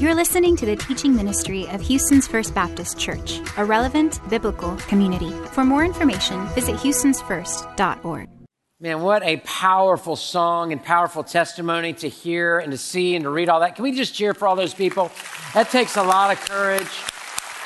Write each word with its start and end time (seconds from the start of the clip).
You're 0.00 0.14
listening 0.14 0.56
to 0.56 0.64
the 0.64 0.76
teaching 0.76 1.14
ministry 1.14 1.68
of 1.68 1.82
Houston's 1.82 2.26
First 2.26 2.54
Baptist 2.54 2.98
Church, 2.98 3.42
a 3.58 3.66
relevant 3.66 4.18
biblical 4.30 4.74
community. 4.88 5.30
For 5.52 5.62
more 5.62 5.84
information, 5.84 6.46
visit 6.54 6.76
houstonsfirst.org. 6.76 8.26
Man, 8.80 9.02
what 9.02 9.22
a 9.22 9.36
powerful 9.44 10.16
song 10.16 10.72
and 10.72 10.82
powerful 10.82 11.22
testimony 11.22 11.92
to 11.92 12.08
hear 12.08 12.60
and 12.60 12.72
to 12.72 12.78
see 12.78 13.14
and 13.14 13.24
to 13.24 13.28
read 13.28 13.50
all 13.50 13.60
that. 13.60 13.76
Can 13.76 13.82
we 13.82 13.92
just 13.92 14.14
cheer 14.14 14.32
for 14.32 14.48
all 14.48 14.56
those 14.56 14.72
people? 14.72 15.12
That 15.52 15.68
takes 15.68 15.98
a 15.98 16.02
lot 16.02 16.32
of 16.32 16.40
courage 16.48 16.88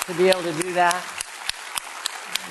to 0.07 0.15
be 0.15 0.29
able 0.29 0.43
to 0.43 0.53
do 0.61 0.73
that. 0.73 1.14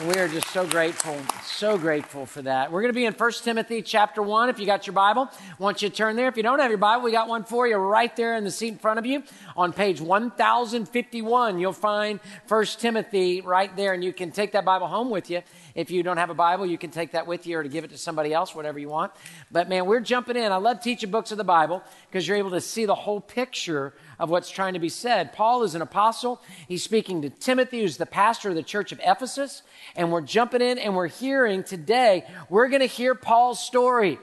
We 0.01 0.15
are 0.15 0.27
just 0.27 0.47
so 0.47 0.65
grateful, 0.65 1.15
so 1.45 1.77
grateful 1.77 2.25
for 2.25 2.41
that. 2.41 2.71
We're 2.71 2.81
going 2.81 2.91
to 2.91 2.95
be 2.95 3.05
in 3.05 3.13
1 3.13 3.31
Timothy 3.43 3.83
chapter 3.83 4.23
1. 4.23 4.49
If 4.49 4.57
you 4.57 4.65
got 4.65 4.87
your 4.87 4.95
Bible, 4.95 5.29
I 5.31 5.63
want 5.63 5.83
you 5.83 5.89
to 5.89 5.95
turn 5.95 6.15
there. 6.15 6.27
If 6.27 6.35
you 6.35 6.41
don't 6.41 6.57
have 6.57 6.71
your 6.71 6.79
Bible, 6.79 7.03
we 7.03 7.11
got 7.11 7.27
one 7.27 7.43
for 7.43 7.67
you 7.67 7.75
right 7.77 8.13
there 8.15 8.35
in 8.35 8.43
the 8.43 8.49
seat 8.49 8.69
in 8.69 8.79
front 8.79 8.97
of 8.97 9.05
you. 9.05 9.21
On 9.55 9.71
page 9.71 10.01
1051, 10.01 11.59
you'll 11.59 11.73
find 11.73 12.19
1 12.47 12.65
Timothy 12.79 13.41
right 13.41 13.73
there, 13.75 13.93
and 13.93 14.03
you 14.03 14.11
can 14.11 14.31
take 14.31 14.53
that 14.53 14.65
Bible 14.65 14.87
home 14.87 15.11
with 15.11 15.29
you. 15.29 15.43
If 15.75 15.91
you 15.91 16.01
don't 16.01 16.17
have 16.17 16.31
a 16.31 16.35
Bible, 16.35 16.65
you 16.65 16.79
can 16.79 16.89
take 16.89 17.11
that 17.11 17.27
with 17.27 17.45
you 17.45 17.59
or 17.59 17.63
to 17.63 17.69
give 17.69 17.83
it 17.83 17.91
to 17.91 17.97
somebody 17.97 18.33
else, 18.33 18.55
whatever 18.55 18.79
you 18.79 18.89
want. 18.89 19.11
But 19.51 19.69
man, 19.69 19.85
we're 19.85 19.99
jumping 19.99 20.37
in. 20.37 20.51
I 20.51 20.57
love 20.57 20.81
teaching 20.81 21.11
books 21.11 21.31
of 21.31 21.37
the 21.37 21.43
Bible 21.43 21.83
because 22.09 22.27
you're 22.27 22.37
able 22.37 22.51
to 22.51 22.61
see 22.61 22.85
the 22.85 22.95
whole 22.95 23.21
picture 23.21 23.93
of 24.19 24.29
what's 24.29 24.49
trying 24.49 24.73
to 24.73 24.79
be 24.79 24.89
said. 24.89 25.33
Paul 25.33 25.63
is 25.63 25.75
an 25.75 25.81
apostle. 25.81 26.41
He's 26.67 26.83
speaking 26.83 27.21
to 27.21 27.29
Timothy, 27.29 27.81
who's 27.81 27.97
the 27.97 28.05
pastor 28.05 28.49
of 28.49 28.55
the 28.55 28.63
church 28.63 28.91
of 28.91 29.01
Ephesus. 29.03 29.63
And 29.95 30.11
we're 30.11 30.21
jumping 30.21 30.61
in 30.61 30.77
and 30.77 30.95
we're 30.95 31.07
hearing 31.07 31.63
today, 31.63 32.25
we're 32.49 32.69
going 32.69 32.81
to 32.81 32.85
hear 32.85 33.15
Paul's 33.15 33.59
story. 33.59 34.19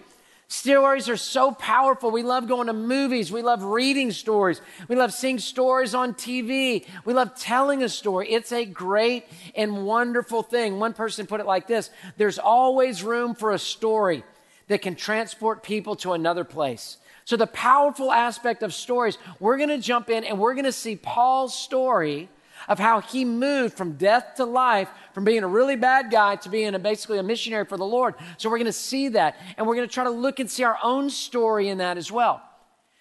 Stories 0.53 1.09
are 1.09 1.17
so 1.17 1.53
powerful. 1.53 2.11
We 2.11 2.25
love 2.25 2.49
going 2.49 2.67
to 2.67 2.73
movies. 2.73 3.31
We 3.31 3.41
love 3.41 3.63
reading 3.63 4.11
stories. 4.11 4.61
We 4.89 4.97
love 4.97 5.13
seeing 5.13 5.39
stories 5.39 5.95
on 5.95 6.13
TV. 6.13 6.85
We 7.05 7.15
love 7.15 7.39
telling 7.39 7.85
a 7.85 7.89
story. 7.89 8.33
It's 8.33 8.51
a 8.51 8.65
great 8.65 9.27
and 9.55 9.87
wonderful 9.87 10.43
thing. 10.43 10.81
One 10.81 10.93
person 10.93 11.29
put 11.29 11.39
it 11.39 11.47
like 11.47 11.69
this 11.69 11.91
There's 12.17 12.41
always 12.41 13.05
room 13.05 13.37
for 13.37 13.53
a 13.53 13.61
story 13.61 14.25
that 14.67 14.83
can 14.83 14.97
transport 14.97 15.63
people 15.63 15.95
to 15.97 16.15
another 16.15 16.43
place. 16.43 16.97
So, 17.25 17.37
the 17.37 17.47
powerful 17.47 18.13
aspect 18.13 18.63
of 18.63 18.75
stories, 18.75 19.19
we're 19.39 19.57
going 19.57 19.69
to 19.69 19.79
jump 19.79 20.11
in 20.11 20.25
and 20.25 20.39
we're 20.39 20.55
going 20.55 20.65
to 20.65 20.73
see 20.73 20.97
Paul's 20.97 21.55
story 21.55 22.29
of 22.69 22.79
how 22.79 23.01
he 23.01 23.25
moved 23.25 23.77
from 23.77 23.93
death 23.93 24.35
to 24.37 24.45
life, 24.45 24.89
from 25.15 25.25
being 25.25 25.43
a 25.43 25.49
really 25.49 25.77
bad 25.77 26.11
guy 26.11 26.37
to 26.37 26.49
being 26.49 26.75
a, 26.75 26.79
basically 26.79 27.19
a 27.19 27.23
missionary 27.23 27.65
for 27.65 27.77
the 27.77 27.85
Lord. 27.85 28.15
So, 28.37 28.51
we're 28.51 28.59
going 28.59 28.67
to 28.67 28.73
see 28.73 29.09
that 29.09 29.37
and 29.57 29.67
we're 29.67 29.77
going 29.77 29.89
to 29.89 29.93
try 29.93 30.05
to 30.05 30.11
look 30.11 30.41
and 30.41 30.51
see 30.51 30.65
our 30.65 30.79
own 30.83 31.11
story 31.11 31.69
in 31.69 31.79
that 31.79 31.97
as 31.97 32.11
well. 32.11 32.43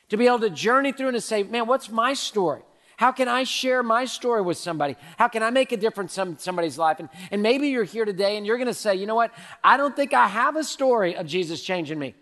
To 0.09 0.17
be 0.17 0.27
able 0.27 0.39
to 0.39 0.49
journey 0.49 0.91
through 0.91 1.09
and 1.09 1.15
to 1.15 1.21
say, 1.21 1.43
man, 1.43 1.67
what's 1.67 1.89
my 1.89 2.13
story? 2.13 2.61
How 2.99 3.13
can 3.13 3.29
I 3.29 3.45
share 3.45 3.81
my 3.81 4.03
story 4.03 4.41
with 4.41 4.57
somebody? 4.57 4.97
How 5.17 5.29
can 5.29 5.41
I 5.41 5.51
make 5.51 5.71
a 5.71 5.77
difference 5.77 6.17
in 6.17 6.37
somebody's 6.37 6.77
life? 6.77 6.99
And, 6.99 7.07
and 7.31 7.41
maybe 7.41 7.69
you're 7.69 7.85
here 7.85 8.03
today 8.03 8.35
and 8.35 8.45
you're 8.45 8.57
going 8.57 8.67
to 8.67 8.73
say, 8.73 8.93
you 8.95 9.05
know 9.05 9.15
what? 9.15 9.31
I 9.63 9.77
don't 9.77 9.95
think 9.95 10.13
I 10.13 10.27
have 10.27 10.57
a 10.57 10.65
story 10.65 11.15
of 11.15 11.25
Jesus 11.25 11.63
changing 11.63 11.97
me. 11.97 12.13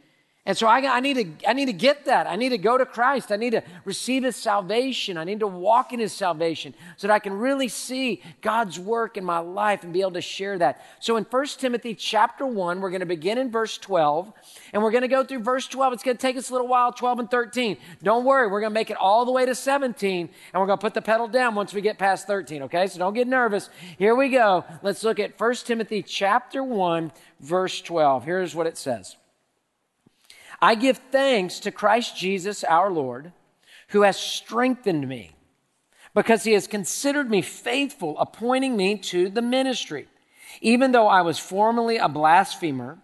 And 0.48 0.58
so 0.58 0.66
I, 0.66 0.78
I, 0.96 1.02
need 1.02 1.40
to, 1.42 1.50
I 1.50 1.52
need 1.52 1.66
to 1.66 1.74
get 1.74 2.06
that. 2.06 2.26
I 2.26 2.38
need 2.38 2.50
to 2.50 2.58
go 2.58 2.78
to 2.78 2.86
Christ. 2.86 3.34
I 3.34 3.36
need 3.36 3.50
to 3.50 3.62
receive 3.84 4.24
His 4.24 4.38
salvation. 4.38 5.18
I 5.18 5.26
need 5.26 5.42
to 5.42 5.48
walk 5.48 5.92
in 5.92 6.00
His 6.00 6.14
salvation 6.14 6.74
so 6.96 7.08
that 7.08 7.14
I 7.14 7.20
can 7.20 7.34
really 7.34 7.68
see 7.68 8.24
God's 8.40 8.80
work 8.80 9.18
in 9.18 9.26
my 9.26 9.40
life 9.40 9.84
and 9.84 9.92
be 9.92 10.00
able 10.00 10.12
to 10.12 10.22
share 10.22 10.58
that. 10.60 10.86
So 11.02 11.18
in 11.18 11.26
1 11.26 11.46
Timothy 11.58 11.94
chapter 11.96 12.48
1, 12.48 12.80
we're 12.80 12.92
going 12.92 13.02
to 13.02 13.06
begin 13.06 13.38
in 13.38 13.52
verse 13.52 13.78
12 13.78 14.32
and 14.72 14.82
we're 14.82 14.92
going 14.92 15.02
to 15.02 15.10
go 15.10 15.22
through 15.22 15.40
verse 15.40 15.68
12. 15.68 15.92
It's 15.92 16.04
going 16.04 16.16
to 16.16 16.22
take 16.22 16.38
us 16.38 16.50
a 16.50 16.54
little 16.54 16.70
while, 16.70 16.94
12 16.94 17.20
and 17.20 17.30
13. 17.30 17.76
Don't 18.02 18.24
worry. 18.24 18.48
We're 18.48 18.62
going 18.62 18.72
to 18.72 18.80
make 18.80 18.90
it 18.90 18.96
all 18.96 19.26
the 19.26 19.34
way 19.34 19.46
to 19.46 19.54
17 19.54 20.30
and 20.54 20.62
we're 20.62 20.66
going 20.66 20.80
to 20.80 20.82
put 20.82 20.94
the 20.94 21.02
pedal 21.02 21.28
down 21.28 21.56
once 21.56 21.74
we 21.74 21.82
get 21.82 21.98
past 21.98 22.26
13. 22.26 22.64
Okay. 22.64 22.88
So 22.88 23.00
don't 23.00 23.14
get 23.14 23.28
nervous. 23.28 23.70
Here 23.98 24.16
we 24.16 24.30
go. 24.30 24.64
Let's 24.82 25.04
look 25.04 25.20
at 25.20 25.38
1 25.38 25.56
Timothy 25.66 26.04
chapter 26.04 26.64
1, 26.64 27.12
verse 27.42 27.82
12. 27.82 28.24
Here's 28.24 28.56
what 28.56 28.66
it 28.66 28.78
says. 28.78 29.18
I 30.62 30.76
give 30.76 30.98
thanks 31.12 31.60
to 31.62 31.72
Christ 31.72 32.18
Jesus 32.18 32.64
our 32.64 32.90
Lord, 32.90 33.32
who 33.90 34.02
has 34.02 34.18
strengthened 34.18 35.08
me 35.08 35.32
because 36.16 36.44
he 36.44 36.54
has 36.54 36.68
considered 36.68 37.30
me 37.30 37.42
faithful, 37.42 38.18
appointing 38.18 38.76
me 38.76 38.98
to 38.98 39.30
the 39.30 39.42
ministry. 39.42 40.08
Even 40.62 40.92
though 40.92 41.08
I 41.08 41.22
was 41.22 41.38
formerly 41.38 41.98
a 41.98 42.10
blasphemer, 42.10 42.98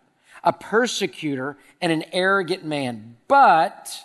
a 0.44 0.52
persecutor, 0.52 1.58
and 1.80 1.92
an 1.92 2.06
arrogant 2.12 2.66
man, 2.66 3.18
but 3.28 4.04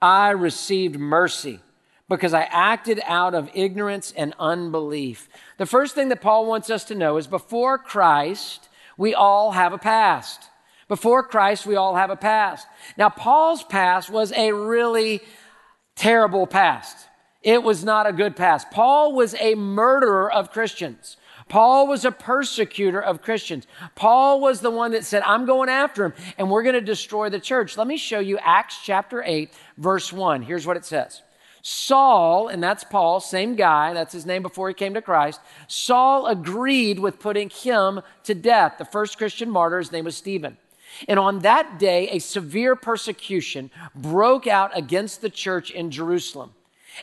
I 0.00 0.30
received 0.30 0.98
mercy 0.98 1.60
because 2.08 2.32
I 2.32 2.42
acted 2.42 3.00
out 3.04 3.34
of 3.34 3.50
ignorance 3.54 4.12
and 4.16 4.34
unbelief. 4.38 5.28
The 5.58 5.66
first 5.66 5.94
thing 5.94 6.10
that 6.10 6.20
Paul 6.20 6.46
wants 6.46 6.70
us 6.70 6.84
to 6.84 6.94
know 6.94 7.16
is 7.16 7.26
before 7.26 7.78
Christ, 7.78 8.68
we 8.96 9.14
all 9.14 9.52
have 9.52 9.72
a 9.72 9.78
past. 9.78 10.50
Before 10.88 11.22
Christ, 11.22 11.66
we 11.66 11.76
all 11.76 11.96
have 11.96 12.10
a 12.10 12.16
past. 12.16 12.66
Now, 12.96 13.08
Paul's 13.08 13.64
past 13.64 14.10
was 14.10 14.32
a 14.32 14.52
really 14.52 15.20
terrible 15.96 16.46
past. 16.46 17.08
It 17.42 17.62
was 17.62 17.84
not 17.84 18.06
a 18.06 18.12
good 18.12 18.36
past. 18.36 18.70
Paul 18.70 19.12
was 19.12 19.34
a 19.38 19.54
murderer 19.54 20.32
of 20.32 20.50
Christians. 20.50 21.16
Paul 21.48 21.86
was 21.86 22.04
a 22.04 22.10
persecutor 22.10 23.02
of 23.02 23.20
Christians. 23.20 23.66
Paul 23.94 24.40
was 24.40 24.60
the 24.60 24.70
one 24.70 24.92
that 24.92 25.04
said, 25.04 25.22
I'm 25.24 25.44
going 25.44 25.68
after 25.68 26.06
him 26.06 26.14
and 26.38 26.50
we're 26.50 26.62
going 26.62 26.74
to 26.74 26.80
destroy 26.80 27.28
the 27.28 27.40
church. 27.40 27.76
Let 27.76 27.86
me 27.86 27.98
show 27.98 28.18
you 28.18 28.38
Acts 28.38 28.78
chapter 28.82 29.22
8, 29.22 29.52
verse 29.76 30.10
1. 30.10 30.42
Here's 30.42 30.66
what 30.66 30.78
it 30.78 30.86
says. 30.86 31.22
Saul, 31.60 32.48
and 32.48 32.62
that's 32.62 32.84
Paul, 32.84 33.20
same 33.20 33.56
guy, 33.56 33.94
that's 33.94 34.12
his 34.12 34.26
name 34.26 34.42
before 34.42 34.68
he 34.68 34.74
came 34.74 34.94
to 34.94 35.02
Christ. 35.02 35.40
Saul 35.66 36.26
agreed 36.26 36.98
with 36.98 37.18
putting 37.18 37.48
him 37.48 38.00
to 38.24 38.34
death. 38.34 38.74
The 38.78 38.84
first 38.84 39.16
Christian 39.16 39.50
martyr, 39.50 39.78
his 39.78 39.92
name 39.92 40.04
was 40.04 40.16
Stephen. 40.16 40.58
And 41.08 41.18
on 41.18 41.40
that 41.40 41.78
day, 41.78 42.08
a 42.10 42.18
severe 42.18 42.76
persecution 42.76 43.70
broke 43.94 44.46
out 44.46 44.76
against 44.76 45.20
the 45.20 45.30
church 45.30 45.70
in 45.70 45.90
Jerusalem. 45.90 46.52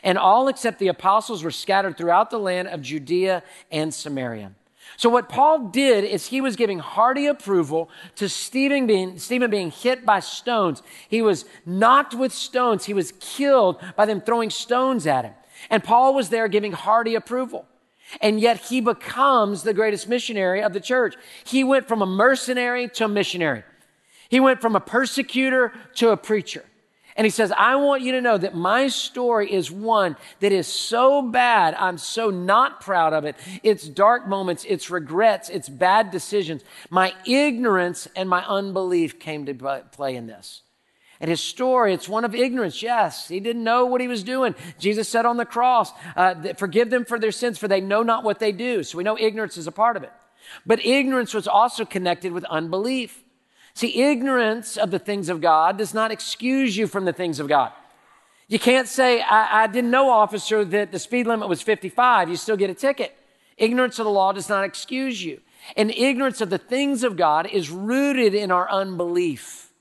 And 0.02 0.16
all 0.16 0.48
except 0.48 0.78
the 0.78 0.88
apostles 0.88 1.44
were 1.44 1.50
scattered 1.50 1.98
throughout 1.98 2.30
the 2.30 2.38
land 2.38 2.68
of 2.68 2.82
Judea 2.82 3.42
and 3.70 3.92
Samaria. 3.92 4.52
So 4.96 5.08
what 5.08 5.28
Paul 5.28 5.68
did 5.68 6.04
is 6.04 6.26
he 6.26 6.40
was 6.40 6.56
giving 6.56 6.78
hearty 6.78 7.26
approval 7.26 7.90
to 8.16 8.28
Stephen 8.28 8.86
being, 8.86 9.18
Stephen 9.18 9.50
being 9.50 9.70
hit 9.70 10.04
by 10.04 10.20
stones. 10.20 10.82
He 11.08 11.22
was 11.22 11.44
knocked 11.64 12.14
with 12.14 12.32
stones. 12.32 12.84
He 12.84 12.94
was 12.94 13.12
killed 13.20 13.80
by 13.96 14.06
them 14.06 14.20
throwing 14.20 14.50
stones 14.50 15.06
at 15.06 15.24
him. 15.24 15.34
And 15.70 15.84
Paul 15.84 16.14
was 16.14 16.28
there 16.28 16.48
giving 16.48 16.72
hearty 16.72 17.14
approval. 17.14 17.66
And 18.20 18.40
yet 18.40 18.58
he 18.58 18.80
becomes 18.80 19.62
the 19.62 19.72
greatest 19.72 20.08
missionary 20.08 20.62
of 20.62 20.72
the 20.72 20.80
church. 20.80 21.14
He 21.44 21.64
went 21.64 21.88
from 21.88 22.02
a 22.02 22.06
mercenary 22.06 22.88
to 22.88 23.06
a 23.06 23.08
missionary. 23.08 23.62
He 24.32 24.40
went 24.40 24.62
from 24.62 24.74
a 24.74 24.80
persecutor 24.80 25.74
to 25.96 26.08
a 26.08 26.16
preacher. 26.16 26.64
And 27.16 27.26
he 27.26 27.30
says, 27.30 27.52
I 27.52 27.76
want 27.76 28.00
you 28.00 28.12
to 28.12 28.22
know 28.22 28.38
that 28.38 28.54
my 28.54 28.88
story 28.88 29.52
is 29.52 29.70
one 29.70 30.16
that 30.40 30.52
is 30.52 30.66
so 30.66 31.20
bad. 31.20 31.74
I'm 31.74 31.98
so 31.98 32.30
not 32.30 32.80
proud 32.80 33.12
of 33.12 33.26
it. 33.26 33.36
It's 33.62 33.86
dark 33.86 34.26
moments, 34.26 34.64
it's 34.66 34.88
regrets, 34.88 35.50
it's 35.50 35.68
bad 35.68 36.10
decisions. 36.10 36.64
My 36.88 37.12
ignorance 37.26 38.08
and 38.16 38.26
my 38.26 38.42
unbelief 38.46 39.20
came 39.20 39.44
to 39.44 39.82
play 39.92 40.16
in 40.16 40.28
this. 40.28 40.62
And 41.20 41.28
his 41.28 41.42
story, 41.42 41.92
it's 41.92 42.08
one 42.08 42.24
of 42.24 42.34
ignorance. 42.34 42.82
Yes, 42.82 43.28
he 43.28 43.38
didn't 43.38 43.64
know 43.64 43.84
what 43.84 44.00
he 44.00 44.08
was 44.08 44.22
doing. 44.22 44.54
Jesus 44.78 45.10
said 45.10 45.26
on 45.26 45.36
the 45.36 45.44
cross, 45.44 45.92
uh, 46.16 46.54
forgive 46.54 46.88
them 46.88 47.04
for 47.04 47.18
their 47.18 47.32
sins, 47.32 47.58
for 47.58 47.68
they 47.68 47.82
know 47.82 48.02
not 48.02 48.24
what 48.24 48.38
they 48.38 48.52
do. 48.52 48.82
So 48.82 48.96
we 48.96 49.04
know 49.04 49.18
ignorance 49.18 49.58
is 49.58 49.66
a 49.66 49.72
part 49.72 49.98
of 49.98 50.04
it. 50.04 50.12
But 50.64 50.82
ignorance 50.82 51.34
was 51.34 51.46
also 51.46 51.84
connected 51.84 52.32
with 52.32 52.44
unbelief. 52.44 53.22
See, 53.74 54.02
ignorance 54.02 54.76
of 54.76 54.90
the 54.90 54.98
things 54.98 55.28
of 55.28 55.40
God 55.40 55.78
does 55.78 55.94
not 55.94 56.10
excuse 56.10 56.76
you 56.76 56.86
from 56.86 57.04
the 57.04 57.12
things 57.12 57.40
of 57.40 57.48
God. 57.48 57.72
You 58.48 58.58
can't 58.58 58.86
say, 58.86 59.22
I, 59.22 59.62
I, 59.62 59.66
didn't 59.66 59.90
know, 59.90 60.10
officer, 60.10 60.64
that 60.64 60.92
the 60.92 60.98
speed 60.98 61.26
limit 61.26 61.48
was 61.48 61.62
55. 61.62 62.28
You 62.28 62.36
still 62.36 62.56
get 62.56 62.68
a 62.68 62.74
ticket. 62.74 63.16
Ignorance 63.56 63.98
of 63.98 64.04
the 64.04 64.10
law 64.10 64.32
does 64.32 64.48
not 64.48 64.64
excuse 64.64 65.24
you. 65.24 65.40
And 65.76 65.90
ignorance 65.90 66.40
of 66.40 66.50
the 66.50 66.58
things 66.58 67.02
of 67.02 67.16
God 67.16 67.46
is 67.46 67.70
rooted 67.70 68.34
in 68.34 68.50
our 68.50 68.70
unbelief. 68.70 69.72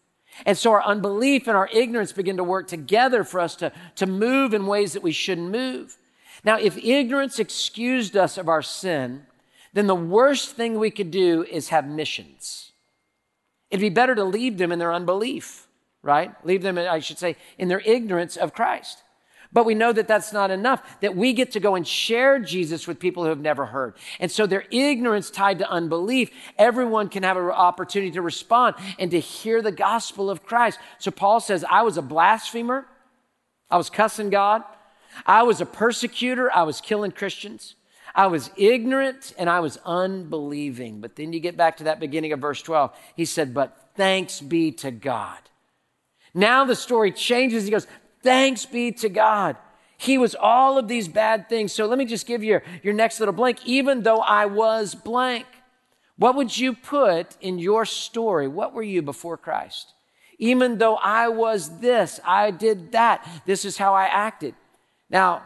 And 0.46 0.58
so 0.58 0.72
our 0.72 0.84
unbelief 0.84 1.48
and 1.48 1.58
our 1.58 1.70
ignorance 1.74 2.14
begin 2.14 2.38
to 2.38 2.44
work 2.44 2.68
together 2.68 3.24
for 3.24 3.40
us 3.40 3.56
to, 3.58 3.72
to 3.96 4.06
move 4.06 4.54
in 4.54 4.66
ways 4.66 4.94
that 4.94 5.04
we 5.04 5.12
shouldn't 5.12 5.52
move. 5.52 5.98
Now, 6.44 6.58
if 6.58 6.78
ignorance 6.78 7.40
excused 7.40 8.16
us 8.16 8.38
of 8.38 8.48
our 8.48 8.62
sin, 8.62 9.26
then 9.74 9.88
the 9.88 9.96
worst 9.96 10.56
thing 10.56 10.80
we 10.80 10.92
could 10.92 11.12
do 11.12 11.44
is 11.44 11.70
have 11.70 11.88
missions. 11.88 12.71
It'd 13.72 13.82
be 13.82 13.90
better 13.90 14.14
to 14.14 14.24
leave 14.24 14.58
them 14.58 14.72
in 14.72 14.80
their 14.80 14.94
unbelief, 14.94 15.68
right? 16.04 16.34
Leave 16.46 16.62
them, 16.62 16.78
I 16.78 17.00
should 17.00 17.18
say, 17.18 17.38
in 17.58 17.70
their 17.70 17.80
ignorance 17.80 18.38
of 18.38 18.54
Christ. 18.54 19.04
But 19.54 19.66
we 19.66 19.76
know 19.76 19.92
that 19.92 20.08
that's 20.08 20.32
not 20.32 20.50
enough, 20.50 21.02
that 21.02 21.16
we 21.16 21.34
get 21.34 21.52
to 21.54 21.60
go 21.60 21.76
and 21.76 21.86
share 21.86 22.40
Jesus 22.40 22.88
with 22.88 23.00
people 23.00 23.24
who 23.24 23.30
have 23.30 23.40
never 23.40 23.66
heard. 23.66 23.96
And 24.20 24.32
so 24.32 24.46
their 24.46 24.64
ignorance 24.72 25.30
tied 25.30 25.60
to 25.60 25.70
unbelief, 25.70 26.30
everyone 26.58 27.10
can 27.10 27.24
have 27.24 27.36
an 27.36 27.44
opportunity 27.44 28.12
to 28.12 28.22
respond 28.22 28.76
and 28.98 29.12
to 29.12 29.20
hear 29.20 29.62
the 29.62 29.72
gospel 29.72 30.30
of 30.30 30.44
Christ. 30.44 30.80
So 31.00 31.12
Paul 31.12 31.42
says, 31.42 31.66
I 31.70 31.82
was 31.82 31.98
a 31.98 32.02
blasphemer. 32.02 32.86
I 33.70 33.78
was 33.78 33.90
cussing 33.90 34.30
God. 34.30 34.64
I 35.26 35.44
was 35.44 35.60
a 35.60 35.66
persecutor. 35.66 36.50
I 36.54 36.64
was 36.64 36.80
killing 36.80 37.12
Christians. 37.12 37.76
I 38.14 38.28
was 38.28 38.52
ignorant 38.58 39.34
and 39.38 39.50
I 39.50 39.60
was 39.60 39.78
unbelieving. 39.86 41.02
But 41.02 41.16
then 41.16 41.34
you 41.34 41.40
get 41.40 41.58
back 41.58 41.78
to 41.78 41.86
that 41.86 42.00
beginning 42.00 42.34
of 42.34 42.40
verse 42.40 42.62
12. 42.62 42.96
He 43.16 43.26
said, 43.26 43.54
But 43.54 43.92
thanks 43.96 44.42
be 44.42 44.72
to 44.74 44.92
God. 44.92 45.40
Now 46.34 46.66
the 46.66 46.76
story 46.76 47.12
changes. 47.12 47.66
He 47.66 47.72
goes, 47.72 47.88
Thanks 48.24 48.66
be 48.66 48.92
to 48.94 49.10
God. 49.10 49.58
He 49.98 50.18
was 50.18 50.36
all 50.36 50.78
of 50.78 50.88
these 50.88 51.08
bad 51.08 51.48
things. 51.48 51.74
So 51.74 51.86
let 51.86 51.98
me 51.98 52.06
just 52.06 52.26
give 52.26 52.44
you 52.44 52.62
your 52.82 52.94
next 52.94 53.20
little 53.20 53.34
blank. 53.34 53.66
Even 53.66 54.02
though 54.02 54.20
I 54.20 54.48
was 54.48 54.96
blank, 54.96 55.46
what 56.18 56.36
would 56.36 56.58
you 56.58 56.74
put 56.74 57.38
in 57.40 57.60
your 57.60 57.86
story? 57.86 58.48
What 58.48 58.74
were 58.74 58.84
you 58.84 59.02
before 59.02 59.38
Christ? 59.38 59.94
Even 60.40 60.80
though 60.80 60.96
I 60.96 61.28
was 61.28 61.80
this, 61.80 62.20
I 62.26 62.50
did 62.50 62.94
that. 62.94 63.28
This 63.46 63.64
is 63.64 63.78
how 63.78 63.94
I 63.94 64.06
acted. 64.06 64.56
Now, 65.08 65.44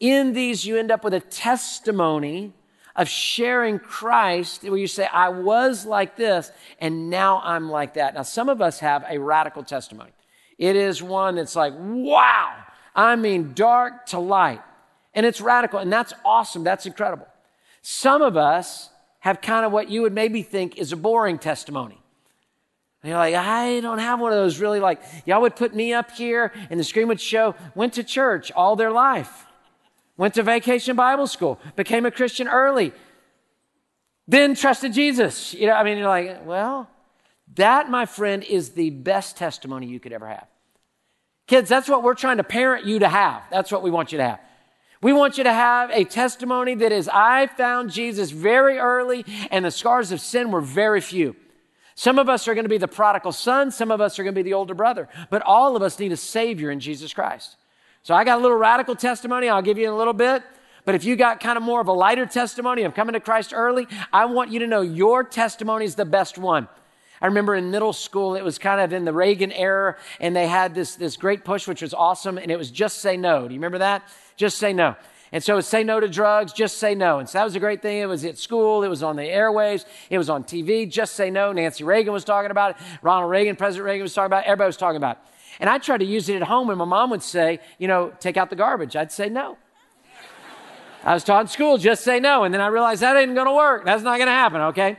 in 0.00 0.32
these, 0.32 0.64
you 0.64 0.76
end 0.76 0.90
up 0.90 1.04
with 1.04 1.14
a 1.14 1.20
testimony 1.20 2.52
of 2.94 3.08
sharing 3.08 3.78
Christ 3.78 4.62
where 4.62 4.76
you 4.76 4.86
say, 4.86 5.06
I 5.06 5.28
was 5.28 5.84
like 5.84 6.16
this 6.16 6.50
and 6.80 7.10
now 7.10 7.40
I'm 7.44 7.70
like 7.70 7.94
that. 7.94 8.14
Now, 8.14 8.22
some 8.22 8.48
of 8.48 8.62
us 8.62 8.80
have 8.80 9.04
a 9.08 9.18
radical 9.18 9.62
testimony. 9.62 10.10
It 10.58 10.76
is 10.76 11.02
one 11.02 11.36
that's 11.36 11.54
like, 11.54 11.74
wow, 11.76 12.54
I 12.94 13.16
mean, 13.16 13.52
dark 13.54 14.06
to 14.06 14.18
light. 14.18 14.62
And 15.14 15.24
it's 15.24 15.40
radical, 15.40 15.78
and 15.78 15.90
that's 15.90 16.12
awesome. 16.24 16.62
That's 16.62 16.84
incredible. 16.84 17.26
Some 17.80 18.20
of 18.20 18.36
us 18.36 18.90
have 19.20 19.40
kind 19.40 19.64
of 19.64 19.72
what 19.72 19.88
you 19.88 20.02
would 20.02 20.12
maybe 20.12 20.42
think 20.42 20.76
is 20.76 20.92
a 20.92 20.96
boring 20.96 21.38
testimony. 21.38 21.98
And 23.02 23.10
you're 23.10 23.18
like, 23.18 23.34
I 23.34 23.80
don't 23.80 23.98
have 23.98 24.20
one 24.20 24.32
of 24.32 24.38
those 24.38 24.58
really 24.58 24.80
like, 24.80 25.00
y'all 25.24 25.40
would 25.40 25.56
put 25.56 25.74
me 25.74 25.92
up 25.92 26.10
here 26.10 26.52
and 26.68 26.78
the 26.78 26.84
screen 26.84 27.08
would 27.08 27.20
show, 27.20 27.54
went 27.74 27.94
to 27.94 28.04
church 28.04 28.52
all 28.52 28.76
their 28.76 28.90
life, 28.90 29.45
went 30.16 30.34
to 30.34 30.42
vacation 30.42 30.96
Bible 30.96 31.26
school, 31.26 31.58
became 31.74 32.06
a 32.06 32.10
Christian 32.10 32.48
early, 32.48 32.92
then 34.28 34.54
trusted 34.54 34.92
Jesus. 34.92 35.54
You 35.54 35.68
know, 35.68 35.74
I 35.74 35.84
mean, 35.84 35.98
you're 35.98 36.08
like, 36.08 36.46
well, 36.46 36.88
that, 37.54 37.90
my 37.90 38.06
friend, 38.06 38.42
is 38.42 38.70
the 38.70 38.90
best 38.90 39.36
testimony 39.36 39.86
you 39.86 40.00
could 40.00 40.12
ever 40.12 40.28
have. 40.28 40.46
Kids, 41.46 41.68
that's 41.68 41.88
what 41.88 42.02
we're 42.02 42.14
trying 42.14 42.38
to 42.38 42.44
parent 42.44 42.86
you 42.86 42.98
to 42.98 43.08
have. 43.08 43.42
That's 43.50 43.70
what 43.70 43.82
we 43.82 43.90
want 43.90 44.10
you 44.10 44.18
to 44.18 44.24
have. 44.24 44.40
We 45.00 45.12
want 45.12 45.38
you 45.38 45.44
to 45.44 45.52
have 45.52 45.90
a 45.90 46.04
testimony 46.04 46.74
that 46.76 46.90
is, 46.90 47.08
I 47.12 47.46
found 47.46 47.90
Jesus 47.90 48.30
very 48.30 48.78
early 48.78 49.24
and 49.50 49.64
the 49.64 49.70
scars 49.70 50.10
of 50.10 50.20
sin 50.20 50.50
were 50.50 50.60
very 50.60 51.00
few. 51.00 51.36
Some 51.94 52.18
of 52.18 52.28
us 52.28 52.48
are 52.48 52.54
going 52.54 52.64
to 52.64 52.70
be 52.70 52.78
the 52.78 52.88
prodigal 52.88 53.32
son, 53.32 53.70
some 53.70 53.90
of 53.90 54.00
us 54.00 54.18
are 54.18 54.22
going 54.22 54.34
to 54.34 54.38
be 54.38 54.42
the 54.42 54.54
older 54.54 54.74
brother, 54.74 55.08
but 55.30 55.42
all 55.42 55.76
of 55.76 55.82
us 55.82 55.98
need 55.98 56.12
a 56.12 56.16
Savior 56.16 56.70
in 56.70 56.80
Jesus 56.80 57.12
Christ. 57.12 57.56
So 58.06 58.14
I 58.14 58.22
got 58.22 58.38
a 58.38 58.40
little 58.40 58.56
radical 58.56 58.94
testimony 58.94 59.48
I'll 59.48 59.60
give 59.62 59.78
you 59.78 59.88
in 59.88 59.92
a 59.92 59.96
little 59.96 60.12
bit. 60.12 60.44
But 60.84 60.94
if 60.94 61.04
you 61.04 61.16
got 61.16 61.40
kind 61.40 61.56
of 61.56 61.64
more 61.64 61.80
of 61.80 61.88
a 61.88 61.92
lighter 61.92 62.24
testimony 62.24 62.82
of 62.84 62.94
coming 62.94 63.14
to 63.14 63.18
Christ 63.18 63.52
early, 63.52 63.88
I 64.12 64.26
want 64.26 64.52
you 64.52 64.60
to 64.60 64.68
know 64.68 64.80
your 64.80 65.24
testimony 65.24 65.86
is 65.86 65.96
the 65.96 66.04
best 66.04 66.38
one. 66.38 66.68
I 67.20 67.26
remember 67.26 67.56
in 67.56 67.72
middle 67.72 67.92
school, 67.92 68.36
it 68.36 68.44
was 68.44 68.58
kind 68.58 68.80
of 68.80 68.92
in 68.92 69.04
the 69.04 69.12
Reagan 69.12 69.50
era, 69.50 69.96
and 70.20 70.36
they 70.36 70.46
had 70.46 70.72
this, 70.72 70.94
this 70.94 71.16
great 71.16 71.44
push, 71.44 71.66
which 71.66 71.82
was 71.82 71.92
awesome, 71.92 72.38
and 72.38 72.48
it 72.48 72.56
was 72.56 72.70
just 72.70 72.98
say 72.98 73.16
no. 73.16 73.48
Do 73.48 73.54
you 73.54 73.58
remember 73.58 73.78
that? 73.78 74.04
Just 74.36 74.58
say 74.58 74.72
no. 74.72 74.94
And 75.32 75.42
so 75.42 75.60
say 75.60 75.82
no 75.82 75.98
to 75.98 76.06
drugs, 76.06 76.52
just 76.52 76.78
say 76.78 76.94
no. 76.94 77.18
And 77.18 77.28
so 77.28 77.38
that 77.38 77.44
was 77.44 77.56
a 77.56 77.60
great 77.60 77.82
thing. 77.82 77.98
It 77.98 78.06
was 78.06 78.24
at 78.24 78.38
school, 78.38 78.84
it 78.84 78.88
was 78.88 79.02
on 79.02 79.16
the 79.16 79.22
airwaves, 79.22 79.84
it 80.10 80.18
was 80.18 80.30
on 80.30 80.44
TV, 80.44 80.88
just 80.88 81.16
say 81.16 81.28
no. 81.28 81.50
Nancy 81.50 81.82
Reagan 81.82 82.12
was 82.12 82.22
talking 82.22 82.52
about 82.52 82.70
it, 82.70 82.76
Ronald 83.02 83.32
Reagan, 83.32 83.56
President 83.56 83.84
Reagan 83.84 84.04
was 84.04 84.14
talking 84.14 84.26
about 84.26 84.44
it, 84.44 84.46
everybody 84.46 84.68
was 84.68 84.76
talking 84.76 84.98
about 84.98 85.16
it. 85.16 85.22
And 85.60 85.70
I 85.70 85.78
tried 85.78 85.98
to 85.98 86.04
use 86.04 86.28
it 86.28 86.36
at 86.36 86.42
home, 86.42 86.70
and 86.70 86.78
my 86.78 86.84
mom 86.84 87.10
would 87.10 87.22
say, 87.22 87.60
you 87.78 87.88
know, 87.88 88.12
take 88.20 88.36
out 88.36 88.50
the 88.50 88.56
garbage. 88.56 88.96
I'd 88.96 89.12
say 89.12 89.28
no. 89.28 89.58
I 91.04 91.14
was 91.14 91.22
taught 91.22 91.42
in 91.42 91.48
school, 91.48 91.78
just 91.78 92.02
say 92.02 92.18
no. 92.18 92.44
And 92.44 92.52
then 92.52 92.60
I 92.60 92.66
realized 92.66 93.02
that 93.02 93.16
ain't 93.16 93.34
gonna 93.34 93.54
work. 93.54 93.84
That's 93.84 94.02
not 94.02 94.18
gonna 94.18 94.32
happen, 94.32 94.60
okay? 94.62 94.98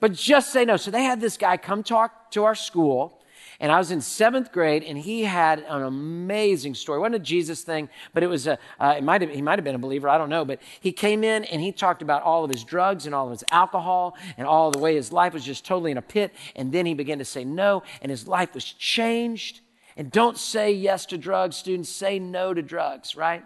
But 0.00 0.12
just 0.12 0.52
say 0.52 0.64
no. 0.64 0.76
So 0.76 0.90
they 0.90 1.02
had 1.02 1.20
this 1.20 1.36
guy 1.36 1.56
come 1.56 1.82
talk 1.82 2.30
to 2.32 2.44
our 2.44 2.54
school 2.54 3.22
and 3.62 3.70
I 3.70 3.78
was 3.78 3.92
in 3.92 4.00
seventh 4.00 4.50
grade, 4.50 4.82
and 4.82 4.98
he 4.98 5.22
had 5.22 5.60
an 5.60 5.82
amazing 5.82 6.74
story. 6.74 6.98
It 6.98 7.00
wasn't 7.00 7.14
a 7.14 7.18
Jesus 7.20 7.62
thing, 7.62 7.88
but 8.12 8.24
it 8.24 8.26
was 8.26 8.48
a, 8.48 8.58
uh, 8.80 8.96
it 8.98 9.04
might 9.04 9.22
have, 9.22 9.30
he 9.30 9.40
might 9.40 9.56
have 9.56 9.64
been 9.64 9.76
a 9.76 9.78
believer, 9.78 10.08
I 10.08 10.18
don't 10.18 10.28
know. 10.28 10.44
But 10.44 10.60
he 10.80 10.90
came 10.90 11.22
in 11.22 11.44
and 11.44 11.62
he 11.62 11.70
talked 11.70 12.02
about 12.02 12.22
all 12.24 12.42
of 12.42 12.50
his 12.50 12.64
drugs 12.64 13.06
and 13.06 13.14
all 13.14 13.26
of 13.26 13.30
his 13.30 13.44
alcohol 13.52 14.16
and 14.36 14.48
all 14.48 14.72
the 14.72 14.80
way 14.80 14.96
his 14.96 15.12
life 15.12 15.32
was 15.32 15.44
just 15.44 15.64
totally 15.64 15.92
in 15.92 15.96
a 15.96 16.02
pit. 16.02 16.34
And 16.56 16.72
then 16.72 16.86
he 16.86 16.94
began 16.94 17.18
to 17.18 17.24
say 17.24 17.44
no, 17.44 17.84
and 18.02 18.10
his 18.10 18.26
life 18.26 18.52
was 18.52 18.64
changed. 18.64 19.60
And 19.96 20.10
don't 20.10 20.38
say 20.38 20.72
yes 20.72 21.06
to 21.06 21.18
drugs, 21.18 21.56
students, 21.56 21.88
say 21.88 22.18
no 22.18 22.54
to 22.54 22.62
drugs, 22.62 23.16
right? 23.16 23.44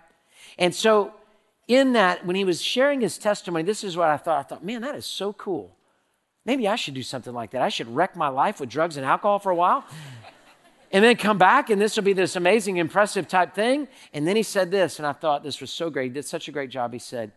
And 0.58 0.74
so, 0.74 1.12
in 1.68 1.94
that, 1.94 2.24
when 2.24 2.36
he 2.36 2.44
was 2.44 2.62
sharing 2.62 3.00
his 3.00 3.18
testimony, 3.18 3.64
this 3.64 3.82
is 3.82 3.96
what 3.96 4.08
I 4.08 4.16
thought. 4.16 4.38
I 4.38 4.42
thought, 4.42 4.64
man, 4.64 4.82
that 4.82 4.94
is 4.94 5.04
so 5.04 5.32
cool. 5.32 5.76
Maybe 6.44 6.68
I 6.68 6.76
should 6.76 6.94
do 6.94 7.02
something 7.02 7.34
like 7.34 7.50
that. 7.50 7.62
I 7.62 7.68
should 7.68 7.92
wreck 7.92 8.14
my 8.14 8.28
life 8.28 8.60
with 8.60 8.68
drugs 8.68 8.96
and 8.96 9.04
alcohol 9.04 9.40
for 9.40 9.50
a 9.50 9.56
while 9.56 9.84
and 10.92 11.04
then 11.04 11.16
come 11.16 11.36
back 11.36 11.68
and 11.68 11.78
this 11.78 11.96
will 11.96 12.04
be 12.04 12.14
this 12.14 12.36
amazing, 12.36 12.78
impressive 12.78 13.28
type 13.28 13.54
thing. 13.54 13.86
And 14.14 14.26
then 14.26 14.34
he 14.34 14.42
said 14.42 14.70
this, 14.70 14.98
and 14.98 15.06
I 15.06 15.12
thought 15.12 15.42
this 15.42 15.60
was 15.60 15.70
so 15.70 15.90
great. 15.90 16.04
He 16.04 16.08
did 16.10 16.24
such 16.24 16.48
a 16.48 16.52
great 16.52 16.70
job. 16.70 16.92
He 16.92 16.98
said, 16.98 17.32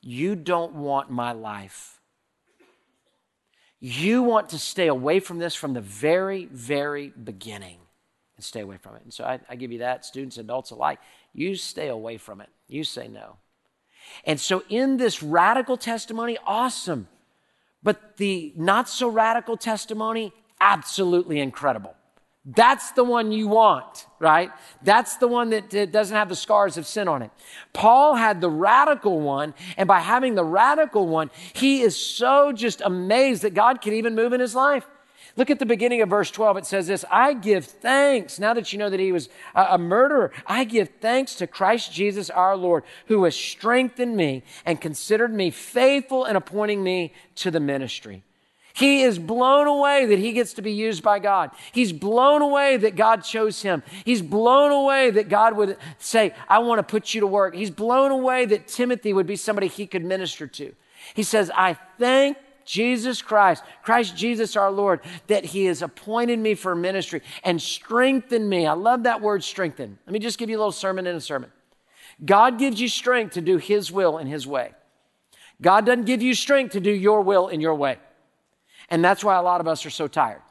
You 0.00 0.36
don't 0.36 0.74
want 0.74 1.10
my 1.10 1.32
life. 1.32 1.98
You 3.80 4.22
want 4.22 4.50
to 4.50 4.58
stay 4.58 4.86
away 4.86 5.18
from 5.18 5.38
this 5.38 5.56
from 5.56 5.72
the 5.72 5.80
very, 5.80 6.44
very 6.44 7.08
beginning 7.08 7.79
and 8.40 8.44
stay 8.46 8.60
away 8.60 8.78
from 8.78 8.96
it. 8.96 9.02
And 9.02 9.12
so 9.12 9.22
I, 9.24 9.38
I 9.50 9.54
give 9.54 9.70
you 9.70 9.80
that, 9.80 10.06
students, 10.06 10.38
adults 10.38 10.70
alike. 10.70 10.98
You 11.34 11.56
stay 11.56 11.88
away 11.88 12.16
from 12.16 12.40
it. 12.40 12.48
You 12.68 12.84
say 12.84 13.06
no. 13.06 13.36
And 14.24 14.40
so 14.40 14.62
in 14.70 14.96
this 14.96 15.22
radical 15.22 15.76
testimony, 15.76 16.38
awesome. 16.46 17.06
But 17.82 18.16
the 18.16 18.54
not 18.56 18.88
so 18.88 19.08
radical 19.08 19.58
testimony, 19.58 20.32
absolutely 20.58 21.38
incredible. 21.38 21.94
That's 22.46 22.92
the 22.92 23.04
one 23.04 23.30
you 23.30 23.46
want, 23.46 24.06
right? 24.18 24.50
That's 24.82 25.18
the 25.18 25.28
one 25.28 25.50
that 25.50 25.92
doesn't 25.92 26.16
have 26.16 26.30
the 26.30 26.34
scars 26.34 26.78
of 26.78 26.86
sin 26.86 27.08
on 27.08 27.20
it. 27.20 27.30
Paul 27.74 28.14
had 28.14 28.40
the 28.40 28.48
radical 28.48 29.20
one, 29.20 29.52
and 29.76 29.86
by 29.86 30.00
having 30.00 30.34
the 30.34 30.44
radical 30.44 31.06
one, 31.06 31.30
he 31.52 31.82
is 31.82 31.94
so 31.94 32.52
just 32.52 32.80
amazed 32.80 33.42
that 33.42 33.52
God 33.52 33.82
can 33.82 33.92
even 33.92 34.14
move 34.14 34.32
in 34.32 34.40
his 34.40 34.54
life. 34.54 34.86
Look 35.36 35.50
at 35.50 35.58
the 35.58 35.66
beginning 35.66 36.02
of 36.02 36.10
verse 36.10 36.30
12. 36.30 36.58
It 36.58 36.66
says 36.66 36.86
this 36.86 37.04
I 37.10 37.34
give 37.34 37.64
thanks, 37.64 38.38
now 38.38 38.54
that 38.54 38.72
you 38.72 38.78
know 38.78 38.90
that 38.90 39.00
he 39.00 39.12
was 39.12 39.28
a 39.54 39.78
murderer, 39.78 40.32
I 40.46 40.64
give 40.64 40.88
thanks 41.00 41.34
to 41.36 41.46
Christ 41.46 41.92
Jesus 41.92 42.30
our 42.30 42.56
Lord, 42.56 42.84
who 43.06 43.24
has 43.24 43.36
strengthened 43.36 44.16
me 44.16 44.42
and 44.64 44.80
considered 44.80 45.32
me 45.32 45.50
faithful 45.50 46.24
in 46.24 46.36
appointing 46.36 46.82
me 46.82 47.12
to 47.36 47.50
the 47.50 47.60
ministry. 47.60 48.22
He 48.72 49.02
is 49.02 49.18
blown 49.18 49.66
away 49.66 50.06
that 50.06 50.18
he 50.18 50.32
gets 50.32 50.54
to 50.54 50.62
be 50.62 50.72
used 50.72 51.02
by 51.02 51.18
God. 51.18 51.50
He's 51.72 51.92
blown 51.92 52.40
away 52.40 52.76
that 52.78 52.96
God 52.96 53.24
chose 53.24 53.62
him. 53.62 53.82
He's 54.04 54.22
blown 54.22 54.70
away 54.70 55.10
that 55.10 55.28
God 55.28 55.56
would 55.56 55.76
say, 55.98 56.34
I 56.48 56.60
want 56.60 56.78
to 56.78 56.82
put 56.82 57.12
you 57.12 57.20
to 57.20 57.26
work. 57.26 57.54
He's 57.54 57.70
blown 57.70 58.10
away 58.10 58.46
that 58.46 58.68
Timothy 58.68 59.12
would 59.12 59.26
be 59.26 59.36
somebody 59.36 59.66
he 59.66 59.86
could 59.86 60.04
minister 60.04 60.46
to. 60.46 60.74
He 61.14 61.22
says, 61.22 61.50
I 61.54 61.74
thank 61.98 62.36
Jesus 62.70 63.20
Christ, 63.20 63.64
Christ 63.82 64.16
Jesus 64.16 64.54
our 64.54 64.70
Lord, 64.70 65.00
that 65.26 65.44
He 65.44 65.64
has 65.64 65.82
appointed 65.82 66.38
me 66.38 66.54
for 66.54 66.76
ministry 66.76 67.20
and 67.42 67.60
strengthened 67.60 68.48
me. 68.48 68.64
I 68.64 68.74
love 68.74 69.02
that 69.02 69.20
word 69.20 69.42
strengthen. 69.42 69.98
Let 70.06 70.12
me 70.12 70.20
just 70.20 70.38
give 70.38 70.48
you 70.48 70.56
a 70.56 70.60
little 70.60 70.70
sermon 70.70 71.04
in 71.08 71.16
a 71.16 71.20
sermon. 71.20 71.50
God 72.24 72.60
gives 72.60 72.80
you 72.80 72.88
strength 72.88 73.34
to 73.34 73.40
do 73.40 73.56
His 73.56 73.90
will 73.90 74.18
in 74.18 74.28
His 74.28 74.46
way. 74.46 74.70
God 75.60 75.84
doesn't 75.84 76.04
give 76.04 76.22
you 76.22 76.32
strength 76.32 76.72
to 76.72 76.80
do 76.80 76.92
your 76.92 77.22
will 77.22 77.48
in 77.48 77.60
your 77.60 77.74
way. 77.74 77.98
And 78.88 79.04
that's 79.04 79.24
why 79.24 79.36
a 79.36 79.42
lot 79.42 79.60
of 79.60 79.66
us 79.66 79.84
are 79.84 79.90
so 79.90 80.06
tired. 80.06 80.42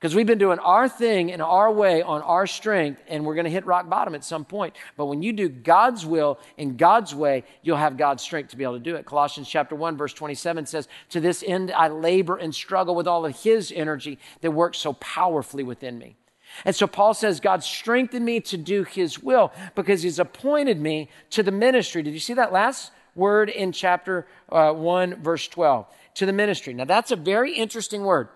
Because 0.00 0.14
we've 0.14 0.26
been 0.26 0.38
doing 0.38 0.58
our 0.60 0.88
thing 0.88 1.28
in 1.28 1.42
our 1.42 1.70
way 1.70 2.00
on 2.00 2.22
our 2.22 2.46
strength, 2.46 3.02
and 3.06 3.22
we're 3.26 3.34
going 3.34 3.44
to 3.44 3.50
hit 3.50 3.66
rock 3.66 3.86
bottom 3.86 4.14
at 4.14 4.24
some 4.24 4.46
point. 4.46 4.74
But 4.96 5.06
when 5.06 5.22
you 5.22 5.34
do 5.34 5.50
God's 5.50 6.06
will 6.06 6.38
in 6.56 6.78
God's 6.78 7.14
way, 7.14 7.44
you'll 7.62 7.76
have 7.76 7.98
God's 7.98 8.22
strength 8.22 8.48
to 8.50 8.56
be 8.56 8.64
able 8.64 8.78
to 8.78 8.80
do 8.80 8.96
it. 8.96 9.04
Colossians 9.04 9.46
chapter 9.46 9.74
1, 9.74 9.98
verse 9.98 10.14
27 10.14 10.64
says, 10.64 10.88
To 11.10 11.20
this 11.20 11.44
end 11.46 11.70
I 11.70 11.88
labor 11.88 12.38
and 12.38 12.54
struggle 12.54 12.94
with 12.94 13.06
all 13.06 13.26
of 13.26 13.42
his 13.42 13.70
energy 13.76 14.18
that 14.40 14.52
works 14.52 14.78
so 14.78 14.94
powerfully 14.94 15.64
within 15.64 15.98
me. 15.98 16.16
And 16.64 16.74
so 16.74 16.86
Paul 16.86 17.12
says, 17.12 17.38
God 17.38 17.62
strengthened 17.62 18.24
me 18.24 18.40
to 18.40 18.56
do 18.56 18.84
his 18.84 19.22
will 19.22 19.52
because 19.74 20.02
he's 20.02 20.18
appointed 20.18 20.80
me 20.80 21.10
to 21.28 21.42
the 21.42 21.52
ministry. 21.52 22.02
Did 22.02 22.14
you 22.14 22.20
see 22.20 22.34
that 22.34 22.52
last 22.52 22.90
word 23.14 23.50
in 23.50 23.70
chapter 23.72 24.26
uh, 24.48 24.72
1, 24.72 25.22
verse 25.22 25.46
12? 25.46 25.86
To 26.14 26.26
the 26.26 26.32
ministry. 26.32 26.72
Now, 26.72 26.86
that's 26.86 27.10
a 27.10 27.16
very 27.16 27.52
interesting 27.52 28.02
word. 28.02 28.28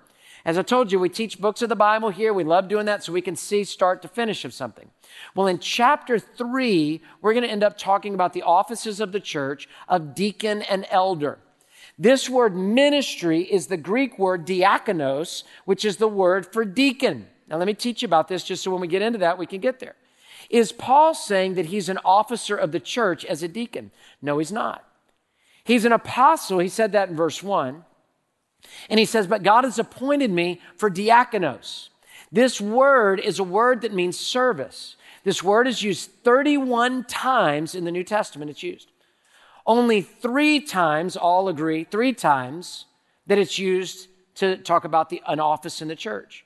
As 0.45 0.59
I 0.59 0.63
told 0.63 0.93
you, 0.93 0.99
we 0.99 1.09
teach 1.09 1.41
books 1.41 1.63
of 1.63 1.71
the 1.71 1.77
Bible 1.77 2.11
here. 2.11 2.35
We 2.35 2.45
love 2.45 2.69
doing 2.69 2.85
that 2.87 3.03
so 3.03 3.13
we 3.13 3.23
can 3.23 3.35
see 3.37 3.65
start 3.65 4.03
to 4.03 4.09
finish 4.09 4.45
of 4.45 4.53
something. 4.53 4.91
Well, 5.35 5.47
in 5.47 5.59
chapter 5.59 6.19
three, 6.19 7.01
we're 7.23 7.33
going 7.33 7.45
to 7.45 7.51
end 7.51 7.65
up 7.65 7.79
talking 7.79 8.13
about 8.13 8.35
the 8.35 8.43
offices 8.43 9.01
of 9.01 9.13
the 9.13 9.21
church 9.21 9.69
of 9.89 10.15
deacon 10.15 10.61
and 10.63 10.87
elder. 10.91 11.39
This 11.99 12.29
word 12.29 12.55
ministry 12.55 13.41
is 13.43 13.69
the 13.69 13.77
Greek 13.79 14.19
word 14.19 14.47
diakonos, 14.47 15.45
which 15.65 15.85
is 15.85 15.97
the 15.97 16.09
word 16.09 16.53
for 16.53 16.65
deacon. 16.65 17.29
Now, 17.49 17.57
let 17.57 17.67
me 17.67 17.75
teach 17.75 18.03
you 18.03 18.07
about 18.07 18.29
this 18.29 18.45
just 18.45 18.63
so 18.63 18.71
when 18.71 18.81
we 18.81 18.89
get 18.89 19.03
into 19.03 19.21
that, 19.21 19.39
we 19.39 19.47
can 19.47 19.61
get 19.61 19.81
there. 19.81 19.95
Is 20.51 20.73
Paul 20.73 21.15
saying 21.15 21.55
that 21.55 21.67
he's 21.67 21.89
an 21.89 21.99
officer 22.05 22.57
of 22.57 22.73
the 22.73 22.81
church 22.81 23.25
as 23.25 23.43
a 23.43 23.49
deacon? 23.49 23.93
No, 24.21 24.39
he's 24.39 24.53
not. 24.53 24.85
He's 25.65 25.87
an 25.87 25.93
apostle. 25.93 26.59
He 26.59 26.69
said 26.69 26.93
that 26.93 27.09
in 27.09 27.17
verse 27.17 27.43
1. 27.43 27.85
And 28.89 28.99
he 28.99 29.07
says, 29.07 29.27
But 29.27 29.43
God 29.43 29.65
has 29.65 29.79
appointed 29.79 30.31
me 30.31 30.61
for 30.77 30.91
diakonos. 30.91 31.89
This 32.33 32.61
word 32.61 33.21
is 33.21 33.39
a 33.39 33.45
word 33.45 33.83
that 33.83 33.93
means 33.93 34.19
service. 34.19 34.97
This 35.23 35.43
word 35.43 35.67
is 35.67 35.83
used 35.83 36.11
31 36.23 37.05
times 37.05 37.75
in 37.75 37.85
the 37.85 37.93
New 37.93 38.05
Testament. 38.05 38.51
It's 38.51 38.63
used. 38.63 38.91
Only 39.67 40.03
three 40.03 40.61
times, 40.61 41.17
all 41.17 41.49
agree, 41.49 41.85
three 41.85 42.13
times 42.13 42.85
that 43.27 43.39
it's 43.39 43.59
used 43.59 44.09
to 44.37 44.57
talk 44.57 44.85
about 44.85 45.09
the, 45.09 45.23
an 45.27 45.41
office 45.41 45.81
in 45.81 45.89
the 45.89 45.97
church. 45.97 46.45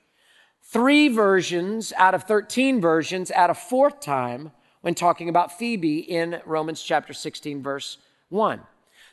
Three 0.61 1.07
versions 1.07 1.91
out 1.97 2.13
of 2.13 2.23
13 2.23 2.79
versions 2.79 3.31
add 3.31 3.49
a 3.49 3.55
fourth 3.55 3.99
time 3.99 4.51
when 4.81 4.95
talking 4.95 5.27
about 5.27 5.57
Phoebe 5.57 5.99
in 5.99 6.39
Romans 6.45 6.81
chapter 6.81 7.13
16, 7.13 7.61
verse 7.61 7.97
1. 8.29 8.61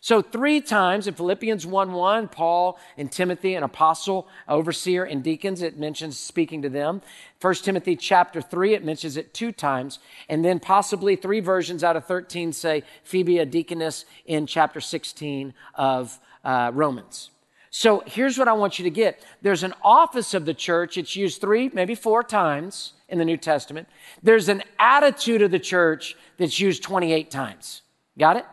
So, 0.07 0.23
three 0.23 0.61
times 0.61 1.09
in 1.09 1.15
Philippians 1.15 1.67
1 1.67 1.93
1, 1.93 2.29
Paul 2.29 2.79
and 2.97 3.11
Timothy, 3.11 3.57
an 3.57 3.65
apostle, 3.65 4.29
overseer, 4.47 5.03
and 5.03 5.21
deacons, 5.21 5.63
it 5.63 5.81
mentions 5.81 6.17
speaking 6.17 6.63
to 6.63 6.69
them. 6.69 7.03
1 7.41 7.55
Timothy 7.55 7.97
chapter 7.97 8.41
3, 8.41 8.75
it 8.75 8.85
mentions 8.85 9.17
it 9.17 9.35
two 9.35 9.51
times. 9.51 9.99
And 10.29 10.45
then 10.45 10.61
possibly 10.61 11.17
three 11.17 11.41
versions 11.41 11.83
out 11.83 11.97
of 11.97 12.05
13 12.05 12.53
say 12.53 12.85
Phoebe, 13.03 13.41
a 13.41 13.47
deaconess, 13.47 14.05
in 14.27 14.47
chapter 14.47 14.81
16 14.81 15.53
of 15.75 16.21
uh, 16.45 16.71
Romans. 16.73 17.31
So, 17.71 18.05
here's 18.07 18.39
what 18.39 18.47
I 18.47 18.53
want 18.53 18.79
you 18.79 18.85
to 18.85 18.91
get 18.91 19.25
there's 19.43 19.65
an 19.65 19.75
office 19.83 20.35
of 20.35 20.45
the 20.45 20.55
church, 20.55 20.97
it's 20.97 21.17
used 21.17 21.41
three, 21.41 21.69
maybe 21.75 21.97
four 21.97 22.23
times 22.23 22.93
in 23.09 23.19
the 23.19 23.25
New 23.25 23.39
Testament. 23.39 23.89
There's 24.23 24.49
an 24.49 24.63
attitude 24.79 25.43
of 25.43 25.51
the 25.51 25.59
church 25.59 26.17
that's 26.37 26.61
used 26.61 26.85
28 26.85 27.29
times. 27.29 27.83
Got 28.17 28.37
it? 28.37 28.47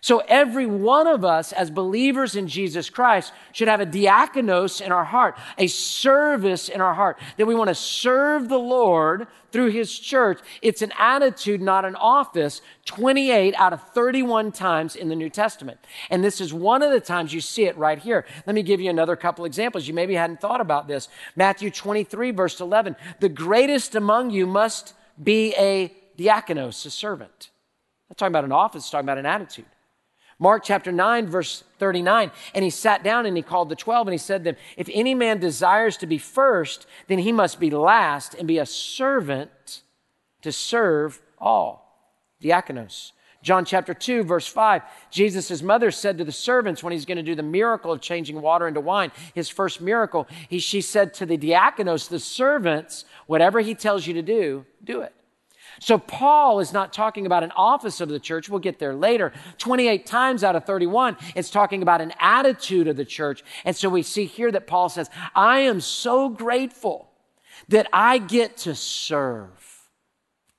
So 0.00 0.22
every 0.28 0.66
one 0.66 1.06
of 1.06 1.24
us 1.24 1.52
as 1.52 1.70
believers 1.70 2.36
in 2.36 2.46
Jesus 2.46 2.88
Christ 2.88 3.32
should 3.52 3.68
have 3.68 3.80
a 3.80 3.86
diakonos 3.86 4.80
in 4.80 4.92
our 4.92 5.04
heart, 5.04 5.36
a 5.56 5.66
service 5.66 6.68
in 6.68 6.80
our 6.80 6.94
heart, 6.94 7.18
that 7.36 7.46
we 7.46 7.54
want 7.54 7.68
to 7.68 7.74
serve 7.74 8.48
the 8.48 8.58
Lord 8.58 9.26
through 9.50 9.70
his 9.70 9.98
church. 9.98 10.40
It's 10.62 10.82
an 10.82 10.92
attitude, 10.98 11.60
not 11.60 11.84
an 11.84 11.96
office, 11.96 12.60
28 12.84 13.54
out 13.56 13.72
of 13.72 13.82
31 13.92 14.52
times 14.52 14.94
in 14.94 15.08
the 15.08 15.16
New 15.16 15.30
Testament. 15.30 15.78
And 16.10 16.22
this 16.22 16.40
is 16.40 16.52
one 16.54 16.82
of 16.82 16.92
the 16.92 17.00
times 17.00 17.32
you 17.32 17.40
see 17.40 17.64
it 17.64 17.76
right 17.76 17.98
here. 17.98 18.24
Let 18.46 18.54
me 18.54 18.62
give 18.62 18.80
you 18.80 18.90
another 18.90 19.16
couple 19.16 19.44
examples. 19.44 19.88
You 19.88 19.94
maybe 19.94 20.14
hadn't 20.14 20.40
thought 20.40 20.60
about 20.60 20.86
this. 20.86 21.08
Matthew 21.34 21.70
23, 21.70 22.30
verse 22.30 22.60
11. 22.60 22.94
The 23.20 23.28
greatest 23.28 23.94
among 23.94 24.30
you 24.30 24.46
must 24.46 24.94
be 25.20 25.54
a 25.56 25.92
diakonos, 26.16 26.86
a 26.86 26.90
servant. 26.90 27.50
I'm 28.10 28.14
talking 28.14 28.32
about 28.32 28.44
an 28.44 28.52
office, 28.52 28.88
talking 28.88 29.04
about 29.04 29.18
an 29.18 29.26
attitude. 29.26 29.66
Mark 30.38 30.62
chapter 30.64 30.92
9, 30.92 31.26
verse 31.26 31.64
39. 31.78 32.30
And 32.54 32.64
he 32.64 32.70
sat 32.70 33.02
down 33.02 33.26
and 33.26 33.36
he 33.36 33.42
called 33.42 33.68
the 33.68 33.76
12 33.76 34.06
and 34.06 34.12
he 34.12 34.18
said 34.18 34.44
to 34.44 34.52
them, 34.52 34.56
If 34.76 34.88
any 34.92 35.14
man 35.14 35.40
desires 35.40 35.96
to 35.98 36.06
be 36.06 36.18
first, 36.18 36.86
then 37.08 37.18
he 37.18 37.32
must 37.32 37.58
be 37.58 37.70
last 37.70 38.34
and 38.34 38.46
be 38.46 38.58
a 38.58 38.66
servant 38.66 39.82
to 40.42 40.52
serve 40.52 41.20
all. 41.38 42.14
Diakonos. 42.42 43.12
John 43.42 43.64
chapter 43.64 43.94
2, 43.94 44.24
verse 44.24 44.48
5, 44.48 44.82
Jesus' 45.10 45.62
mother 45.62 45.92
said 45.92 46.18
to 46.18 46.24
the 46.24 46.32
servants 46.32 46.82
when 46.82 46.92
he's 46.92 47.04
going 47.04 47.16
to 47.16 47.22
do 47.22 47.36
the 47.36 47.42
miracle 47.42 47.92
of 47.92 48.00
changing 48.00 48.40
water 48.40 48.66
into 48.66 48.80
wine, 48.80 49.12
his 49.32 49.48
first 49.48 49.80
miracle, 49.80 50.26
he, 50.48 50.58
she 50.58 50.80
said 50.80 51.14
to 51.14 51.26
the 51.26 51.38
diakonos, 51.38 52.08
the 52.08 52.18
servants, 52.18 53.04
whatever 53.26 53.60
he 53.60 53.74
tells 53.74 54.06
you 54.06 54.14
to 54.14 54.22
do, 54.22 54.66
do 54.82 55.02
it. 55.02 55.14
So 55.80 55.98
Paul 55.98 56.60
is 56.60 56.72
not 56.72 56.92
talking 56.92 57.26
about 57.26 57.42
an 57.42 57.52
office 57.52 58.00
of 58.00 58.08
the 58.08 58.20
church. 58.20 58.48
We'll 58.48 58.60
get 58.60 58.78
there 58.78 58.94
later. 58.94 59.32
28 59.58 60.06
times 60.06 60.44
out 60.44 60.56
of 60.56 60.64
31, 60.64 61.16
it's 61.34 61.50
talking 61.50 61.82
about 61.82 62.00
an 62.00 62.12
attitude 62.20 62.88
of 62.88 62.96
the 62.96 63.04
church. 63.04 63.42
And 63.64 63.76
so 63.76 63.88
we 63.88 64.02
see 64.02 64.24
here 64.24 64.50
that 64.52 64.66
Paul 64.66 64.88
says, 64.88 65.10
I 65.34 65.60
am 65.60 65.80
so 65.80 66.28
grateful 66.28 67.10
that 67.68 67.88
I 67.92 68.18
get 68.18 68.56
to 68.58 68.74
serve. 68.74 69.88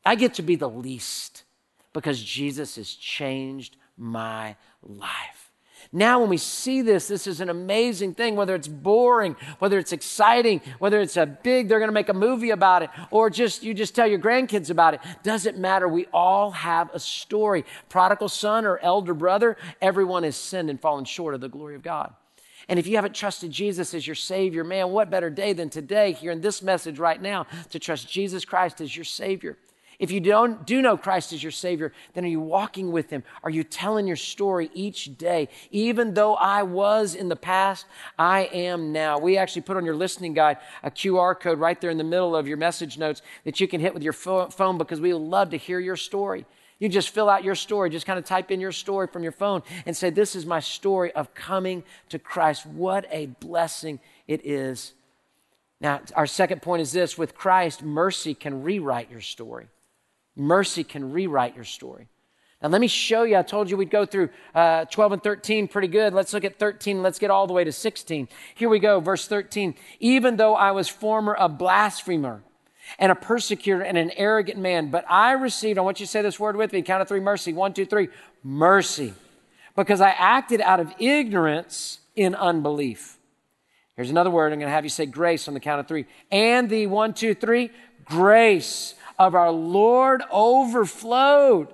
I 0.06 0.16
get 0.16 0.36
to 0.36 0.42
be 0.42 0.56
the 0.56 0.70
least 0.70 1.44
because 1.94 2.22
Jesus 2.22 2.76
has 2.76 2.90
changed 2.94 3.78
my 3.98 4.56
life. 4.82 5.39
Now, 5.92 6.20
when 6.20 6.30
we 6.30 6.38
see 6.38 6.84
this, 6.84 7.08
this 7.08 7.26
is 7.26 7.42
an 7.42 7.50
amazing 7.50 8.14
thing, 8.14 8.36
whether 8.36 8.54
it's 8.54 8.68
boring, 8.68 9.36
whether 9.58 9.80
it's 9.80 9.92
exciting, 9.92 10.62
whether 10.78 11.02
it's 11.02 11.18
a 11.18 11.26
big, 11.26 11.68
they're 11.68 11.80
going 11.80 11.90
to 11.90 11.94
make 11.94 12.10
a 12.10 12.14
movie 12.14 12.52
about 12.52 12.84
it, 12.84 12.92
or 13.10 13.32
just 13.32 13.64
you 13.64 13.74
just 13.74 13.96
tell 13.96 14.06
your 14.06 14.20
grandkids 14.20 14.70
about 14.70 14.94
it. 14.94 15.00
Doesn't 15.24 15.58
matter. 15.58 15.88
We 15.88 16.06
all 16.14 16.52
have 16.52 16.92
a 16.94 17.00
story. 17.00 17.66
Prodigal 17.90 18.30
son 18.30 18.66
or 18.66 18.78
elder 18.78 19.16
brother, 19.16 19.58
everyone 19.82 20.22
has 20.24 20.36
sinned 20.36 20.70
and 20.70 20.80
fallen 20.80 21.06
short 21.06 21.34
of 21.34 21.42
the 21.42 21.50
glory 21.50 21.74
of 21.74 21.82
God. 21.82 22.14
And 22.68 22.78
if 22.78 22.86
you 22.86 22.98
haven't 22.98 23.16
trusted 23.16 23.50
Jesus 23.50 23.96
as 23.96 24.06
your 24.06 24.16
Savior, 24.16 24.64
man, 24.64 24.92
what 24.92 25.10
better 25.10 25.32
day 25.32 25.54
than 25.54 25.72
today, 25.72 26.12
here 26.12 26.32
in 26.32 26.42
this 26.42 26.62
message 26.62 27.00
right 27.00 27.20
now, 27.20 27.48
to 27.72 27.80
trust 27.80 28.08
Jesus 28.08 28.46
Christ 28.46 28.80
as 28.80 28.96
your 28.96 29.06
Savior? 29.06 29.58
If 30.00 30.12
you 30.12 30.22
don't 30.22 30.66
do 30.66 30.82
know 30.82 30.96
Christ 30.96 31.34
as 31.34 31.44
your 31.44 31.52
Savior, 31.52 31.92
then 32.14 32.24
are 32.24 32.30
you 32.30 32.40
walking 32.40 32.94
with 32.94 33.10
Him? 33.10 33.22
Are 33.44 33.50
you 33.50 33.66
telling 33.66 34.08
your 34.08 34.16
story 34.16 34.72
each 34.74 35.18
day? 35.18 35.50
Even 35.72 36.14
though 36.14 36.36
I 36.36 36.64
was 36.64 37.16
in 37.16 37.28
the 37.28 37.36
past, 37.36 37.86
I 38.18 38.44
am 38.54 38.94
now. 38.94 39.20
We 39.20 39.38
actually 39.38 39.64
put 39.64 39.76
on 39.76 39.84
your 39.84 39.96
listening 39.96 40.34
guide 40.34 40.58
a 40.84 40.90
QR 40.90 41.38
code 41.38 41.60
right 41.60 41.80
there 41.82 41.90
in 41.90 41.98
the 41.98 42.06
middle 42.06 42.34
of 42.34 42.48
your 42.48 42.56
message 42.56 42.98
notes 42.98 43.22
that 43.44 43.60
you 43.60 43.68
can 43.68 43.82
hit 43.82 43.94
with 43.94 44.02
your 44.02 44.14
phone 44.14 44.78
because 44.78 45.02
we 45.02 45.14
love 45.14 45.50
to 45.50 45.58
hear 45.58 45.82
your 45.82 45.98
story. 45.98 46.46
You 46.80 46.88
just 46.88 47.10
fill 47.10 47.30
out 47.30 47.44
your 47.44 47.56
story, 47.56 47.90
just 47.90 48.06
kind 48.06 48.18
of 48.18 48.24
type 48.24 48.52
in 48.52 48.62
your 48.62 48.72
story 48.72 49.08
from 49.08 49.22
your 49.22 49.34
phone 49.34 49.64
and 49.86 49.98
say, 49.98 50.10
This 50.10 50.34
is 50.34 50.46
my 50.46 50.62
story 50.62 51.12
of 51.12 51.34
coming 51.34 51.84
to 52.08 52.20
Christ. 52.20 52.66
What 52.66 53.06
a 53.12 53.26
blessing 53.26 54.00
it 54.30 54.46
is. 54.46 54.94
Now, 55.82 56.00
our 56.16 56.26
second 56.26 56.62
point 56.62 56.82
is 56.82 56.94
this 56.94 57.18
with 57.18 57.36
Christ, 57.36 57.84
mercy 57.84 58.34
can 58.34 58.64
rewrite 58.64 59.12
your 59.12 59.20
story. 59.20 59.68
Mercy 60.40 60.84
can 60.84 61.12
rewrite 61.12 61.56
your 61.56 61.66
story. 61.66 62.08
Now, 62.62 62.70
let 62.70 62.82
me 62.82 62.88
show 62.88 63.24
you. 63.24 63.38
I 63.38 63.42
told 63.42 63.70
you 63.70 63.78
we'd 63.78 63.90
go 63.90 64.06
through 64.06 64.30
uh, 64.54 64.86
12 64.86 65.12
and 65.14 65.24
13 65.24 65.68
pretty 65.68 65.88
good. 65.88 66.14
Let's 66.14 66.34
look 66.34 66.44
at 66.44 66.60
13. 66.60 67.02
Let's 67.02 67.20
get 67.20 67.32
all 67.32 67.48
the 67.48 67.54
way 67.54 67.64
to 67.64 67.72
16. 67.72 68.28
Here 68.56 68.68
we 68.68 68.80
go, 68.80 69.00
verse 69.00 69.28
13. 69.28 69.76
Even 70.00 70.36
though 70.36 70.56
I 70.56 70.72
was 70.72 70.90
former 70.90 71.36
a 71.40 71.48
blasphemer 71.48 72.44
and 72.98 73.12
a 73.12 73.16
persecutor 73.16 73.82
and 73.82 73.98
an 73.98 74.12
arrogant 74.18 74.60
man, 74.60 74.92
but 74.92 75.06
I 75.10 75.34
received, 75.34 75.78
I 75.78 75.82
want 75.82 76.00
you 76.00 76.06
to 76.06 76.12
say 76.12 76.22
this 76.22 76.40
word 76.40 76.58
with 76.58 76.74
me, 76.74 76.82
count 76.82 77.02
of 77.02 77.08
three, 77.08 77.22
mercy. 77.22 77.54
One, 77.54 77.74
two, 77.74 77.86
three, 77.86 78.10
mercy. 78.44 79.14
Because 79.76 80.02
I 80.02 80.10
acted 80.10 80.60
out 80.60 80.82
of 80.82 80.92
ignorance 81.00 82.00
in 82.16 82.36
unbelief. 82.36 83.18
Here's 83.96 84.10
another 84.10 84.30
word. 84.30 84.52
I'm 84.52 84.60
going 84.60 84.68
to 84.68 84.74
have 84.74 84.84
you 84.84 84.90
say 84.90 85.06
grace 85.06 85.48
on 85.48 85.54
the 85.54 85.60
count 85.62 85.80
of 85.80 85.88
three. 85.88 86.06
And 86.30 86.70
the 86.70 86.88
one, 86.88 87.14
two, 87.14 87.34
three, 87.34 87.72
grace 88.04 88.96
of 89.20 89.36
our 89.36 89.52
Lord 89.52 90.24
overflowed 90.32 91.68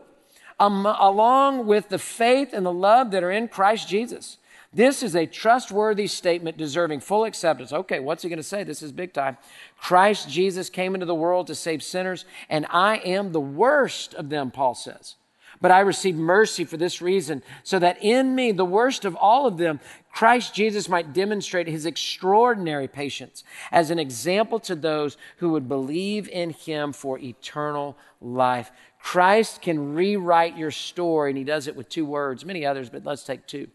um, 0.59 0.85
along 0.85 1.67
with 1.67 1.89
the 1.89 1.99
faith 1.99 2.49
and 2.51 2.65
the 2.65 2.73
love 2.73 3.11
that 3.11 3.23
are 3.23 3.31
in 3.31 3.47
Christ 3.47 3.87
Jesus. 3.87 4.37
This 4.73 5.03
is 5.03 5.15
a 5.15 5.25
trustworthy 5.25 6.07
statement 6.07 6.57
deserving 6.57 6.99
full 6.99 7.23
acceptance. 7.23 7.71
Okay, 7.71 8.01
what's 8.01 8.23
he 8.23 8.29
going 8.29 8.37
to 8.37 8.43
say? 8.43 8.63
This 8.63 8.81
is 8.81 8.91
big 8.91 9.13
time. 9.13 9.37
Christ 9.79 10.29
Jesus 10.29 10.69
came 10.69 10.95
into 10.95 11.05
the 11.05 11.15
world 11.15 11.47
to 11.47 11.55
save 11.55 11.81
sinners, 11.81 12.25
and 12.49 12.65
I 12.69 12.97
am 12.97 13.31
the 13.31 13.39
worst 13.39 14.13
of 14.15 14.29
them, 14.29 14.51
Paul 14.51 14.75
says. 14.75 15.15
But 15.62 15.71
I 15.71 15.79
received 15.79 16.17
mercy 16.17 16.65
for 16.65 16.77
this 16.77 17.01
reason, 17.01 17.41
so 17.63 17.79
that 17.79 18.03
in 18.03 18.35
me, 18.35 18.51
the 18.51 18.65
worst 18.65 19.05
of 19.05 19.15
all 19.15 19.47
of 19.47 19.57
them, 19.57 19.79
Christ 20.12 20.53
Jesus 20.53 20.88
might 20.88 21.13
demonstrate 21.13 21.67
his 21.67 21.85
extraordinary 21.85 22.88
patience 22.88 23.43
as 23.71 23.89
an 23.91 24.00
example 24.00 24.59
to 24.62 24.75
those 24.75 25.17
who 25.38 25.50
would 25.51 25.67
believe 25.67 26.29
in 26.29 26.51
him 26.51 26.93
for 26.93 27.19
eternal 27.19 27.97
life. 28.21 28.71
Christ 29.00 29.62
can 29.62 29.93
rewrite 29.93 30.57
your 30.57 30.71
story, 30.71 31.31
and 31.31 31.38
he 31.38 31.43
does 31.43 31.67
it 31.67 31.75
with 31.75 31.89
two 31.89 32.05
words, 32.05 32.45
many 32.45 32.65
others, 32.65 32.89
but 32.89 33.05
let's 33.05 33.24
take 33.24 33.45
two 33.45 33.67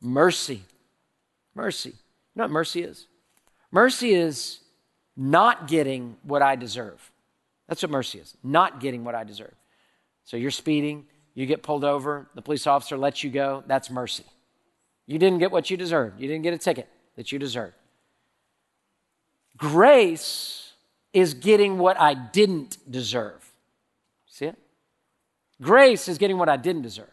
mercy. 0.00 0.62
Mercy. 1.54 1.90
You 1.90 1.96
know 2.36 2.44
what 2.44 2.50
mercy 2.50 2.82
is? 2.82 3.06
Mercy 3.70 4.14
is 4.14 4.60
not 5.16 5.68
getting 5.68 6.16
what 6.22 6.42
I 6.42 6.56
deserve. 6.56 7.10
That's 7.68 7.82
what 7.82 7.90
mercy 7.90 8.18
is, 8.18 8.36
not 8.42 8.80
getting 8.80 9.04
what 9.04 9.14
I 9.14 9.24
deserve. 9.24 9.54
So 10.32 10.38
you're 10.38 10.50
speeding, 10.50 11.04
you 11.34 11.44
get 11.44 11.62
pulled 11.62 11.84
over, 11.84 12.26
the 12.34 12.40
police 12.40 12.66
officer 12.66 12.96
lets 12.96 13.22
you 13.22 13.28
go. 13.28 13.62
That's 13.66 13.90
mercy. 13.90 14.24
You 15.06 15.18
didn't 15.18 15.40
get 15.40 15.52
what 15.52 15.68
you 15.68 15.76
deserved, 15.76 16.18
you 16.18 16.26
didn't 16.26 16.42
get 16.42 16.54
a 16.54 16.58
ticket 16.58 16.88
that 17.16 17.32
you 17.32 17.38
deserved. 17.38 17.74
Grace 19.58 20.72
is 21.12 21.34
getting 21.34 21.76
what 21.76 22.00
I 22.00 22.14
didn't 22.14 22.78
deserve. 22.90 23.46
See 24.26 24.46
it? 24.46 24.56
Grace 25.60 26.08
is 26.08 26.16
getting 26.16 26.38
what 26.38 26.48
I 26.48 26.56
didn't 26.56 26.80
deserve. 26.80 27.12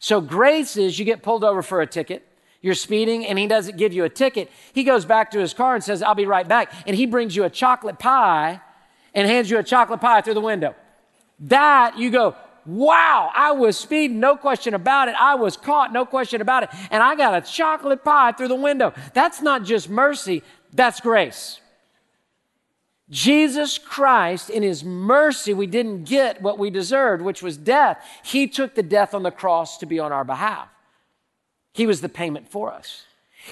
So 0.00 0.20
grace 0.20 0.76
is 0.76 0.98
you 0.98 1.04
get 1.04 1.22
pulled 1.22 1.44
over 1.44 1.62
for 1.62 1.80
a 1.80 1.86
ticket. 1.86 2.26
You're 2.60 2.74
speeding 2.74 3.24
and 3.24 3.38
he 3.38 3.46
doesn't 3.46 3.76
give 3.76 3.92
you 3.92 4.02
a 4.02 4.08
ticket. 4.08 4.50
He 4.72 4.82
goes 4.82 5.04
back 5.04 5.30
to 5.30 5.38
his 5.38 5.54
car 5.54 5.76
and 5.76 5.84
says, 5.84 6.02
I'll 6.02 6.16
be 6.16 6.26
right 6.26 6.48
back. 6.48 6.74
And 6.88 6.96
he 6.96 7.06
brings 7.06 7.36
you 7.36 7.44
a 7.44 7.50
chocolate 7.50 8.00
pie 8.00 8.60
and 9.14 9.28
hands 9.28 9.48
you 9.48 9.58
a 9.58 9.62
chocolate 9.62 10.00
pie 10.00 10.22
through 10.22 10.34
the 10.34 10.40
window. 10.40 10.74
That 11.40 11.98
you 11.98 12.10
go, 12.10 12.36
wow, 12.64 13.30
I 13.34 13.52
was 13.52 13.76
speeding, 13.76 14.20
no 14.20 14.36
question 14.36 14.74
about 14.74 15.08
it. 15.08 15.16
I 15.18 15.34
was 15.34 15.56
caught, 15.56 15.92
no 15.92 16.04
question 16.04 16.40
about 16.40 16.62
it. 16.64 16.70
And 16.90 17.02
I 17.02 17.16
got 17.16 17.34
a 17.34 17.40
chocolate 17.40 18.04
pie 18.04 18.32
through 18.32 18.48
the 18.48 18.54
window. 18.54 18.92
That's 19.14 19.42
not 19.42 19.64
just 19.64 19.90
mercy, 19.90 20.42
that's 20.72 21.00
grace. 21.00 21.60
Jesus 23.10 23.76
Christ, 23.76 24.48
in 24.48 24.62
his 24.62 24.82
mercy, 24.82 25.52
we 25.52 25.66
didn't 25.66 26.04
get 26.04 26.40
what 26.40 26.58
we 26.58 26.70
deserved, 26.70 27.22
which 27.22 27.42
was 27.42 27.58
death. 27.58 28.02
He 28.24 28.46
took 28.46 28.74
the 28.74 28.82
death 28.82 29.12
on 29.12 29.22
the 29.22 29.30
cross 29.30 29.76
to 29.78 29.86
be 29.86 29.98
on 29.98 30.12
our 30.12 30.24
behalf. 30.24 30.68
He 31.74 31.86
was 31.86 32.00
the 32.00 32.08
payment 32.08 32.48
for 32.48 32.72
us. 32.72 33.04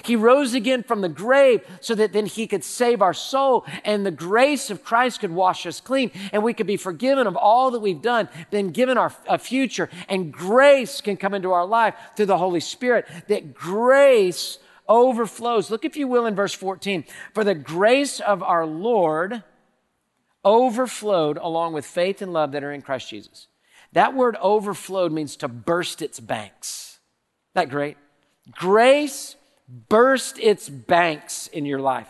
He 0.03 0.15
rose 0.15 0.53
again 0.53 0.83
from 0.83 1.01
the 1.01 1.09
grave 1.09 1.65
so 1.81 1.95
that 1.95 2.13
then 2.13 2.25
he 2.25 2.47
could 2.47 2.63
save 2.63 3.01
our 3.01 3.13
soul 3.13 3.65
and 3.83 4.05
the 4.05 4.11
grace 4.11 4.69
of 4.69 4.83
Christ 4.83 5.19
could 5.19 5.31
wash 5.31 5.65
us 5.65 5.81
clean 5.81 6.11
and 6.31 6.43
we 6.43 6.53
could 6.53 6.67
be 6.67 6.77
forgiven 6.77 7.27
of 7.27 7.35
all 7.35 7.71
that 7.71 7.81
we've 7.81 8.01
done, 8.01 8.29
been 8.51 8.71
given 8.71 8.97
our 8.97 9.13
a 9.27 9.37
future 9.37 9.89
and 10.07 10.31
grace 10.31 11.01
can 11.01 11.17
come 11.17 11.33
into 11.33 11.51
our 11.51 11.65
life 11.65 11.93
through 12.15 12.27
the 12.27 12.37
Holy 12.37 12.61
Spirit. 12.61 13.05
That 13.27 13.53
grace 13.53 14.59
overflows. 14.87 15.69
Look, 15.69 15.85
if 15.85 15.97
you 15.97 16.07
will, 16.07 16.25
in 16.25 16.35
verse 16.35 16.53
14. 16.53 17.03
For 17.33 17.43
the 17.43 17.55
grace 17.55 18.19
of 18.19 18.41
our 18.41 18.65
Lord 18.65 19.43
overflowed 20.43 21.37
along 21.37 21.73
with 21.73 21.85
faith 21.85 22.21
and 22.21 22.33
love 22.33 22.53
that 22.53 22.63
are 22.63 22.71
in 22.71 22.81
Christ 22.81 23.09
Jesus. 23.09 23.47
That 23.93 24.15
word 24.15 24.37
overflowed 24.41 25.11
means 25.11 25.35
to 25.37 25.47
burst 25.47 26.01
its 26.01 26.19
banks. 26.19 26.99
Isn't 27.53 27.67
that 27.67 27.69
great? 27.69 27.97
Grace 28.51 29.35
burst 29.89 30.39
its 30.39 30.69
banks 30.69 31.47
in 31.47 31.65
your 31.65 31.79
life. 31.79 32.07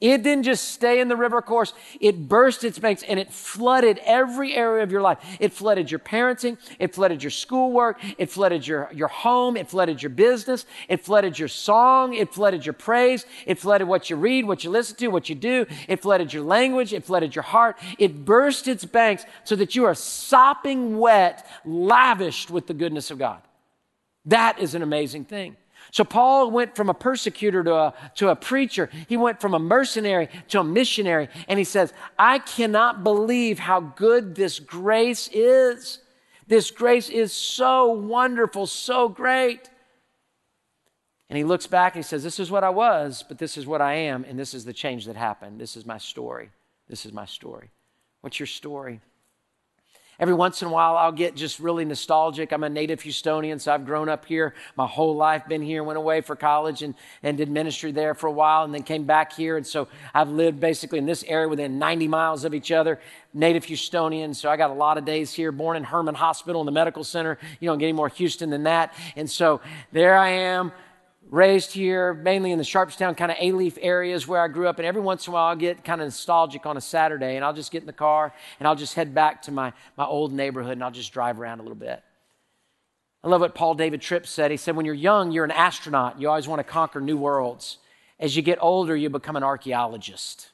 It 0.00 0.22
didn't 0.22 0.44
just 0.44 0.68
stay 0.68 1.00
in 1.00 1.08
the 1.08 1.16
river 1.16 1.42
course. 1.42 1.72
It 2.00 2.28
burst 2.28 2.62
its 2.62 2.78
banks 2.78 3.02
and 3.02 3.18
it 3.18 3.32
flooded 3.32 3.98
every 4.04 4.54
area 4.54 4.84
of 4.84 4.92
your 4.92 5.02
life. 5.02 5.18
It 5.40 5.52
flooded 5.52 5.90
your 5.90 5.98
parenting. 5.98 6.56
It 6.78 6.94
flooded 6.94 7.20
your 7.20 7.32
schoolwork. 7.32 7.98
It 8.16 8.30
flooded 8.30 8.64
your, 8.64 8.88
your 8.92 9.08
home. 9.08 9.56
It 9.56 9.68
flooded 9.68 10.00
your 10.00 10.10
business. 10.10 10.66
It 10.88 11.00
flooded 11.00 11.36
your 11.36 11.48
song. 11.48 12.14
It 12.14 12.32
flooded 12.32 12.64
your 12.64 12.74
praise. 12.74 13.26
It 13.44 13.58
flooded 13.58 13.88
what 13.88 14.08
you 14.08 14.14
read, 14.14 14.44
what 14.44 14.62
you 14.62 14.70
listen 14.70 14.94
to, 14.98 15.08
what 15.08 15.28
you 15.28 15.34
do. 15.34 15.66
It 15.88 16.00
flooded 16.00 16.32
your 16.32 16.44
language. 16.44 16.92
It 16.92 17.04
flooded 17.04 17.34
your 17.34 17.42
heart. 17.42 17.76
It 17.98 18.24
burst 18.24 18.68
its 18.68 18.84
banks 18.84 19.24
so 19.42 19.56
that 19.56 19.74
you 19.74 19.84
are 19.84 19.96
sopping 19.96 20.98
wet, 20.98 21.44
lavished 21.64 22.52
with 22.52 22.68
the 22.68 22.74
goodness 22.74 23.10
of 23.10 23.18
God. 23.18 23.42
That 24.26 24.60
is 24.60 24.76
an 24.76 24.82
amazing 24.82 25.24
thing. 25.24 25.56
So 25.90 26.04
Paul 26.04 26.50
went 26.50 26.76
from 26.76 26.88
a 26.88 26.94
persecutor 26.94 27.64
to 27.64 27.74
a, 27.74 27.94
to 28.16 28.28
a 28.28 28.36
preacher. 28.36 28.90
He 29.08 29.16
went 29.16 29.40
from 29.40 29.54
a 29.54 29.58
mercenary 29.58 30.28
to 30.48 30.60
a 30.60 30.64
missionary. 30.64 31.28
And 31.48 31.58
he 31.58 31.64
says, 31.64 31.92
I 32.18 32.38
cannot 32.38 33.04
believe 33.04 33.58
how 33.58 33.80
good 33.80 34.34
this 34.34 34.58
grace 34.58 35.28
is. 35.32 36.00
This 36.46 36.70
grace 36.70 37.08
is 37.08 37.32
so 37.32 37.92
wonderful, 37.92 38.66
so 38.66 39.08
great. 39.08 39.70
And 41.30 41.36
he 41.36 41.44
looks 41.44 41.66
back 41.66 41.94
and 41.94 42.02
he 42.02 42.08
says, 42.08 42.22
This 42.22 42.40
is 42.40 42.50
what 42.50 42.64
I 42.64 42.70
was, 42.70 43.24
but 43.26 43.38
this 43.38 43.58
is 43.58 43.66
what 43.66 43.82
I 43.82 43.94
am, 43.94 44.24
and 44.24 44.38
this 44.38 44.54
is 44.54 44.64
the 44.64 44.72
change 44.72 45.04
that 45.06 45.16
happened. 45.16 45.60
This 45.60 45.76
is 45.76 45.84
my 45.84 45.98
story. 45.98 46.50
This 46.88 47.04
is 47.04 47.12
my 47.12 47.26
story. 47.26 47.70
What's 48.22 48.40
your 48.40 48.46
story? 48.46 49.00
Every 50.20 50.34
once 50.34 50.62
in 50.62 50.68
a 50.68 50.70
while, 50.72 50.96
I'll 50.96 51.12
get 51.12 51.36
just 51.36 51.60
really 51.60 51.84
nostalgic. 51.84 52.50
I'm 52.52 52.64
a 52.64 52.68
native 52.68 53.00
Houstonian, 53.00 53.60
so 53.60 53.72
I've 53.72 53.86
grown 53.86 54.08
up 54.08 54.24
here 54.24 54.52
my 54.74 54.86
whole 54.86 55.14
life, 55.14 55.46
been 55.46 55.62
here, 55.62 55.84
went 55.84 55.96
away 55.96 56.22
for 56.22 56.34
college 56.34 56.82
and, 56.82 56.94
and 57.22 57.36
did 57.36 57.48
ministry 57.48 57.92
there 57.92 58.14
for 58.14 58.26
a 58.26 58.32
while, 58.32 58.64
and 58.64 58.74
then 58.74 58.82
came 58.82 59.04
back 59.04 59.32
here. 59.32 59.56
And 59.56 59.64
so 59.64 59.86
I've 60.12 60.30
lived 60.30 60.58
basically 60.58 60.98
in 60.98 61.06
this 61.06 61.22
area 61.28 61.48
within 61.48 61.78
90 61.78 62.08
miles 62.08 62.44
of 62.44 62.52
each 62.52 62.72
other, 62.72 62.98
native 63.32 63.64
Houstonian. 63.66 64.34
So 64.34 64.50
I 64.50 64.56
got 64.56 64.70
a 64.70 64.74
lot 64.74 64.98
of 64.98 65.04
days 65.04 65.32
here, 65.32 65.52
born 65.52 65.76
in 65.76 65.84
Hermann 65.84 66.16
Hospital 66.16 66.60
in 66.62 66.66
the 66.66 66.72
medical 66.72 67.04
center. 67.04 67.38
You 67.60 67.68
don't 67.68 67.78
get 67.78 67.86
any 67.86 67.92
more 67.92 68.08
Houston 68.08 68.50
than 68.50 68.64
that. 68.64 68.94
And 69.14 69.30
so 69.30 69.60
there 69.92 70.18
I 70.18 70.30
am 70.30 70.72
raised 71.30 71.72
here, 71.72 72.14
mainly 72.14 72.52
in 72.52 72.58
the 72.58 72.64
Sharpstown 72.64 73.16
kind 73.16 73.30
of 73.30 73.36
Alief 73.38 73.78
areas 73.80 74.26
where 74.26 74.40
I 74.40 74.48
grew 74.48 74.68
up. 74.68 74.78
And 74.78 74.86
every 74.86 75.02
once 75.02 75.26
in 75.26 75.32
a 75.32 75.34
while, 75.34 75.48
I'll 75.48 75.56
get 75.56 75.84
kind 75.84 76.00
of 76.00 76.06
nostalgic 76.06 76.66
on 76.66 76.76
a 76.76 76.80
Saturday 76.80 77.36
and 77.36 77.44
I'll 77.44 77.52
just 77.52 77.70
get 77.70 77.82
in 77.82 77.86
the 77.86 77.92
car 77.92 78.32
and 78.58 78.66
I'll 78.66 78.76
just 78.76 78.94
head 78.94 79.14
back 79.14 79.42
to 79.42 79.52
my, 79.52 79.72
my 79.96 80.06
old 80.06 80.32
neighborhood 80.32 80.72
and 80.72 80.84
I'll 80.84 80.90
just 80.90 81.12
drive 81.12 81.38
around 81.38 81.60
a 81.60 81.62
little 81.62 81.76
bit. 81.76 82.02
I 83.22 83.28
love 83.28 83.40
what 83.40 83.54
Paul 83.54 83.74
David 83.74 84.00
Tripp 84.00 84.26
said. 84.26 84.50
He 84.50 84.56
said, 84.56 84.76
When 84.76 84.86
you're 84.86 84.94
young, 84.94 85.32
you're 85.32 85.44
an 85.44 85.50
astronaut. 85.50 86.20
You 86.20 86.28
always 86.28 86.48
want 86.48 86.60
to 86.60 86.64
conquer 86.64 87.00
new 87.00 87.16
worlds. 87.16 87.78
As 88.20 88.36
you 88.36 88.42
get 88.42 88.58
older, 88.60 88.96
you 88.96 89.10
become 89.10 89.36
an 89.36 89.42
archaeologist. 89.42 90.50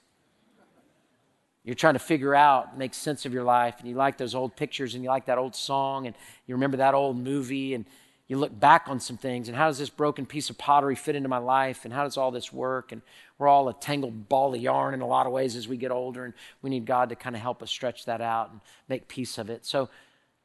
You're 1.63 1.75
trying 1.75 1.95
to 1.95 2.01
figure 2.01 2.35
out, 2.35 2.77
make 2.77 2.93
sense 2.93 3.25
of 3.25 3.33
your 3.33 3.45
life, 3.45 3.77
and 3.79 3.89
you 3.89 3.95
like 3.95 4.19
those 4.19 4.35
old 4.35 4.55
pictures 4.55 4.95
and 4.95 5.03
you 5.03 5.09
like 5.09 5.27
that 5.27 5.39
old 5.39 5.55
song 5.55 6.07
and 6.07 6.15
you 6.47 6.55
remember 6.55 6.77
that 6.79 6.93
old 6.93 7.17
movie 7.17 7.73
and 7.73 7.87
you 8.27 8.39
look 8.39 8.59
back 8.59 8.87
on 8.87 9.01
some 9.01 9.19
things 9.19 9.49
and 9.49 9.57
how 9.57 9.67
does 9.67 9.79
this 9.79 9.91
broken 9.91 10.25
piece 10.25 10.49
of 10.49 10.57
pottery 10.57 10.95
fit 10.95 11.15
into 11.15 11.29
my 11.29 11.39
life 11.39 11.85
and 11.85 11.93
how 11.93 12.05
does 12.05 12.17
all 12.17 12.31
this 12.31 12.53
work? 12.53 12.91
And 12.91 13.03
we're 13.39 13.49
all 13.49 13.69
a 13.69 13.75
tangled 13.75 14.29
ball 14.29 14.55
of 14.55 14.61
yarn 14.61 14.95
in 14.95 15.03
a 15.03 15.07
lot 15.07 15.27
of 15.27 15.33
ways 15.33 15.57
as 15.57 15.69
we 15.69 15.77
get 15.77 15.91
older 15.91 16.25
and 16.25 16.33
we 16.63 16.71
need 16.71 16.87
god 16.87 17.11
to 17.11 17.17
kind 17.17 17.37
of 17.37 17.43
help 17.43 17.63
us 17.63 17.71
stretch 17.71 18.07
that 18.07 18.23
out 18.23 18.51
and 18.51 18.61
make 18.89 19.09
peace 19.09 19.37
of 19.37 19.51
it. 19.51 19.67
So 19.67 19.91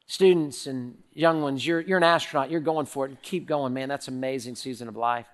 students 0.08 0.68
and 0.68 0.98
young 1.13 1.42
ones 1.42 1.65
you're, 1.65 1.80
you're 1.80 1.98
an 1.98 2.04
astronaut 2.04 2.52
you're 2.52 2.60
going 2.60 2.86
for 2.86 3.06
it. 3.06 3.10
And 3.10 3.22
keep 3.22 3.46
going 3.46 3.74
man. 3.74 3.88
That's 3.88 4.10
amazing 4.10 4.56
season 4.56 4.89
of 4.89 4.98
life. 4.98 5.28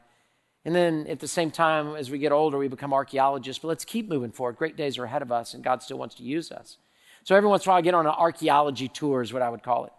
And 0.65 0.75
then 0.75 1.07
at 1.07 1.19
the 1.19 1.27
same 1.27 1.49
time 1.49 1.95
as 1.95 2.11
we 2.11 2.19
get 2.19 2.31
older 2.31 2.59
we 2.59 2.67
become 2.67 2.93
archaeologists 2.93 3.59
but 3.63 3.69
let's 3.69 3.85
keep 3.85 4.07
moving 4.07 4.31
forward. 4.31 4.57
Great 4.57 4.77
days 4.77 4.99
are 4.99 5.05
ahead 5.05 5.23
of 5.23 5.31
us 5.31 5.55
and 5.55 5.63
god 5.63 5.81
still 5.81 5.97
wants 5.97 6.13
to 6.15 6.23
use 6.23 6.51
us. 6.51 6.77
So 7.23 7.35
every 7.35 7.49
once 7.49 7.65
in 7.65 7.69
a 7.69 7.71
while 7.71 7.79
i 7.79 7.81
get 7.81 7.95
on 7.95 8.05
an 8.05 8.13
archaeology 8.15 8.87
tour 8.87 9.23
is 9.23 9.33
what 9.33 9.41
i 9.41 9.49
would 9.49 9.63
call 9.63 9.85
it 9.85 9.93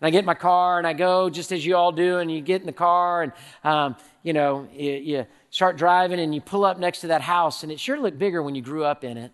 and 0.00 0.06
I 0.06 0.10
get 0.10 0.20
in 0.20 0.24
my 0.24 0.34
car 0.34 0.78
and 0.78 0.86
I 0.86 0.92
go 0.92 1.30
just 1.30 1.52
as 1.52 1.64
you 1.64 1.76
all 1.76 1.92
do, 1.92 2.18
and 2.18 2.30
you 2.30 2.40
get 2.40 2.60
in 2.60 2.66
the 2.66 2.72
car 2.72 3.22
and, 3.22 3.32
um, 3.64 3.96
you 4.22 4.32
know, 4.32 4.68
you, 4.72 4.92
you 4.92 5.26
start 5.50 5.76
driving 5.76 6.20
and 6.20 6.34
you 6.34 6.40
pull 6.40 6.64
up 6.64 6.78
next 6.78 7.00
to 7.00 7.08
that 7.08 7.22
house, 7.22 7.62
and 7.62 7.72
it 7.72 7.80
sure 7.80 7.98
looked 7.98 8.18
bigger 8.18 8.42
when 8.42 8.54
you 8.54 8.62
grew 8.62 8.84
up 8.84 9.04
in 9.04 9.16
it. 9.16 9.32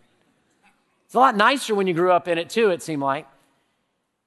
It's 1.04 1.14
a 1.14 1.18
lot 1.18 1.36
nicer 1.36 1.74
when 1.74 1.86
you 1.86 1.94
grew 1.94 2.10
up 2.10 2.26
in 2.26 2.36
it, 2.36 2.50
too, 2.50 2.70
it 2.70 2.82
seemed 2.82 3.02
like. 3.02 3.26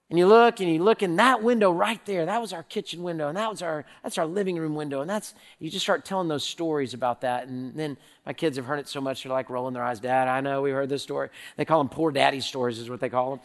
And 0.10 0.18
you 0.18 0.26
look 0.26 0.60
and 0.60 0.68
you 0.68 0.82
look 0.82 1.04
in 1.04 1.18
that 1.18 1.44
window 1.44 1.72
right 1.72 2.04
there. 2.06 2.26
That 2.26 2.42
was 2.42 2.52
our 2.52 2.64
kitchen 2.64 3.04
window, 3.04 3.28
and 3.28 3.38
that 3.38 3.52
was 3.52 3.62
our 3.62 3.86
that's 4.02 4.18
our 4.18 4.26
living 4.26 4.58
room 4.58 4.74
window. 4.74 5.02
And 5.02 5.10
that's 5.10 5.36
you 5.60 5.70
just 5.70 5.86
start 5.86 6.04
telling 6.04 6.28
those 6.28 6.44
stories 6.44 6.96
about 6.96 7.22
that. 7.22 7.48
And 7.48 7.76
then 7.76 7.96
my 8.26 8.34
kids 8.34 8.58
have 8.58 8.66
heard 8.66 8.80
it 8.80 8.88
so 8.88 9.02
much 9.02 9.22
they're 9.22 9.32
like 9.32 9.52
rolling 9.52 9.76
their 9.76 9.84
eyes. 9.84 10.00
Dad, 10.00 10.28
I 10.28 10.42
know 10.42 10.64
we 10.64 10.72
heard 10.72 10.90
this 10.90 11.04
story. 11.04 11.30
They 11.58 11.66
call 11.66 11.78
them 11.78 11.90
poor 11.90 12.12
daddy 12.12 12.40
stories, 12.40 12.80
is 12.80 12.90
what 12.90 13.02
they 13.02 13.10
call 13.10 13.36
them. 13.36 13.40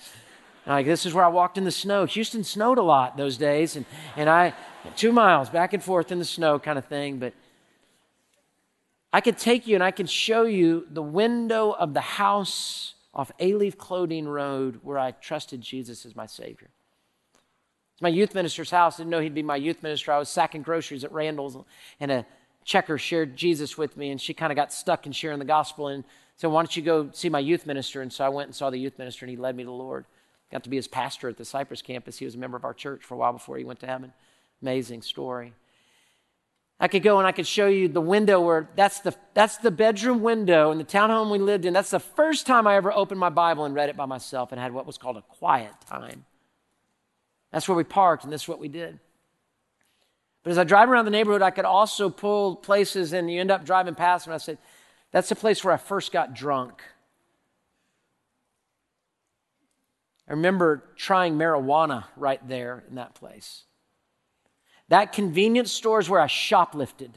Like, 0.66 0.87
this 0.87 1.05
is 1.05 1.12
where 1.12 1.24
I 1.24 1.29
walked 1.29 1.59
in 1.59 1.64
the 1.64 1.70
snow. 1.70 2.07
Houston 2.07 2.42
snowed 2.42 2.79
a 2.79 2.83
lot 2.83 3.16
those 3.16 3.37
days, 3.37 3.77
and, 3.77 3.85
and 4.16 4.31
I, 4.31 4.55
two 4.96 5.12
miles 5.12 5.50
back 5.50 5.74
and 5.74 5.83
forth 5.83 6.11
in 6.11 6.18
the 6.18 6.24
snow 6.24 6.59
kind 6.59 6.79
of 6.79 6.87
thing. 6.87 7.18
But 7.18 7.35
I 9.12 9.20
could 9.20 9.38
take 9.38 9.66
you 9.66 9.77
and 9.77 9.85
I 9.85 9.90
can 9.90 10.07
show 10.07 10.44
you 10.44 10.87
the 10.90 11.03
window 11.03 11.70
of 11.70 11.94
the 11.94 12.00
house 12.00 12.94
off 13.12 13.31
Alief 13.38 13.77
Clodine 13.77 14.27
Road 14.27 14.81
where 14.83 14.98
I 14.98 15.12
trusted 15.12 15.61
Jesus 15.61 16.05
as 16.05 16.16
my 16.16 16.27
Savior. 16.27 16.70
It's 17.92 18.03
my 18.03 18.09
youth 18.09 18.35
minister's 18.35 18.70
house. 18.70 18.96
I 18.96 19.03
didn't 19.03 19.11
know 19.11 19.20
he'd 19.20 19.35
be 19.35 19.42
my 19.42 19.55
youth 19.55 19.83
minister. 19.83 20.11
I 20.12 20.18
was 20.18 20.29
sacking 20.29 20.62
groceries 20.62 21.05
at 21.05 21.12
Randall's, 21.12 21.57
and 22.00 22.11
a 22.11 22.27
checker 22.64 22.98
shared 22.98 23.37
Jesus 23.37 23.79
with 23.79 23.96
me, 23.96 24.11
and 24.11 24.20
she 24.20 24.35
kind 24.35 24.50
of 24.50 24.57
got 24.57 24.72
stuck 24.72 25.07
in 25.07 25.12
sharing 25.12 25.38
the 25.38 25.44
gospel. 25.44 25.88
And 25.88 26.03
said, 26.37 26.50
Why 26.50 26.62
don't 26.62 26.77
you 26.77 26.83
go 26.83 27.11
see 27.12 27.29
my 27.29 27.38
youth 27.38 27.66
minister? 27.66 28.03
And 28.03 28.12
so 28.12 28.24
I 28.24 28.31
went 28.31 28.48
and 28.48 28.55
saw 28.57 28.70
the 28.70 28.79
youth 28.79 28.98
minister, 28.98 29.24
and 29.24 29.31
he 29.31 29.37
led 29.37 29.55
me 29.55 29.62
to 29.62 29.68
the 29.68 29.72
Lord. 29.72 30.07
Got 30.53 30.65
to 30.65 30.71
be 30.71 30.77
his 30.77 30.89
pastor 30.89 31.29
at 31.29 31.37
the 31.37 31.45
Cypress 31.45 31.83
campus. 31.83 32.19
He 32.19 32.25
was 32.25 32.35
a 32.35 32.39
member 32.39 32.57
of 32.57 32.65
our 32.65 32.75
church 32.75 33.03
for 33.03 33.15
a 33.15 33.17
while 33.17 33.33
before 33.33 33.57
he 33.57 33.65
went 33.65 33.81
to 33.81 33.87
heaven. 33.87 34.13
Amazing 34.63 35.03
story. 35.03 35.53
I 36.81 36.89
could 36.89 37.03
go 37.03 37.19
and 37.19 37.27
I 37.27 37.33
could 37.33 37.47
show 37.47 37.67
you 37.67 37.89
the 37.89 38.01
window 38.01 38.41
where 38.41 38.69
that's 38.77 39.01
the, 39.01 39.15
that's 39.33 39.59
the 39.59 39.71
bedroom 39.71 40.23
window 40.23 40.71
in 40.71 40.79
the 40.79 40.85
townhome 40.85 41.31
we 41.31 41.39
lived 41.39 41.65
in. 41.65 41.73
That's 41.73 41.91
the 41.91 42.01
first 42.01 42.47
time 42.47 42.67
I 42.67 42.77
ever 42.77 42.93
opened 42.93 43.21
my 43.21 43.31
Bible 43.31 43.65
and 43.65 43.75
read 43.75 43.89
it 43.89 43.97
by 43.97 44.07
myself 44.07 44.53
and 44.53 44.61
had 44.61 44.73
what 44.73 44.87
was 44.87 44.99
called 44.99 45.17
a 45.17 45.23
quiet 45.23 45.73
time. 45.89 46.25
That's 47.53 47.69
where 47.69 47.77
we 47.77 47.85
parked 47.85 48.25
and 48.25 48.33
that's 48.33 48.49
what 48.49 48.59
we 48.59 48.69
did. 48.69 48.99
But 50.43 50.51
as 50.51 50.59
I 50.59 50.65
drive 50.65 50.91
around 50.91 51.07
the 51.07 51.11
neighborhood, 51.11 51.43
I 51.43 51.51
could 51.51 51.65
also 51.65 52.11
pull 52.11 52.57
places 52.57 53.13
and 53.13 53.31
you 53.31 53.41
end 53.41 53.51
up 53.51 53.65
driving 53.65 53.95
past. 53.95 54.27
And 54.27 54.35
I 54.35 54.39
said, 54.39 54.59
that's 55.11 55.29
the 55.29 55.37
place 55.37 55.65
where 55.65 55.73
I 55.73 55.79
first 55.79 56.13
got 56.13 56.35
drunk. 56.35 56.83
I 60.29 60.33
remember 60.33 60.83
trying 60.97 61.37
marijuana 61.37 62.05
right 62.17 62.47
there 62.49 62.85
in 62.89 62.95
that 62.97 63.15
place. 63.15 63.65
That 64.89 65.13
convenience 65.13 65.73
store 65.73 66.01
is 66.01 66.09
where 66.09 66.21
I 66.21 66.27
shoplifted. 66.27 67.11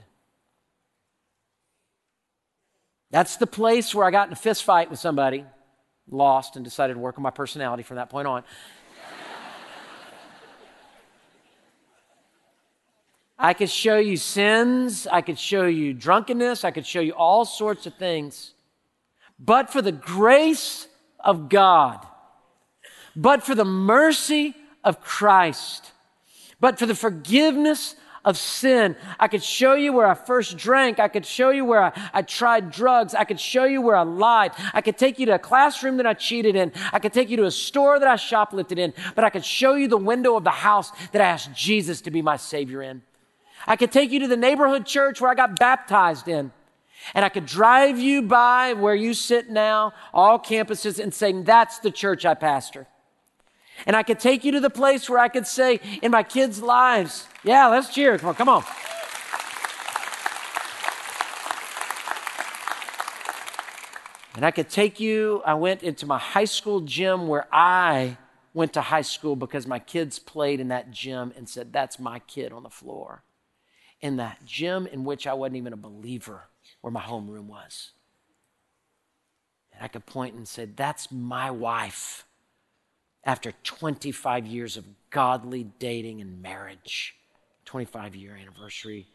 That's 3.12 3.38
the 3.38 3.48
place 3.48 3.96
where 3.96 4.06
I 4.06 4.12
got 4.12 4.28
in 4.28 4.34
a 4.34 4.38
fist 4.38 4.64
fight 4.64 4.90
with 4.90 5.00
somebody, 5.00 5.46
lost, 6.10 6.56
and 6.56 6.66
decided 6.66 6.96
to 6.96 7.00
work 7.00 7.18
on 7.18 7.24
my 7.24 7.30
personality 7.30 7.84
from 7.84 7.96
that 7.96 8.10
point 8.10 8.28
on. 8.28 8.44
I 13.40 13.54
could 13.54 13.70
show 13.70 13.98
you 13.98 14.18
sins, 14.18 15.06
I 15.06 15.22
could 15.22 15.38
show 15.38 15.68
you 15.68 15.94
drunkenness, 15.94 16.64
I 16.64 16.72
could 16.72 16.88
show 16.88 17.00
you 17.00 17.14
all 17.14 17.46
sorts 17.46 17.86
of 17.86 17.94
things. 17.94 18.54
But 19.40 19.70
for 19.72 19.82
the 19.82 19.92
grace 19.92 20.88
of 21.20 21.48
God, 21.48 22.06
but 23.18 23.44
for 23.44 23.56
the 23.56 23.66
mercy 23.66 24.56
of 24.84 25.02
Christ, 25.02 25.92
but 26.60 26.78
for 26.78 26.86
the 26.86 26.96
forgiveness 26.96 27.96
of 28.24 28.38
sin. 28.38 28.96
I 29.20 29.30
could 29.30 29.42
show 29.42 29.74
you 29.74 29.94
where 29.94 30.06
I 30.06 30.14
first 30.14 30.58
drank. 30.58 31.00
I 31.00 31.08
could 31.08 31.26
show 31.26 31.50
you 31.50 31.64
where 31.64 31.82
I, 31.82 32.10
I, 32.14 32.22
tried 32.24 32.72
drugs. 32.72 33.16
I 33.16 33.24
could 33.24 33.40
show 33.40 33.64
you 33.64 33.82
where 33.82 33.96
I 33.96 34.02
lied. 34.02 34.52
I 34.74 34.82
could 34.82 34.98
take 34.98 35.18
you 35.18 35.26
to 35.28 35.36
a 35.36 35.40
classroom 35.40 35.96
that 35.98 36.06
I 36.06 36.14
cheated 36.14 36.56
in. 36.56 36.74
I 36.92 37.00
could 37.00 37.14
take 37.14 37.30
you 37.30 37.38
to 37.38 37.46
a 37.46 37.52
store 37.52 37.98
that 38.00 38.08
I 38.08 38.16
shoplifted 38.16 38.78
in. 38.78 38.94
But 39.16 39.24
I 39.24 39.30
could 39.30 39.46
show 39.46 39.76
you 39.76 39.88
the 39.88 39.98
window 39.98 40.36
of 40.36 40.44
the 40.44 40.50
house 40.50 40.92
that 41.14 41.22
I 41.22 41.26
asked 41.26 41.54
Jesus 41.54 42.02
to 42.02 42.12
be 42.12 42.22
my 42.22 42.36
Savior 42.36 42.82
in. 42.82 43.02
I 43.66 43.78
could 43.78 43.94
take 43.94 44.12
you 44.12 44.20
to 44.20 44.28
the 44.28 44.38
neighborhood 44.38 44.86
church 44.86 45.22
where 45.22 45.32
I 45.32 45.36
got 45.36 45.58
baptized 45.58 46.28
in. 46.28 46.52
And 47.14 47.24
I 47.24 47.30
could 47.30 47.46
drive 47.46 47.98
you 47.98 48.24
by 48.24 48.74
where 48.74 48.96
you 48.96 49.14
sit 49.14 49.50
now, 49.50 49.94
all 50.14 50.38
campuses, 50.38 51.00
and 51.00 51.14
say, 51.14 51.32
that's 51.44 51.80
the 51.80 51.92
church 51.92 52.26
I 52.26 52.34
pastor. 52.34 52.88
And 53.86 53.96
I 53.96 54.04
could 54.04 54.20
take 54.20 54.44
you 54.44 54.52
to 54.54 54.60
the 54.60 54.70
place 54.70 55.10
where 55.10 55.20
I 55.20 55.28
could 55.28 55.48
say, 55.48 55.80
in 56.02 56.12
my 56.12 56.24
kids' 56.24 56.62
lives, 56.62 57.28
yeah, 57.44 57.68
let's 57.68 57.94
cheer. 57.94 58.18
Come 58.18 58.30
on, 58.30 58.36
come 58.36 58.50
on. 58.50 58.64
And 64.38 64.46
I 64.46 64.52
could 64.52 64.70
take 64.70 65.00
you, 65.00 65.42
I 65.48 65.56
went 65.56 65.82
into 65.82 66.06
my 66.06 66.20
high 66.20 66.46
school 66.46 66.82
gym 66.82 67.28
where 67.28 67.48
I 67.52 68.18
went 68.54 68.74
to 68.74 68.82
high 68.82 69.02
school 69.02 69.36
because 69.36 69.66
my 69.66 69.80
kids 69.80 70.20
played 70.20 70.60
in 70.60 70.68
that 70.68 70.92
gym 70.92 71.34
and 71.36 71.50
said, 71.50 71.74
That's 71.74 71.98
my 71.98 72.20
kid 72.20 72.52
on 72.52 72.62
the 72.62 72.70
floor. 72.70 73.24
In 74.00 74.18
that 74.18 74.46
gym 74.46 74.86
in 74.86 75.06
which 75.06 75.26
I 75.26 75.34
wasn't 75.34 75.56
even 75.56 75.74
a 75.74 75.78
believer, 75.78 76.44
where 76.82 76.92
my 76.92 77.02
homeroom 77.02 77.46
was. 77.46 77.94
And 79.74 79.84
I 79.84 79.88
could 79.88 80.06
point 80.06 80.36
and 80.36 80.48
say, 80.48 80.66
That's 80.66 81.12
my 81.12 81.50
wife 81.50 82.27
after 83.28 83.52
25 83.64 84.48
years 84.48 84.78
of 84.78 84.86
godly 85.10 85.66
dating 85.80 86.22
and 86.22 86.42
marriage. 86.42 87.14
25 87.66 88.16
year 88.16 88.36
anniversary, 88.42 89.06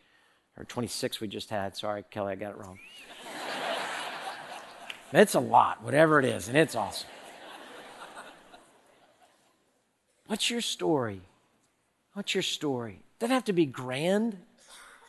or 0.59 0.65
26 0.65 1.21
we 1.21 1.27
just 1.27 1.49
had. 1.49 1.75
Sorry, 1.75 2.05
Kelly, 2.11 2.33
I 2.33 2.35
got 2.35 2.51
it 2.51 2.59
wrong. 2.59 2.79
it's 5.13 5.35
a 5.35 5.41
lot, 5.41 5.83
whatever 5.83 6.19
it 6.19 6.27
is, 6.27 6.49
and 6.49 6.57
it's 6.57 6.77
awesome. 6.77 7.09
What's 10.27 10.51
your 10.51 10.61
story? 10.61 11.23
What's 12.13 12.35
your 12.35 12.43
story? 12.43 13.01
Doesn't 13.19 13.35
have 13.35 13.45
to 13.45 13.55
be 13.55 13.65
grand. 13.65 14.37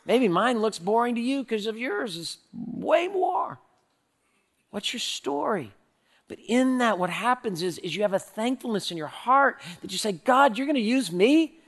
Maybe 0.06 0.28
mine 0.28 0.60
looks 0.60 0.78
boring 0.78 1.14
to 1.16 1.20
you 1.20 1.42
because 1.42 1.66
of 1.66 1.76
yours 1.76 2.16
is 2.16 2.38
way 2.52 3.08
more. 3.08 3.58
What's 4.70 4.92
your 4.94 5.00
story? 5.00 5.72
But 6.28 6.38
in 6.46 6.78
that, 6.78 6.98
what 6.98 7.10
happens 7.10 7.62
is, 7.62 7.78
is 7.78 7.94
you 7.94 8.02
have 8.02 8.14
a 8.14 8.18
thankfulness 8.18 8.90
in 8.90 8.96
your 8.96 9.08
heart 9.08 9.60
that 9.82 9.92
you 9.92 9.98
say, 9.98 10.12
God, 10.12 10.56
you're 10.56 10.66
going 10.66 10.76
to 10.76 10.80
use 10.80 11.12
me. 11.12 11.58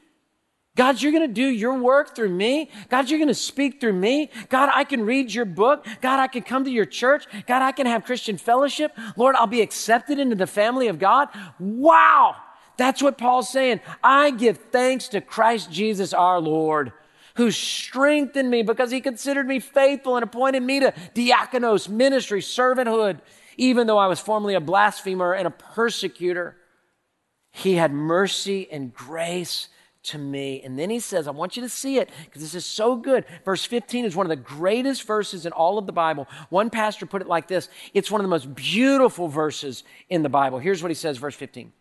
God, 0.77 1.01
you're 1.01 1.13
going 1.13 1.27
to 1.27 1.33
do 1.33 1.47
your 1.47 1.79
work 1.79 2.15
through 2.15 2.29
me. 2.29 2.71
God, 2.89 3.09
you're 3.09 3.19
going 3.19 3.29
to 3.29 3.35
speak 3.35 3.81
through 3.81 3.95
me. 3.95 4.31
God, 4.49 4.71
I 4.73 4.85
can 4.85 5.05
read 5.05 5.33
your 5.33 5.47
book. 5.47 5.87
God, 6.01 6.21
I 6.21 6.27
can 6.27 6.43
come 6.43 6.65
to 6.65 6.71
your 6.71 6.85
church. 6.85 7.27
God, 7.47 7.63
I 7.63 7.73
can 7.73 7.87
have 7.87 8.05
Christian 8.05 8.37
fellowship. 8.37 8.97
Lord, 9.17 9.37
I'll 9.37 9.47
be 9.47 9.63
accepted 9.63 10.19
into 10.19 10.37
the 10.37 10.47
family 10.47 10.89
of 10.89 10.99
God. 10.99 11.29
Wow. 11.59 12.37
That's 12.77 13.03
what 13.03 13.17
Paul's 13.17 13.49
saying. 13.49 13.81
I 14.05 14.31
give 14.31 14.59
thanks 14.71 15.09
to 15.09 15.23
Christ 15.23 15.71
Jesus 15.71 16.13
our 16.13 16.41
Lord 16.41 16.93
who 17.37 17.51
strengthened 17.51 18.51
me 18.51 18.63
because 18.63 18.91
he 18.91 19.01
considered 19.01 19.47
me 19.47 19.61
faithful 19.61 20.17
and 20.17 20.25
appointed 20.25 20.63
me 20.63 20.81
to 20.81 20.93
diakonos, 21.15 21.89
ministry, 21.89 22.41
servanthood, 22.41 23.21
even 23.57 23.87
though 23.87 23.99
I 23.99 24.07
was 24.07 24.21
formerly 24.21 24.55
a 24.55 24.61
blasphemer 24.61 25.33
and 25.33 25.47
a 25.47 25.51
persecutor. 25.51 26.57
He 27.51 27.75
had 27.75 27.93
mercy 27.93 28.69
and 28.71 28.93
grace 28.93 29.69
to 30.05 30.19
me. 30.19 30.63
And 30.63 30.79
then 30.79 30.91
he 30.91 31.01
says, 31.01 31.27
I 31.27 31.33
want 31.33 31.57
you 31.57 31.63
to 31.63 31.69
see 31.69 31.99
it 31.99 32.11
because 32.25 32.43
this 32.43 32.55
is 32.55 32.65
so 32.65 32.97
good. 32.97 33.25
Verse 33.45 33.65
15 33.65 34.05
is 34.05 34.15
one 34.15 34.27
of 34.27 34.31
the 34.31 34.37
greatest 34.37 35.05
verses 35.05 35.47
in 35.47 35.53
all 35.53 35.79
of 35.79 35.87
the 35.87 35.93
Bible. 35.93 36.29
One 36.49 36.71
pastor 36.71 37.07
put 37.07 37.23
it 37.23 37.29
like 37.29 37.49
this 37.49 37.69
it's 37.93 38.11
one 38.11 38.21
of 38.21 38.25
the 38.25 38.29
most 38.29 38.55
beautiful 38.55 39.29
verses 39.29 39.85
in 40.09 40.23
the 40.23 40.29
Bible. 40.29 40.59
Here's 40.59 40.83
what 40.83 40.91
he 40.91 40.95
says, 40.95 41.19
verse 41.19 41.35
15. 41.35 41.73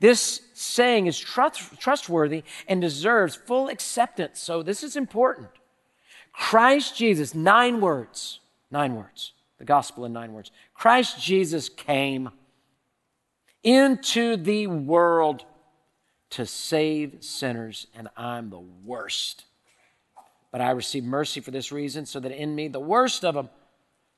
This 0.00 0.40
saying 0.54 1.06
is 1.06 1.18
trust, 1.18 1.78
trustworthy 1.78 2.42
and 2.66 2.80
deserves 2.80 3.36
full 3.36 3.68
acceptance. 3.68 4.40
So 4.40 4.62
this 4.62 4.82
is 4.82 4.96
important. 4.96 5.48
Christ 6.32 6.96
Jesus, 6.96 7.34
nine 7.34 7.80
words, 7.80 8.40
nine 8.70 8.96
words, 8.96 9.32
the 9.62 9.66
gospel 9.66 10.04
in 10.04 10.12
nine 10.12 10.32
words. 10.32 10.50
Christ 10.74 11.22
Jesus 11.22 11.68
came 11.68 12.30
into 13.62 14.36
the 14.36 14.66
world 14.66 15.44
to 16.30 16.46
save 16.46 17.18
sinners, 17.20 17.86
and 17.94 18.08
I'm 18.16 18.50
the 18.50 18.58
worst. 18.58 19.44
But 20.50 20.62
I 20.62 20.72
received 20.72 21.06
mercy 21.06 21.38
for 21.38 21.52
this 21.52 21.70
reason, 21.70 22.06
so 22.06 22.18
that 22.18 22.32
in 22.32 22.56
me, 22.56 22.66
the 22.66 22.80
worst 22.80 23.24
of 23.24 23.36
them, 23.36 23.50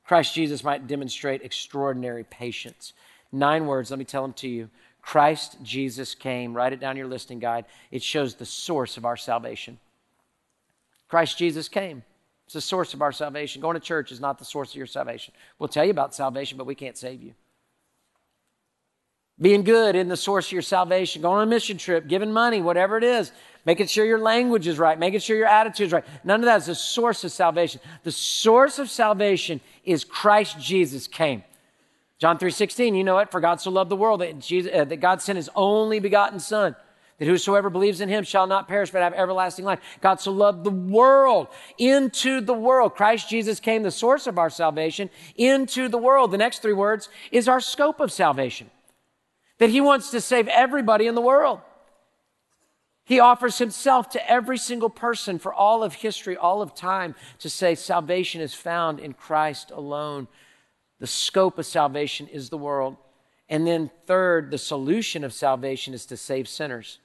Christ 0.03 0.33
Jesus 0.33 0.63
might 0.63 0.87
demonstrate 0.87 1.43
extraordinary 1.43 2.23
patience. 2.23 2.93
Nine 3.31 3.67
words, 3.67 3.91
let 3.91 3.99
me 3.99 4.05
tell 4.05 4.23
them 4.23 4.33
to 4.33 4.47
you. 4.47 4.67
Christ 4.99 5.57
Jesus 5.61 6.15
came. 6.15 6.55
Write 6.55 6.73
it 6.73 6.79
down 6.79 6.97
your 6.97 7.05
listing 7.05 7.37
guide. 7.37 7.65
It 7.91 8.01
shows 8.01 8.33
the 8.33 8.47
source 8.47 8.97
of 8.97 9.05
our 9.05 9.15
salvation. 9.15 9.77
Christ 11.07 11.37
Jesus 11.37 11.69
came. 11.69 12.01
It's 12.45 12.53
the 12.53 12.61
source 12.61 12.93
of 12.93 13.01
our 13.01 13.11
salvation. 13.11 13.61
Going 13.61 13.73
to 13.73 13.79
church 13.79 14.11
is 14.11 14.19
not 14.19 14.37
the 14.37 14.45
source 14.45 14.69
of 14.71 14.75
your 14.75 14.85
salvation. 14.85 15.33
We'll 15.57 15.67
tell 15.67 15.83
you 15.83 15.91
about 15.91 16.13
salvation, 16.13 16.57
but 16.57 16.65
we 16.65 16.75
can't 16.75 16.97
save 16.97 17.21
you. 17.21 17.33
Being 19.41 19.63
good 19.63 19.95
in 19.95 20.07
the 20.07 20.15
source 20.15 20.45
of 20.47 20.51
your 20.53 20.61
salvation, 20.61 21.21
going 21.21 21.37
on 21.37 21.47
a 21.47 21.49
mission 21.49 21.77
trip, 21.77 22.07
giving 22.07 22.31
money, 22.31 22.61
whatever 22.61 22.97
it 22.97 23.03
is, 23.03 23.33
making 23.65 23.87
sure 23.87 24.05
your 24.05 24.19
language 24.19 24.65
is 24.65 24.79
right, 24.79 24.97
making 24.97 25.19
sure 25.19 25.35
your 25.35 25.47
attitude 25.47 25.87
is 25.87 25.91
right. 25.91 26.05
None 26.23 26.39
of 26.39 26.45
that 26.45 26.57
is 26.57 26.67
the 26.67 26.75
source 26.75 27.23
of 27.25 27.31
salvation. 27.33 27.81
The 28.03 28.13
source 28.13 28.79
of 28.79 28.89
salvation 28.89 29.59
is 29.83 30.05
Christ 30.05 30.57
Jesus 30.59 31.07
came. 31.07 31.43
John 32.17 32.37
3:16, 32.37 32.95
you 32.95 33.03
know 33.03 33.17
it, 33.17 33.29
for 33.29 33.41
God 33.41 33.59
so 33.59 33.71
loved 33.71 33.91
the 33.91 33.97
world 33.97 34.21
that, 34.21 34.39
Jesus, 34.39 34.71
uh, 34.73 34.85
that 34.85 34.97
God 34.97 35.21
sent 35.21 35.35
his 35.35 35.49
only 35.53 35.99
begotten 35.99 36.39
son 36.39 36.75
that 37.17 37.27
whosoever 37.27 37.69
believes 37.69 38.01
in 38.01 38.09
him 38.09 38.23
shall 38.23 38.47
not 38.47 38.67
perish 38.67 38.91
but 38.91 39.01
have 39.01 39.13
everlasting 39.13 39.65
life. 39.65 39.79
God 40.01 40.19
so 40.19 40.31
loved 40.31 40.63
the 40.63 40.71
world 40.71 41.47
into 41.77 42.41
the 42.41 42.53
world. 42.53 42.95
Christ 42.95 43.29
Jesus 43.29 43.59
came 43.59 43.83
the 43.83 43.91
source 43.91 44.27
of 44.27 44.37
our 44.37 44.49
salvation 44.49 45.09
into 45.35 45.87
the 45.87 45.97
world. 45.97 46.31
The 46.31 46.37
next 46.37 46.61
three 46.61 46.73
words 46.73 47.09
is 47.31 47.47
our 47.47 47.61
scope 47.61 47.99
of 47.99 48.11
salvation 48.11 48.69
that 49.57 49.69
he 49.69 49.79
wants 49.79 50.11
to 50.11 50.19
save 50.19 50.47
everybody 50.49 51.07
in 51.07 51.15
the 51.15 51.21
world. 51.21 51.61
He 53.05 53.19
offers 53.19 53.59
himself 53.59 54.09
to 54.09 54.29
every 54.31 54.57
single 54.57 54.89
person 54.89 55.37
for 55.37 55.53
all 55.53 55.83
of 55.83 55.93
history, 55.93 56.35
all 56.35 56.61
of 56.61 56.73
time, 56.73 57.15
to 57.39 57.49
say 57.49 57.75
salvation 57.75 58.41
is 58.41 58.53
found 58.53 58.99
in 58.99 59.13
Christ 59.13 59.69
alone. 59.69 60.27
The 60.99 61.07
scope 61.07 61.59
of 61.59 61.67
salvation 61.67 62.27
is 62.27 62.49
the 62.49 62.57
world. 62.57 62.97
And 63.47 63.67
then, 63.67 63.91
third, 64.07 64.49
the 64.49 64.57
solution 64.57 65.23
of 65.23 65.33
salvation 65.33 65.93
is 65.93 66.07
to 66.07 66.17
save 66.17 66.47
sinners. 66.47 66.97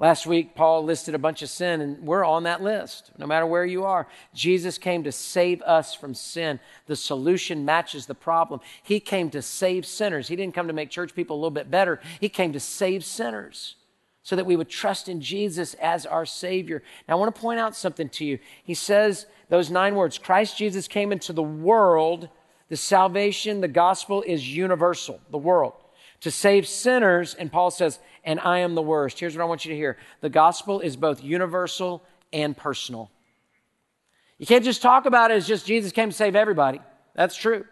Last 0.00 0.26
week, 0.26 0.54
Paul 0.54 0.84
listed 0.84 1.14
a 1.14 1.18
bunch 1.18 1.42
of 1.42 1.50
sin, 1.50 1.82
and 1.82 1.98
we're 2.02 2.24
on 2.24 2.44
that 2.44 2.62
list, 2.62 3.10
no 3.18 3.26
matter 3.26 3.44
where 3.44 3.66
you 3.66 3.84
are. 3.84 4.08
Jesus 4.32 4.78
came 4.78 5.04
to 5.04 5.12
save 5.12 5.60
us 5.60 5.94
from 5.94 6.14
sin. 6.14 6.58
The 6.86 6.96
solution 6.96 7.66
matches 7.66 8.06
the 8.06 8.14
problem. 8.14 8.60
He 8.82 8.98
came 8.98 9.28
to 9.28 9.42
save 9.42 9.84
sinners. 9.84 10.26
He 10.26 10.36
didn't 10.36 10.54
come 10.54 10.68
to 10.68 10.72
make 10.72 10.88
church 10.88 11.14
people 11.14 11.36
a 11.36 11.40
little 11.40 11.50
bit 11.50 11.70
better, 11.70 12.00
He 12.18 12.30
came 12.30 12.54
to 12.54 12.60
save 12.60 13.04
sinners 13.04 13.76
so 14.22 14.36
that 14.36 14.46
we 14.46 14.56
would 14.56 14.70
trust 14.70 15.08
in 15.08 15.20
Jesus 15.20 15.74
as 15.74 16.06
our 16.06 16.24
Savior. 16.24 16.82
Now, 17.06 17.16
I 17.16 17.20
want 17.20 17.34
to 17.34 17.40
point 17.40 17.60
out 17.60 17.76
something 17.76 18.08
to 18.10 18.24
you. 18.24 18.38
He 18.64 18.74
says 18.74 19.26
those 19.50 19.70
nine 19.70 19.96
words 19.96 20.16
Christ 20.16 20.56
Jesus 20.56 20.88
came 20.88 21.12
into 21.12 21.34
the 21.34 21.42
world. 21.42 22.30
The 22.70 22.76
salvation, 22.76 23.60
the 23.60 23.68
gospel 23.68 24.22
is 24.22 24.56
universal, 24.56 25.20
the 25.30 25.38
world 25.38 25.74
to 26.20 26.30
save 26.30 26.66
sinners. 26.66 27.34
And 27.34 27.50
Paul 27.50 27.70
says, 27.70 27.98
and 28.24 28.40
I 28.40 28.58
am 28.58 28.74
the 28.74 28.82
worst. 28.82 29.18
Here's 29.18 29.36
what 29.36 29.42
I 29.42 29.46
want 29.46 29.64
you 29.64 29.70
to 29.70 29.76
hear 29.76 29.96
the 30.20 30.28
gospel 30.28 30.80
is 30.80 30.96
both 30.96 31.22
universal 31.22 32.02
and 32.32 32.56
personal. 32.56 33.10
You 34.38 34.46
can't 34.46 34.64
just 34.64 34.82
talk 34.82 35.06
about 35.06 35.30
it 35.30 35.34
as 35.34 35.46
just 35.46 35.66
Jesus 35.66 35.92
came 35.92 36.10
to 36.10 36.16
save 36.16 36.34
everybody. 36.34 36.80
That's 37.14 37.36
true. 37.36 37.64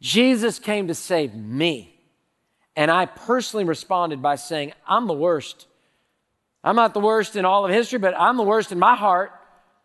Jesus 0.00 0.58
came 0.58 0.88
to 0.88 0.94
save 0.94 1.34
me. 1.34 1.94
And 2.76 2.90
I 2.90 3.06
personally 3.06 3.64
responded 3.64 4.22
by 4.22 4.36
saying, 4.36 4.72
I'm 4.86 5.06
the 5.06 5.14
worst. 5.14 5.66
I'm 6.62 6.76
not 6.76 6.94
the 6.94 7.00
worst 7.00 7.36
in 7.36 7.44
all 7.44 7.64
of 7.64 7.70
history, 7.70 7.98
but 7.98 8.14
I'm 8.18 8.36
the 8.36 8.42
worst 8.42 8.72
in 8.72 8.78
my 8.78 8.94
heart. 8.94 9.32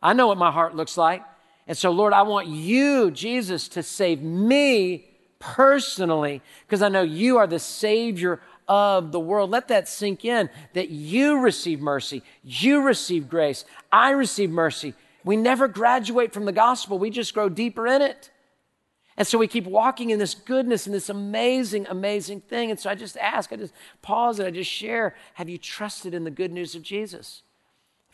I 0.02 0.14
know 0.14 0.28
what 0.28 0.38
my 0.38 0.52
heart 0.52 0.76
looks 0.76 0.98
like. 0.98 1.24
And 1.68 1.78
so, 1.78 1.92
Lord, 1.92 2.14
I 2.14 2.22
want 2.24 2.48
you, 2.48 3.10
Jesus, 3.12 3.70
to 3.70 3.84
save 3.84 4.22
me 4.22 5.15
personally 5.54 6.42
because 6.66 6.82
I 6.82 6.90
know 6.90 7.04
you 7.04 7.38
are 7.38 7.46
the 7.46 7.60
Savior 7.60 8.40
of 8.68 9.12
the 9.12 9.20
world. 9.20 9.52
Let 9.52 9.68
that 9.68 9.88
sink 9.88 10.26
in 10.26 10.50
that 10.74 10.90
you 10.90 11.40
receive 11.40 11.80
mercy, 11.80 12.24
you 12.44 12.82
receive 12.82 13.30
grace, 13.30 13.64
I 13.92 14.12
receive 14.12 14.50
mercy. 14.50 14.96
We 15.24 15.38
never 15.38 15.68
graduate 15.68 16.34
from 16.34 16.46
the 16.46 16.52
gospel, 16.52 16.98
we 16.98 17.10
just 17.10 17.34
grow 17.34 17.50
deeper 17.50 17.86
in 17.88 18.02
it. 18.02 18.32
And 19.18 19.26
so 19.26 19.38
we 19.38 19.48
keep 19.48 19.66
walking 19.66 20.10
in 20.10 20.20
this 20.20 20.36
goodness 20.36 20.86
and 20.86 20.94
this 20.94 21.08
amazing, 21.08 21.88
amazing 21.88 22.42
thing. 22.42 22.70
And 22.70 22.78
so 22.78 22.90
I 22.90 22.96
just 22.96 23.16
ask, 23.18 23.54
I 23.54 23.56
just 23.56 23.74
pause 24.02 24.40
and 24.40 24.48
I 24.48 24.52
just 24.52 24.70
share 24.70 25.16
have 25.36 25.48
you 25.48 25.58
trusted 25.58 26.14
in 26.14 26.26
the 26.26 26.32
good 26.32 26.52
news 26.52 26.76
of 26.76 26.82
Jesus? 26.82 27.44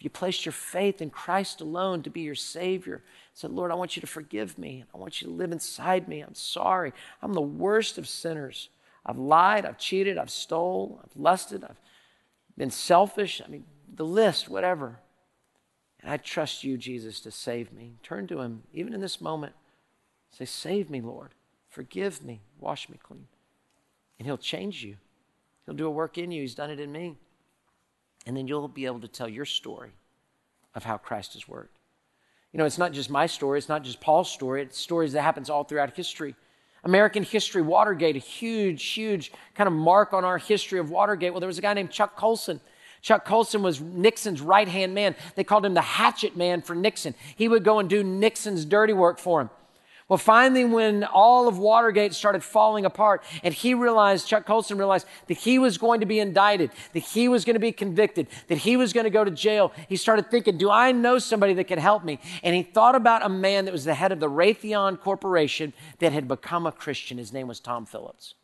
You 0.01 0.09
placed 0.09 0.45
your 0.45 0.51
faith 0.53 1.01
in 1.01 1.11
Christ 1.11 1.61
alone 1.61 2.01
to 2.03 2.09
be 2.09 2.21
your 2.21 2.35
Savior? 2.35 3.03
Said, 3.35 3.51
Lord, 3.51 3.71
I 3.71 3.75
want 3.75 3.95
you 3.95 4.01
to 4.01 4.07
forgive 4.07 4.57
me. 4.57 4.83
I 4.93 4.97
want 4.97 5.21
you 5.21 5.27
to 5.27 5.33
live 5.33 5.51
inside 5.51 6.07
me. 6.07 6.21
I'm 6.21 6.33
sorry. 6.33 6.91
I'm 7.21 7.33
the 7.33 7.41
worst 7.41 7.99
of 7.99 8.07
sinners. 8.07 8.69
I've 9.05 9.19
lied, 9.19 9.65
I've 9.65 9.77
cheated, 9.77 10.17
I've 10.17 10.31
stole, 10.31 11.01
I've 11.03 11.15
lusted, 11.15 11.63
I've 11.63 11.79
been 12.57 12.71
selfish. 12.71 13.41
I 13.45 13.49
mean, 13.49 13.65
the 13.93 14.05
list, 14.05 14.49
whatever. 14.49 14.99
And 16.01 16.11
I 16.11 16.17
trust 16.17 16.63
you, 16.63 16.77
Jesus, 16.77 17.19
to 17.21 17.31
save 17.31 17.71
me. 17.71 17.93
Turn 18.01 18.27
to 18.27 18.39
Him, 18.39 18.63
even 18.73 18.93
in 18.93 19.01
this 19.01 19.21
moment. 19.21 19.53
Say, 20.31 20.45
Save 20.45 20.89
me, 20.89 21.01
Lord. 21.01 21.29
Forgive 21.69 22.23
me. 22.23 22.41
Wash 22.59 22.89
me 22.89 22.99
clean. 23.01 23.27
And 24.17 24.25
He'll 24.25 24.37
change 24.37 24.83
you. 24.83 24.97
He'll 25.65 25.75
do 25.75 25.87
a 25.87 25.91
work 25.91 26.17
in 26.17 26.31
you. 26.31 26.41
He's 26.41 26.55
done 26.55 26.71
it 26.71 26.79
in 26.79 26.91
me. 26.91 27.17
And 28.25 28.37
then 28.37 28.47
you'll 28.47 28.67
be 28.67 28.85
able 28.85 29.01
to 29.01 29.07
tell 29.07 29.27
your 29.27 29.45
story 29.45 29.91
of 30.75 30.83
how 30.83 30.97
Christ 30.97 31.33
has 31.33 31.47
worked. 31.47 31.77
You 32.53 32.57
know, 32.57 32.65
it's 32.65 32.77
not 32.77 32.91
just 32.91 33.09
my 33.09 33.27
story, 33.27 33.57
it's 33.57 33.69
not 33.69 33.83
just 33.83 34.01
Paul's 34.01 34.29
story, 34.29 34.61
it's 34.61 34.77
stories 34.77 35.13
that 35.13 35.21
happens 35.21 35.49
all 35.49 35.63
throughout 35.63 35.95
history. 35.95 36.35
American 36.83 37.23
history, 37.23 37.61
Watergate, 37.61 38.15
a 38.15 38.19
huge, 38.19 38.83
huge 38.83 39.31
kind 39.55 39.67
of 39.67 39.73
mark 39.73 40.13
on 40.13 40.25
our 40.25 40.37
history 40.37 40.79
of 40.79 40.89
Watergate. 40.89 41.31
Well, 41.31 41.39
there 41.39 41.47
was 41.47 41.59
a 41.59 41.61
guy 41.61 41.73
named 41.73 41.91
Chuck 41.91 42.15
Colson. 42.15 42.59
Chuck 43.01 43.25
Colson 43.25 43.63
was 43.63 43.79
Nixon's 43.81 44.41
right 44.41 44.67
hand 44.67 44.93
man. 44.93 45.15
They 45.35 45.43
called 45.43 45.65
him 45.65 45.73
the 45.73 45.81
hatchet 45.81 46.35
man 46.35 46.61
for 46.61 46.75
Nixon. 46.75 47.15
He 47.35 47.47
would 47.47 47.63
go 47.63 47.79
and 47.79 47.89
do 47.89 48.03
Nixon's 48.03 48.65
dirty 48.65 48.93
work 48.93 49.19
for 49.19 49.41
him. 49.41 49.49
Well, 50.11 50.17
finally, 50.17 50.65
when 50.65 51.05
all 51.05 51.47
of 51.47 51.57
Watergate 51.57 52.13
started 52.13 52.43
falling 52.43 52.83
apart, 52.83 53.23
and 53.45 53.53
he 53.53 53.73
realized, 53.73 54.27
Chuck 54.27 54.45
Colson 54.45 54.77
realized 54.77 55.07
that 55.27 55.37
he 55.37 55.57
was 55.57 55.77
going 55.77 56.01
to 56.01 56.05
be 56.05 56.19
indicted, 56.19 56.71
that 56.91 56.99
he 56.99 57.29
was 57.29 57.45
going 57.45 57.53
to 57.53 57.61
be 57.61 57.71
convicted, 57.71 58.27
that 58.49 58.57
he 58.57 58.75
was 58.75 58.91
going 58.91 59.05
to 59.05 59.09
go 59.09 59.23
to 59.23 59.31
jail, 59.31 59.71
he 59.87 59.95
started 59.95 60.29
thinking, 60.29 60.57
Do 60.57 60.69
I 60.69 60.91
know 60.91 61.17
somebody 61.17 61.53
that 61.53 61.63
can 61.63 61.79
help 61.79 62.03
me? 62.03 62.19
And 62.43 62.53
he 62.53 62.61
thought 62.61 62.95
about 62.95 63.25
a 63.25 63.29
man 63.29 63.63
that 63.63 63.71
was 63.71 63.85
the 63.85 63.93
head 63.93 64.11
of 64.11 64.19
the 64.19 64.29
Raytheon 64.29 64.99
Corporation 64.99 65.71
that 65.99 66.11
had 66.11 66.27
become 66.27 66.65
a 66.65 66.73
Christian. 66.73 67.17
His 67.17 67.31
name 67.31 67.47
was 67.47 67.61
Tom 67.61 67.85
Phillips. 67.85 68.35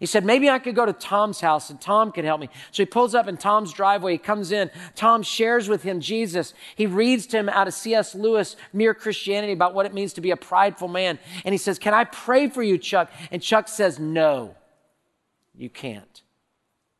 He 0.00 0.06
said, 0.06 0.24
maybe 0.24 0.50
I 0.50 0.58
could 0.58 0.74
go 0.74 0.84
to 0.84 0.92
Tom's 0.92 1.40
house 1.40 1.70
and 1.70 1.80
Tom 1.80 2.10
could 2.10 2.24
help 2.24 2.40
me. 2.40 2.48
So 2.72 2.82
he 2.82 2.86
pulls 2.86 3.14
up 3.14 3.28
in 3.28 3.36
Tom's 3.36 3.72
driveway. 3.72 4.12
He 4.12 4.18
comes 4.18 4.50
in. 4.50 4.70
Tom 4.96 5.22
shares 5.22 5.68
with 5.68 5.82
him 5.82 6.00
Jesus. 6.00 6.52
He 6.74 6.86
reads 6.86 7.26
to 7.28 7.38
him 7.38 7.48
out 7.48 7.68
of 7.68 7.74
C.S. 7.74 8.14
Lewis, 8.14 8.56
Mere 8.72 8.94
Christianity, 8.94 9.52
about 9.52 9.74
what 9.74 9.86
it 9.86 9.94
means 9.94 10.14
to 10.14 10.20
be 10.20 10.32
a 10.32 10.36
prideful 10.36 10.88
man. 10.88 11.18
And 11.44 11.52
he 11.52 11.58
says, 11.58 11.78
Can 11.78 11.94
I 11.94 12.04
pray 12.04 12.48
for 12.48 12.62
you, 12.62 12.76
Chuck? 12.76 13.10
And 13.30 13.40
Chuck 13.40 13.68
says, 13.68 13.98
No, 14.00 14.56
you 15.54 15.70
can't. 15.70 16.22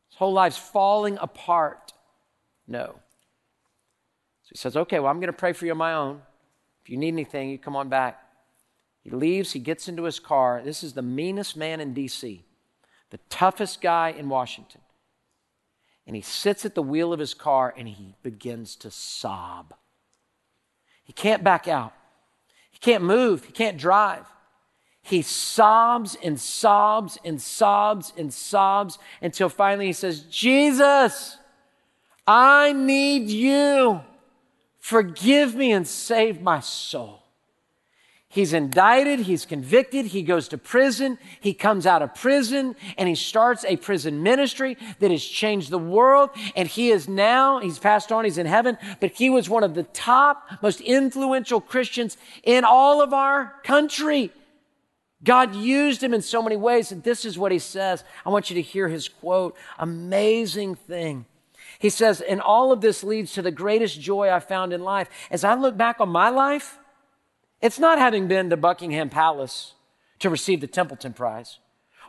His 0.09 0.17
whole 0.17 0.33
life's 0.33 0.57
falling 0.57 1.17
apart. 1.19 1.91
No. 2.65 2.95
So 4.43 4.49
he 4.51 4.57
says, 4.57 4.77
Okay, 4.77 4.99
well, 4.99 5.11
I'm 5.11 5.19
going 5.19 5.27
to 5.27 5.33
pray 5.33 5.51
for 5.51 5.65
you 5.65 5.71
on 5.71 5.77
my 5.77 5.93
own. 5.93 6.21
If 6.83 6.89
you 6.89 6.97
need 6.97 7.09
anything, 7.09 7.49
you 7.49 7.57
come 7.57 7.75
on 7.75 7.89
back. 7.89 8.21
He 9.01 9.09
leaves, 9.09 9.51
he 9.51 9.59
gets 9.59 9.87
into 9.89 10.03
his 10.03 10.19
car. 10.19 10.61
This 10.63 10.81
is 10.81 10.93
the 10.93 11.01
meanest 11.01 11.57
man 11.57 11.81
in 11.81 11.93
D.C 11.93 12.45
the 13.11 13.19
toughest 13.29 13.81
guy 13.81 14.09
in 14.09 14.29
Washington. 14.29 14.81
And 16.07 16.15
he 16.15 16.21
sits 16.21 16.65
at 16.65 16.75
the 16.75 16.83
wheel 16.83 17.13
of 17.13 17.19
his 17.19 17.33
car 17.33 17.73
and 17.75 17.87
he 17.87 18.15
begins 18.21 18.75
to 18.77 18.91
sob. 18.91 19.73
He 21.03 21.13
can't 21.13 21.43
back 21.43 21.67
out. 21.67 21.93
He 22.71 22.79
can't 22.79 23.03
move. 23.03 23.45
He 23.45 23.51
can't 23.51 23.77
drive. 23.77 24.25
He 25.01 25.21
sobs 25.21 26.17
and 26.23 26.39
sobs 26.39 27.17
and 27.23 27.39
sobs 27.41 28.11
and 28.17 28.33
sobs 28.33 28.97
until 29.21 29.49
finally 29.49 29.85
he 29.87 29.93
says, 29.93 30.21
Jesus, 30.21 31.37
I 32.25 32.73
need 32.73 33.29
you. 33.29 34.01
Forgive 34.79 35.55
me 35.55 35.71
and 35.71 35.87
save 35.87 36.41
my 36.41 36.59
soul. 36.59 37.24
He's 38.35 38.51
indicted, 38.51 39.21
he's 39.21 39.45
convicted, 39.45 40.07
he 40.07 40.21
goes 40.21 40.49
to 40.49 40.57
prison, 40.57 41.17
he 41.39 41.53
comes 41.53 41.85
out 41.85 42.01
of 42.01 42.13
prison, 42.13 42.75
and 42.97 43.07
he 43.07 43.15
starts 43.15 43.63
a 43.63 43.77
prison 43.77 44.23
ministry 44.23 44.75
that 44.99 45.09
has 45.09 45.23
changed 45.23 45.69
the 45.69 45.77
world. 45.77 46.31
And 46.53 46.67
he 46.67 46.91
is 46.91 47.07
now, 47.07 47.61
he's 47.61 47.79
passed 47.79 48.11
on, 48.11 48.25
he's 48.25 48.37
in 48.37 48.45
heaven, 48.45 48.77
but 48.99 49.11
he 49.11 49.29
was 49.29 49.49
one 49.49 49.63
of 49.63 49.73
the 49.73 49.83
top, 49.83 50.49
most 50.61 50.81
influential 50.81 51.61
Christians 51.61 52.17
in 52.43 52.65
all 52.65 53.01
of 53.01 53.13
our 53.13 53.53
country. 53.63 54.33
God 55.23 55.55
used 55.55 56.03
him 56.03 56.13
in 56.13 56.21
so 56.21 56.43
many 56.43 56.57
ways, 56.57 56.91
and 56.91 57.01
this 57.03 57.23
is 57.23 57.37
what 57.37 57.53
he 57.53 57.59
says. 57.59 58.03
I 58.25 58.31
want 58.31 58.49
you 58.49 58.55
to 58.55 58.61
hear 58.61 58.89
his 58.89 59.07
quote. 59.07 59.55
Amazing 59.79 60.75
thing. 60.75 61.25
He 61.79 61.89
says, 61.89 62.19
and 62.19 62.41
all 62.41 62.73
of 62.73 62.81
this 62.81 63.01
leads 63.01 63.31
to 63.35 63.41
the 63.41 63.49
greatest 63.49 64.01
joy 64.01 64.29
I 64.29 64.41
found 64.41 64.73
in 64.73 64.83
life. 64.83 65.07
As 65.31 65.45
I 65.45 65.55
look 65.55 65.77
back 65.77 66.01
on 66.01 66.09
my 66.09 66.27
life, 66.27 66.79
it's 67.61 67.79
not 67.79 67.97
having 67.97 68.27
been 68.27 68.49
to 68.49 68.57
Buckingham 68.57 69.09
Palace 69.09 69.73
to 70.19 70.29
receive 70.29 70.61
the 70.61 70.67
Templeton 70.67 71.13
Prize 71.13 71.59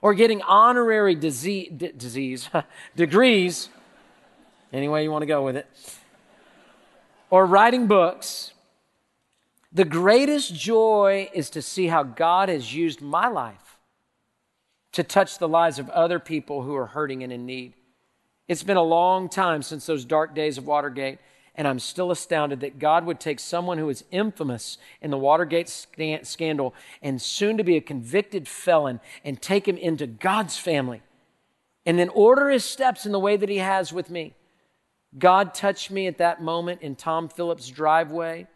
or 0.02 0.14
getting 0.14 0.42
honorary 0.42 1.14
disease, 1.14 1.70
d- 1.76 1.92
disease 1.96 2.48
degrees, 2.96 3.68
any 4.72 4.88
way 4.88 5.02
you 5.02 5.10
want 5.10 5.22
to 5.22 5.26
go 5.26 5.44
with 5.44 5.56
it, 5.56 5.66
or 7.30 7.46
writing 7.46 7.86
books. 7.86 8.52
The 9.72 9.84
greatest 9.84 10.54
joy 10.54 11.28
is 11.34 11.50
to 11.50 11.60
see 11.60 11.88
how 11.88 12.02
God 12.02 12.48
has 12.48 12.74
used 12.74 13.02
my 13.02 13.28
life 13.28 13.78
to 14.92 15.02
touch 15.02 15.38
the 15.38 15.48
lives 15.48 15.78
of 15.78 15.90
other 15.90 16.18
people 16.18 16.62
who 16.62 16.74
are 16.74 16.86
hurting 16.86 17.22
and 17.22 17.30
in 17.30 17.44
need. 17.44 17.74
It's 18.48 18.62
been 18.62 18.78
a 18.78 18.82
long 18.82 19.28
time 19.28 19.62
since 19.62 19.84
those 19.84 20.04
dark 20.04 20.34
days 20.34 20.56
of 20.56 20.66
Watergate. 20.66 21.18
And 21.56 21.66
I'm 21.66 21.78
still 21.78 22.10
astounded 22.10 22.60
that 22.60 22.78
God 22.78 23.06
would 23.06 23.18
take 23.18 23.40
someone 23.40 23.78
who 23.78 23.88
is 23.88 24.04
infamous 24.10 24.76
in 25.00 25.10
the 25.10 25.18
Watergate 25.18 25.68
scandal 25.68 26.74
and 27.02 27.20
soon 27.20 27.56
to 27.56 27.64
be 27.64 27.76
a 27.76 27.80
convicted 27.80 28.46
felon 28.46 29.00
and 29.24 29.40
take 29.40 29.66
him 29.66 29.78
into 29.78 30.06
God's 30.06 30.58
family 30.58 31.02
and 31.86 31.98
then 31.98 32.10
order 32.10 32.50
his 32.50 32.64
steps 32.64 33.06
in 33.06 33.12
the 33.12 33.18
way 33.18 33.36
that 33.36 33.48
he 33.48 33.58
has 33.58 33.92
with 33.92 34.10
me. 34.10 34.34
God 35.16 35.54
touched 35.54 35.90
me 35.90 36.06
at 36.08 36.18
that 36.18 36.42
moment 36.42 36.82
in 36.82 36.94
Tom 36.94 37.28
Phillips' 37.28 37.68
driveway. 37.68 38.48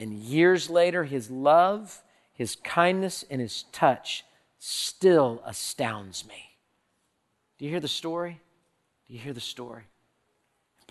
And 0.00 0.14
years 0.14 0.70
later, 0.70 1.04
his 1.04 1.30
love, 1.30 2.02
his 2.32 2.56
kindness, 2.56 3.24
and 3.28 3.40
his 3.40 3.64
touch 3.72 4.24
still 4.58 5.42
astounds 5.44 6.26
me. 6.26 6.56
Do 7.58 7.66
you 7.66 7.70
hear 7.70 7.80
the 7.80 7.88
story? 7.88 8.40
Do 9.06 9.14
you 9.14 9.20
hear 9.20 9.34
the 9.34 9.40
story? 9.40 9.82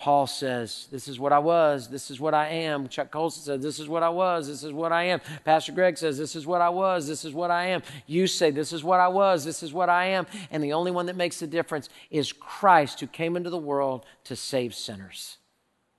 Paul 0.02 0.26
says, 0.26 0.88
This 0.90 1.06
is 1.06 1.20
what 1.20 1.32
I 1.32 1.38
was, 1.38 1.86
this 1.86 2.10
is 2.10 2.18
what 2.18 2.34
I 2.34 2.48
am. 2.48 2.88
Chuck 2.88 3.12
Colson 3.12 3.44
says, 3.44 3.62
This 3.62 3.78
is 3.78 3.88
what 3.88 4.02
I 4.02 4.08
was, 4.08 4.48
this 4.48 4.64
is 4.64 4.72
what 4.72 4.90
I 4.90 5.04
am. 5.04 5.20
Pastor 5.44 5.70
Gregg 5.70 5.96
says, 5.96 6.18
This 6.18 6.34
is 6.34 6.44
what 6.44 6.60
I 6.60 6.70
was, 6.70 7.06
this 7.06 7.24
is 7.24 7.32
what 7.32 7.52
I 7.52 7.66
am. 7.66 7.82
You 8.08 8.26
say, 8.26 8.50
This 8.50 8.72
is 8.72 8.82
what 8.82 8.98
I 8.98 9.06
was, 9.06 9.44
this 9.44 9.62
is 9.62 9.72
what 9.72 9.88
I 9.88 10.06
am. 10.06 10.26
And 10.50 10.60
the 10.60 10.72
only 10.72 10.90
one 10.90 11.06
that 11.06 11.14
makes 11.14 11.38
the 11.38 11.46
difference 11.46 11.88
is 12.10 12.32
Christ 12.32 12.98
who 12.98 13.06
came 13.06 13.36
into 13.36 13.48
the 13.48 13.56
world 13.56 14.04
to 14.24 14.34
save 14.34 14.74
sinners. 14.74 15.38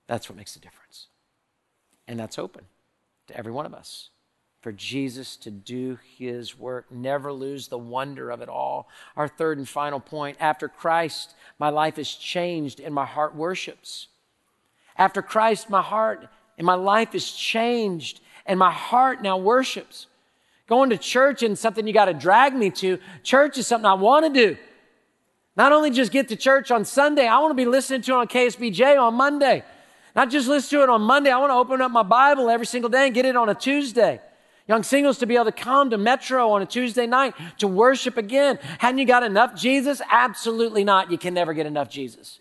That's 0.07 0.27
what 0.27 0.37
makes 0.37 0.53
the 0.53 0.59
difference. 0.59 1.07
And 2.05 2.19
that's 2.19 2.37
open 2.37 2.65
to 3.27 3.37
every 3.37 3.53
one 3.53 3.65
of 3.65 3.73
us 3.73 4.09
for 4.63 4.71
Jesus 4.71 5.35
to 5.35 5.51
do 5.51 5.99
his 6.17 6.57
work. 6.57 6.89
Never 6.89 7.33
lose 7.33 7.67
the 7.67 7.77
wonder 7.77 8.31
of 8.31 8.41
it 8.41 8.47
all. 8.47 8.87
Our 9.17 9.27
third 9.27 9.57
and 9.57 9.67
final 9.67 9.99
point 9.99 10.37
after 10.39 10.69
Christ, 10.69 11.35
my 11.59 11.69
life 11.69 11.97
is 11.97 12.13
changed 12.13 12.79
and 12.79 12.93
my 12.93 13.05
heart 13.05 13.35
worships. 13.35 14.07
After 14.97 15.21
Christ, 15.21 15.69
my 15.69 15.81
heart 15.81 16.27
and 16.57 16.65
my 16.65 16.75
life 16.75 17.15
is 17.15 17.31
changed 17.31 18.21
and 18.45 18.59
my 18.59 18.71
heart 18.71 19.21
now 19.21 19.37
worships. 19.37 20.07
Going 20.67 20.89
to 20.91 20.97
church 20.97 21.43
isn't 21.43 21.57
something 21.57 21.85
you 21.85 21.93
got 21.93 22.05
to 22.05 22.13
drag 22.13 22.55
me 22.55 22.69
to. 22.71 22.99
Church 23.21 23.57
is 23.57 23.67
something 23.67 23.85
I 23.85 23.93
want 23.93 24.25
to 24.25 24.31
do. 24.31 24.57
Not 25.55 25.71
only 25.71 25.91
just 25.91 26.11
get 26.11 26.29
to 26.29 26.35
church 26.35 26.71
on 26.71 26.83
Sunday, 26.83 27.27
I 27.27 27.37
want 27.39 27.51
to 27.51 27.55
be 27.55 27.65
listening 27.65 28.01
to 28.03 28.13
it 28.13 28.15
on 28.15 28.27
KSBJ 28.27 28.99
on 28.99 29.13
Monday. 29.13 29.63
Not 30.15 30.29
just 30.29 30.47
listen 30.47 30.79
to 30.79 30.83
it 30.83 30.89
on 30.89 31.01
Monday, 31.01 31.31
I 31.31 31.37
want 31.37 31.51
to 31.51 31.55
open 31.55 31.81
up 31.81 31.91
my 31.91 32.03
Bible 32.03 32.49
every 32.49 32.65
single 32.65 32.89
day 32.89 33.05
and 33.05 33.15
get 33.15 33.25
it 33.25 33.35
on 33.35 33.49
a 33.49 33.55
Tuesday. 33.55 34.19
Young 34.67 34.83
singles 34.83 35.17
to 35.17 35.25
be 35.25 35.35
able 35.35 35.45
to 35.45 35.51
come 35.51 35.89
to 35.89 35.97
Metro 35.97 36.51
on 36.51 36.61
a 36.61 36.65
Tuesday 36.65 37.05
night 37.05 37.33
to 37.57 37.67
worship 37.67 38.17
again. 38.17 38.59
Hadn't 38.79 38.97
you 38.97 39.05
got 39.05 39.23
enough 39.23 39.55
Jesus? 39.55 40.01
Absolutely 40.09 40.85
not. 40.85 41.11
You 41.11 41.17
can 41.17 41.33
never 41.33 41.53
get 41.53 41.65
enough 41.65 41.89
Jesus. 41.89 42.39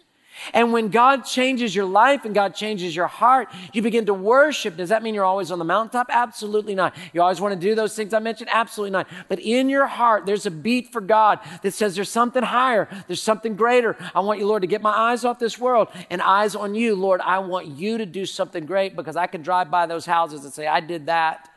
And 0.55 0.73
when 0.73 0.89
God 0.89 1.23
changes 1.25 1.75
your 1.75 1.85
life 1.85 2.25
and 2.25 2.35
God 2.35 2.55
changes 2.55 2.97
your 2.97 3.07
heart, 3.07 3.49
you 3.73 3.83
begin 3.83 4.07
to 4.07 4.15
worship. 4.15 4.77
Does 4.77 4.89
that 4.89 5.03
mean 5.03 5.15
you're 5.15 5.25
always 5.25 5.51
on 5.51 5.59
the 5.59 5.65
mountaintop? 5.65 6.09
Absolutely 6.11 6.75
not. 6.75 6.97
You 7.13 7.23
always 7.23 7.41
want 7.41 7.55
to 7.55 7.61
do 7.61 7.75
those 7.75 7.95
things 7.95 8.15
I 8.15 8.19
mentioned? 8.19 8.51
Absolutely 8.53 8.93
not. 8.93 9.09
But 9.29 9.41
in 9.41 9.69
your 9.69 9.87
heart, 9.87 10.25
there's 10.25 10.47
a 10.47 10.51
beat 10.51 10.93
for 10.93 11.01
God 11.01 11.41
that 11.63 11.75
says 11.75 11.95
there's 11.95 12.09
something 12.09 12.43
higher. 12.43 12.89
There's 13.07 13.23
something 13.23 13.57
greater. 13.57 13.97
I 14.15 14.21
want 14.21 14.41
you, 14.41 14.47
Lord, 14.47 14.63
to 14.63 14.69
get 14.69 14.81
my 14.81 14.91
eyes 14.91 15.25
off 15.25 15.39
this 15.39 15.59
world 15.59 15.89
and 16.09 16.23
eyes 16.23 16.57
on 16.57 16.75
you. 16.75 16.95
Lord, 16.95 17.21
I 17.21 17.39
want 17.41 17.67
you 17.67 17.99
to 17.99 18.07
do 18.07 18.27
something 18.27 18.65
great 18.65 18.97
because 18.97 19.17
I 19.17 19.27
can 19.27 19.43
drive 19.43 19.71
by 19.71 19.87
those 19.87 20.07
houses 20.07 20.45
and 20.45 20.53
say, 20.53 20.67
I 20.67 20.81
did 20.81 21.07
that 21.07 21.51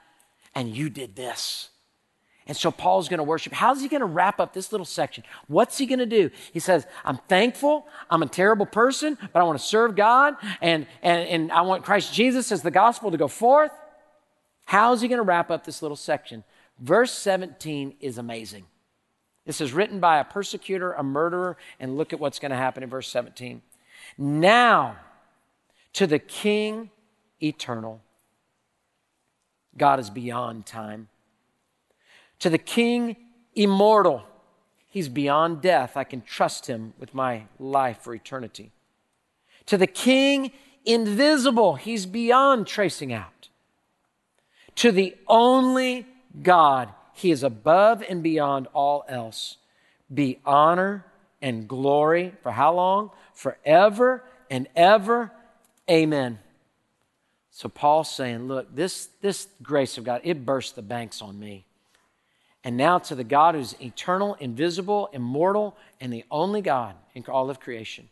and 0.56 0.76
you 0.76 0.89
did 0.89 1.15
this. 1.15 1.70
And 2.48 2.56
so 2.56 2.70
Paul's 2.70 3.10
going 3.10 3.18
to 3.18 3.24
worship. 3.24 3.54
How's 3.54 3.82
he 3.82 3.88
going 3.88 4.02
to 4.02 4.06
wrap 4.06 4.39
up 4.39 4.54
this 4.54 4.72
little 4.72 4.86
section? 4.86 5.24
What's 5.48 5.78
he 5.78 5.88
going 5.88 6.00
to 6.00 6.06
do? 6.06 6.30
He 6.54 6.60
says, 6.60 6.86
I'm 7.04 7.18
thankful. 7.28 7.88
I'm 8.10 8.22
a 8.22 8.28
terrible 8.28 8.68
person, 8.68 9.18
but 9.34 9.39
I 9.39 9.44
want 9.44 9.58
to 9.60 9.65
serve 9.65 9.96
God 9.96 10.36
and, 10.62 10.86
and, 11.02 11.28
and 11.28 11.52
I 11.52 11.62
want 11.62 11.84
Christ 11.84 12.13
Jesus 12.13 12.52
as 12.52 12.62
the 12.62 12.72
gospel 12.72 13.10
to 13.10 13.18
go 13.18 13.28
forth. 13.28 13.72
How's 14.65 15.02
he 15.02 15.08
going 15.08 15.18
to 15.18 15.24
wrap 15.24 15.50
up 15.50 15.65
this 15.65 15.82
little 15.82 15.98
section? 15.98 16.44
Verse 16.80 17.12
17 17.12 17.96
is 18.00 18.18
amazing. 18.20 18.65
This 19.46 19.62
is 19.62 19.74
written 19.74 20.00
by 20.00 20.20
a 20.20 20.24
persecutor, 20.24 20.94
a 20.94 21.04
murderer, 21.04 21.58
and 21.80 21.98
look 21.98 22.13
at 22.13 22.20
what's 22.20 22.39
going 22.39 22.52
to 22.52 22.58
happen 22.58 22.84
in 22.84 22.89
verse 22.89 23.08
17. 23.08 23.62
Now, 24.18 24.98
to 25.94 26.06
the 26.06 26.20
King 26.20 26.89
eternal, 27.41 28.02
God 29.78 30.00
is 30.00 30.10
beyond 30.10 30.66
time 30.66 31.10
to 32.40 32.50
the 32.50 32.58
King 32.58 33.16
immortal, 33.56 34.24
he's 34.90 35.10
beyond 35.10 35.62
death. 35.62 35.96
I 35.96 36.04
can 36.04 36.22
trust 36.22 36.68
him 36.68 36.94
with 37.00 37.14
my 37.14 37.44
life 37.60 38.00
for 38.02 38.14
eternity. 38.14 38.72
To 39.68 39.78
the 39.78 39.88
King 39.88 40.52
invisible, 40.86 41.76
he's 41.76 42.06
beyond 42.06 42.68
tracing 42.68 43.14
out. 43.14 43.50
To 44.76 44.92
the 44.92 45.16
only 45.28 46.06
God, 46.44 46.90
he 47.14 47.32
is 47.32 47.44
above 47.44 48.04
and 48.08 48.22
beyond 48.22 48.68
all 48.74 49.06
else. 49.08 49.58
Be 50.14 50.40
honor 50.46 51.06
and 51.42 51.68
glory 51.68 52.34
for 52.44 52.52
how 52.52 52.76
long? 52.76 53.12
Forever 53.34 54.24
and 54.52 54.68
ever. 54.76 55.32
Amen. 55.90 56.40
So 57.56 57.70
Paul's 57.70 58.12
saying, 58.12 58.50
look, 58.50 58.76
this, 58.76 59.08
this 59.22 59.48
grace 59.63 59.98
of 59.98 60.04
God, 60.04 60.20
it 60.26 60.46
burst 60.46 60.76
the 60.76 60.82
banks 60.82 61.22
on 61.22 61.39
me. 61.39 61.65
And 62.65 62.76
now 62.76 63.00
to 63.00 63.15
the 63.15 63.24
God 63.24 63.56
who's 63.56 63.82
eternal, 63.82 64.36
invisible, 64.41 65.10
immortal, 65.13 65.78
and 66.02 66.12
the 66.12 66.26
only 66.30 66.62
God 66.62 66.96
in 67.13 67.24
all 67.30 67.50
of 67.50 67.62
creation. 67.62 68.10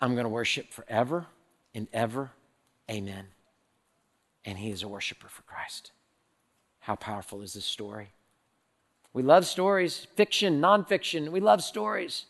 I'm 0.00 0.14
going 0.14 0.24
to 0.24 0.30
worship 0.30 0.72
forever 0.72 1.26
and 1.74 1.86
ever. 1.92 2.30
Amen. 2.90 3.26
And 4.46 4.56
he 4.56 4.70
is 4.70 4.82
a 4.82 4.88
worshiper 4.88 5.28
for 5.28 5.42
Christ. 5.42 5.92
How 6.78 6.94
powerful 6.94 7.42
is 7.42 7.52
this 7.52 7.66
story? 7.66 8.08
We 9.12 9.22
love 9.22 9.44
stories, 9.44 10.06
fiction, 10.16 10.62
nonfiction. 10.62 11.28
We 11.28 11.40
love 11.40 11.62
stories. 11.62 12.24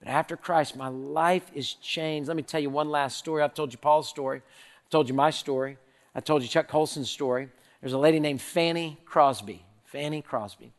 But 0.00 0.08
after 0.08 0.36
Christ, 0.36 0.76
my 0.76 0.88
life 0.88 1.50
is 1.54 1.74
changed. 1.74 2.28
Let 2.28 2.36
me 2.36 2.42
tell 2.42 2.60
you 2.60 2.70
one 2.70 2.90
last 2.90 3.18
story. 3.18 3.42
I've 3.42 3.54
told 3.54 3.72
you 3.72 3.78
Paul's 3.78 4.08
story. 4.08 4.42
I've 4.84 4.90
told 4.90 5.08
you 5.08 5.14
my 5.14 5.30
story. 5.30 5.78
I 6.14 6.20
told 6.20 6.42
you 6.42 6.48
Chuck 6.48 6.68
Colson's 6.68 7.10
story. 7.10 7.48
There's 7.80 7.92
a 7.92 7.98
lady 7.98 8.20
named 8.20 8.40
Fanny 8.40 8.98
Crosby. 9.04 9.64
Fanny 9.84 10.22
Crosby. 10.22 10.72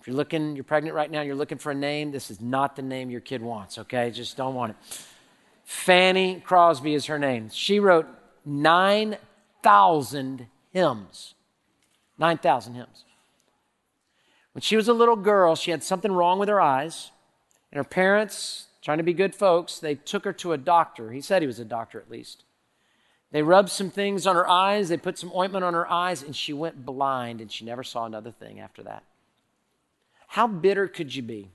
If 0.00 0.08
you're 0.08 0.16
looking, 0.16 0.54
you're 0.54 0.64
pregnant 0.64 0.94
right 0.94 1.10
now, 1.10 1.22
you're 1.22 1.34
looking 1.34 1.56
for 1.56 1.72
a 1.72 1.74
name, 1.74 2.10
this 2.10 2.30
is 2.30 2.38
not 2.38 2.76
the 2.76 2.82
name 2.82 3.10
your 3.10 3.22
kid 3.22 3.40
wants, 3.40 3.78
okay? 3.78 4.10
Just 4.10 4.36
don't 4.36 4.54
want 4.54 4.72
it. 4.72 4.76
Fanny 5.64 6.40
Crosby 6.40 6.92
is 6.92 7.06
her 7.06 7.18
name. 7.18 7.48
She 7.50 7.80
wrote 7.80 8.06
9,000 8.44 10.46
hymns. 10.72 11.34
9,000 12.18 12.74
hymns. 12.74 13.06
When 14.52 14.60
she 14.60 14.76
was 14.76 14.88
a 14.88 14.92
little 14.92 15.16
girl, 15.16 15.56
she 15.56 15.70
had 15.70 15.82
something 15.82 16.12
wrong 16.12 16.38
with 16.38 16.50
her 16.50 16.60
eyes, 16.60 17.12
and 17.74 17.78
her 17.78 17.88
parents, 17.88 18.68
trying 18.82 18.98
to 18.98 19.04
be 19.04 19.12
good 19.12 19.34
folks, 19.34 19.80
they 19.80 19.96
took 19.96 20.24
her 20.24 20.32
to 20.34 20.52
a 20.52 20.56
doctor. 20.56 21.10
He 21.10 21.20
said 21.20 21.42
he 21.42 21.48
was 21.48 21.58
a 21.58 21.64
doctor 21.64 21.98
at 21.98 22.08
least. 22.08 22.44
They 23.32 23.42
rubbed 23.42 23.70
some 23.70 23.90
things 23.90 24.28
on 24.28 24.36
her 24.36 24.48
eyes, 24.48 24.88
they 24.88 24.96
put 24.96 25.18
some 25.18 25.32
ointment 25.34 25.64
on 25.64 25.74
her 25.74 25.90
eyes, 25.90 26.22
and 26.22 26.36
she 26.36 26.52
went 26.52 26.86
blind 26.86 27.40
and 27.40 27.50
she 27.50 27.64
never 27.64 27.82
saw 27.82 28.04
another 28.04 28.30
thing 28.30 28.60
after 28.60 28.84
that. 28.84 29.02
How 30.28 30.46
bitter 30.46 30.86
could 30.86 31.12
you 31.16 31.22
be? 31.22 31.50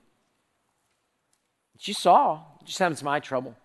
She 1.78 1.94
saw, 1.94 2.40
just 2.66 2.76
some 2.76 3.08
eye 3.08 3.20
trouble. 3.20 3.56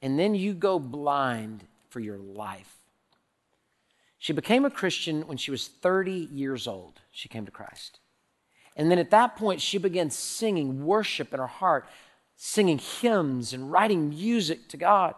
And 0.00 0.18
then 0.18 0.34
you 0.34 0.54
go 0.54 0.78
blind 0.78 1.66
for 1.90 2.00
your 2.00 2.16
life. 2.16 2.76
She 4.18 4.32
became 4.32 4.64
a 4.64 4.70
Christian 4.70 5.26
when 5.26 5.36
she 5.36 5.50
was 5.50 5.68
30 5.68 6.12
years 6.32 6.66
old. 6.66 7.02
She 7.10 7.28
came 7.28 7.44
to 7.44 7.52
Christ. 7.52 7.98
And 8.76 8.90
then 8.90 8.98
at 8.98 9.10
that 9.10 9.36
point, 9.36 9.60
she 9.60 9.78
began 9.78 10.10
singing 10.10 10.84
worship 10.84 11.32
in 11.32 11.40
her 11.40 11.46
heart, 11.46 11.86
singing 12.36 12.78
hymns 12.78 13.52
and 13.52 13.70
writing 13.70 14.08
music 14.08 14.68
to 14.68 14.76
God. 14.76 15.14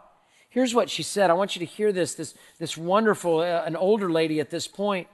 Here's 0.48 0.74
what 0.74 0.90
she 0.90 1.02
said. 1.02 1.30
I 1.30 1.34
want 1.34 1.56
you 1.56 1.60
to 1.60 1.72
hear 1.72 1.92
this. 1.92 2.14
This, 2.14 2.34
this 2.58 2.76
wonderful, 2.76 3.40
uh, 3.40 3.62
an 3.64 3.76
older 3.76 4.10
lady 4.10 4.40
at 4.40 4.50
this 4.50 4.68
point, 4.68 5.08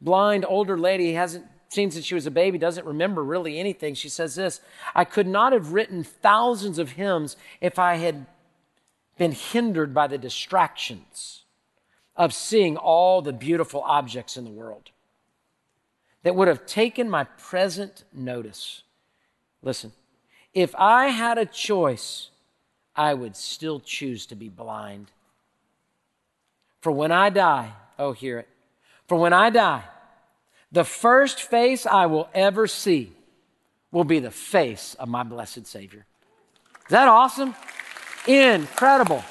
blind 0.00 0.44
older 0.46 0.78
lady, 0.78 1.12
hasn't 1.12 1.46
seen 1.68 1.90
since 1.90 2.04
she 2.04 2.14
was 2.14 2.26
a 2.26 2.30
baby, 2.30 2.58
doesn't 2.58 2.86
remember 2.86 3.22
really 3.22 3.58
anything. 3.58 3.94
She 3.94 4.08
says 4.08 4.34
this 4.34 4.60
I 4.94 5.04
could 5.04 5.26
not 5.26 5.52
have 5.52 5.72
written 5.72 6.04
thousands 6.04 6.78
of 6.78 6.92
hymns 6.92 7.36
if 7.60 7.78
I 7.78 7.96
had 7.96 8.26
been 9.18 9.32
hindered 9.32 9.94
by 9.94 10.06
the 10.06 10.18
distractions 10.18 11.44
of 12.16 12.32
seeing 12.32 12.76
all 12.76 13.22
the 13.22 13.32
beautiful 13.32 13.82
objects 13.82 14.36
in 14.36 14.44
the 14.44 14.50
world 14.50 14.90
that 16.24 16.34
would 16.34 16.48
have 16.48 16.66
taken 16.66 17.08
my 17.08 17.24
present 17.24 18.02
notice. 18.12 18.82
Listen, 19.62 19.92
if 20.52 20.74
I 20.74 21.08
had 21.08 21.38
a 21.38 21.46
choice, 21.46 22.30
I 22.96 23.14
would 23.14 23.36
still 23.36 23.78
choose 23.78 24.26
to 24.26 24.34
be 24.34 24.48
blind. 24.48 25.12
For 26.80 26.90
when 26.90 27.12
I 27.12 27.30
die, 27.30 27.72
oh, 27.98 28.12
hear 28.12 28.38
it. 28.38 28.48
For 29.06 29.18
when 29.18 29.32
I 29.32 29.50
die, 29.50 29.84
the 30.72 30.84
first 30.84 31.42
face 31.42 31.86
I 31.86 32.06
will 32.06 32.28
ever 32.34 32.66
see 32.66 33.12
will 33.92 34.04
be 34.04 34.18
the 34.18 34.30
face 34.30 34.94
of 34.94 35.08
my 35.08 35.22
blessed 35.22 35.66
Savior. 35.66 36.06
Is 36.86 36.90
that 36.90 37.06
awesome? 37.06 37.54
Incredible. 38.26 39.22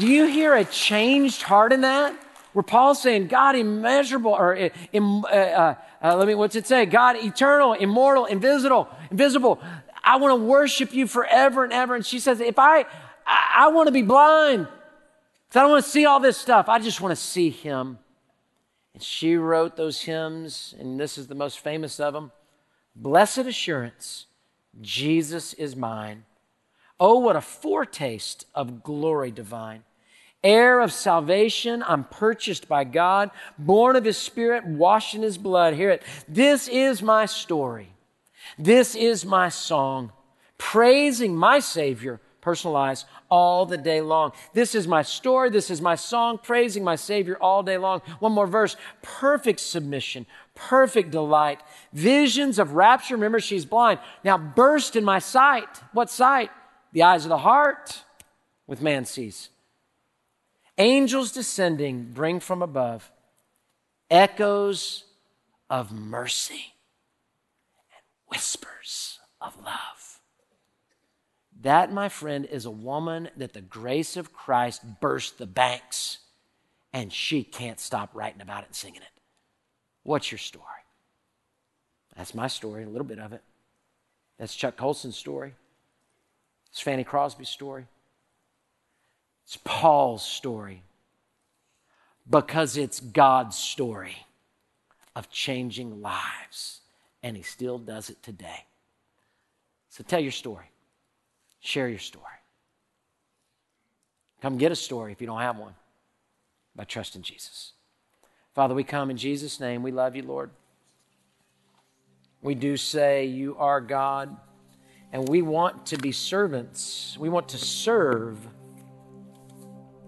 Do 0.00 0.06
you 0.06 0.26
hear 0.26 0.54
a 0.54 0.64
changed 0.64 1.42
heart 1.42 1.72
in 1.72 1.82
that? 1.82 2.23
Where 2.54 2.62
Paul's 2.62 3.02
saying, 3.02 3.26
God 3.26 3.56
immeasurable, 3.56 4.30
or 4.30 4.56
uh, 4.56 4.68
uh, 4.94 5.74
uh, 6.02 6.16
let 6.16 6.26
me, 6.26 6.34
what's 6.36 6.54
it 6.54 6.66
say? 6.66 6.86
God 6.86 7.16
eternal, 7.16 7.74
immortal, 7.74 8.26
invisible, 8.26 8.88
invisible. 9.10 9.60
I 10.02 10.16
want 10.16 10.38
to 10.38 10.44
worship 10.44 10.94
you 10.94 11.06
forever 11.08 11.64
and 11.64 11.72
ever. 11.72 11.96
And 11.96 12.06
she 12.06 12.20
says, 12.20 12.40
if 12.40 12.58
I, 12.58 12.86
I, 13.26 13.52
I 13.56 13.68
want 13.68 13.88
to 13.88 13.92
be 13.92 14.02
blind, 14.02 14.68
because 15.48 15.56
I 15.56 15.60
don't 15.62 15.70
want 15.72 15.84
to 15.84 15.90
see 15.90 16.06
all 16.06 16.20
this 16.20 16.38
stuff. 16.38 16.68
I 16.68 16.78
just 16.78 17.00
want 17.00 17.10
to 17.10 17.20
see 17.20 17.50
him. 17.50 17.98
And 18.92 19.02
she 19.02 19.36
wrote 19.36 19.76
those 19.76 20.02
hymns, 20.02 20.76
and 20.78 20.98
this 21.00 21.18
is 21.18 21.26
the 21.26 21.34
most 21.34 21.58
famous 21.58 21.98
of 21.98 22.14
them 22.14 22.30
Blessed 22.94 23.38
Assurance, 23.38 24.26
Jesus 24.80 25.54
is 25.54 25.74
mine. 25.74 26.24
Oh, 27.00 27.18
what 27.18 27.34
a 27.34 27.40
foretaste 27.40 28.46
of 28.54 28.84
glory 28.84 29.32
divine. 29.32 29.82
Heir 30.44 30.80
of 30.80 30.92
salvation, 30.92 31.82
I'm 31.88 32.04
purchased 32.04 32.68
by 32.68 32.84
God, 32.84 33.30
born 33.58 33.96
of 33.96 34.04
His 34.04 34.18
Spirit, 34.18 34.66
washed 34.66 35.14
in 35.14 35.22
His 35.22 35.38
blood. 35.38 35.72
Hear 35.72 35.90
it. 35.90 36.02
This 36.28 36.68
is 36.68 37.02
my 37.02 37.24
story. 37.24 37.88
This 38.58 38.94
is 38.94 39.24
my 39.24 39.48
song, 39.48 40.12
praising 40.58 41.34
my 41.34 41.60
Savior, 41.60 42.20
personalized, 42.42 43.06
all 43.30 43.64
the 43.64 43.78
day 43.78 44.02
long. 44.02 44.32
This 44.52 44.74
is 44.74 44.86
my 44.86 45.00
story. 45.00 45.48
This 45.48 45.70
is 45.70 45.80
my 45.80 45.94
song, 45.94 46.38
praising 46.38 46.84
my 46.84 46.96
Savior 46.96 47.38
all 47.40 47.62
day 47.62 47.78
long. 47.78 48.02
One 48.18 48.32
more 48.32 48.46
verse 48.46 48.76
perfect 49.00 49.60
submission, 49.60 50.26
perfect 50.54 51.10
delight, 51.10 51.62
visions 51.94 52.58
of 52.58 52.74
rapture. 52.74 53.14
Remember, 53.14 53.40
she's 53.40 53.64
blind. 53.64 53.98
Now 54.22 54.36
burst 54.36 54.94
in 54.94 55.04
my 55.04 55.20
sight. 55.20 55.68
What 55.94 56.10
sight? 56.10 56.50
The 56.92 57.02
eyes 57.02 57.24
of 57.24 57.30
the 57.30 57.38
heart 57.38 58.04
with 58.66 58.82
man 58.82 59.06
sees. 59.06 59.48
Angels 60.78 61.30
descending 61.32 62.10
bring 62.12 62.40
from 62.40 62.62
above 62.62 63.10
echoes 64.10 65.04
of 65.70 65.92
mercy 65.92 66.74
and 67.94 68.02
whispers 68.28 69.20
of 69.40 69.56
love. 69.64 70.20
That, 71.62 71.92
my 71.92 72.08
friend, 72.08 72.44
is 72.44 72.66
a 72.66 72.70
woman 72.70 73.30
that 73.36 73.52
the 73.52 73.60
grace 73.60 74.16
of 74.16 74.32
Christ 74.32 74.82
burst 75.00 75.38
the 75.38 75.46
banks, 75.46 76.18
and 76.92 77.12
she 77.12 77.42
can't 77.42 77.80
stop 77.80 78.10
writing 78.12 78.42
about 78.42 78.64
it 78.64 78.66
and 78.66 78.76
singing 78.76 79.00
it. 79.00 79.20
What's 80.02 80.30
your 80.30 80.38
story? 80.38 80.64
That's 82.16 82.34
my 82.34 82.48
story, 82.48 82.84
a 82.84 82.88
little 82.88 83.06
bit 83.06 83.18
of 83.18 83.32
it. 83.32 83.42
That's 84.38 84.54
Chuck 84.54 84.76
Colson's 84.76 85.16
story. 85.16 85.54
It's 86.70 86.80
Fanny 86.80 87.04
Crosby's 87.04 87.48
story. 87.48 87.86
It's 89.44 89.58
Paul's 89.64 90.24
story. 90.24 90.82
Because 92.28 92.76
it's 92.76 93.00
God's 93.00 93.56
story 93.56 94.16
of 95.14 95.30
changing 95.30 96.00
lives 96.00 96.80
and 97.22 97.36
he 97.36 97.42
still 97.42 97.78
does 97.78 98.10
it 98.10 98.22
today. 98.22 98.66
So 99.88 100.04
tell 100.06 100.20
your 100.20 100.32
story, 100.32 100.70
share 101.60 101.88
your 101.88 101.98
story. 101.98 102.24
Come 104.42 104.58
get 104.58 104.72
a 104.72 104.76
story 104.76 105.12
if 105.12 105.20
you 105.20 105.26
don't 105.26 105.40
have 105.40 105.56
one 105.56 105.74
by 106.76 106.84
trusting 106.84 107.22
Jesus. 107.22 107.72
Father, 108.54 108.74
we 108.74 108.84
come 108.84 109.10
in 109.10 109.16
Jesus' 109.16 109.58
name. 109.58 109.82
We 109.82 109.90
love 109.90 110.14
you, 110.16 110.22
Lord. 110.22 110.50
We 112.42 112.54
do 112.54 112.76
say 112.76 113.24
you 113.24 113.56
are 113.58 113.80
God, 113.80 114.36
and 115.12 115.26
we 115.28 115.40
want 115.40 115.86
to 115.86 115.96
be 115.96 116.12
servants. 116.12 117.16
We 117.18 117.30
want 117.30 117.48
to 117.48 117.58
serve 117.58 118.36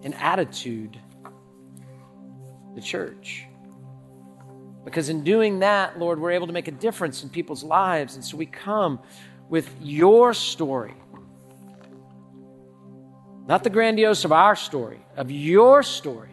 in 0.03 0.13
attitude 0.13 0.99
the 2.75 2.81
church. 2.81 3.45
Because 4.85 5.09
in 5.09 5.23
doing 5.23 5.59
that, 5.59 5.99
Lord, 5.99 6.19
we're 6.19 6.31
able 6.31 6.47
to 6.47 6.53
make 6.53 6.67
a 6.67 6.71
difference 6.71 7.23
in 7.23 7.29
people's 7.29 7.63
lives. 7.63 8.15
And 8.15 8.23
so 8.23 8.37
we 8.37 8.45
come 8.45 8.99
with 9.49 9.69
your 9.81 10.33
story. 10.33 10.93
Not 13.47 13.63
the 13.63 13.69
grandiose 13.69 14.25
of 14.25 14.31
our 14.31 14.55
story, 14.55 14.99
of 15.15 15.31
your 15.31 15.83
story. 15.83 16.29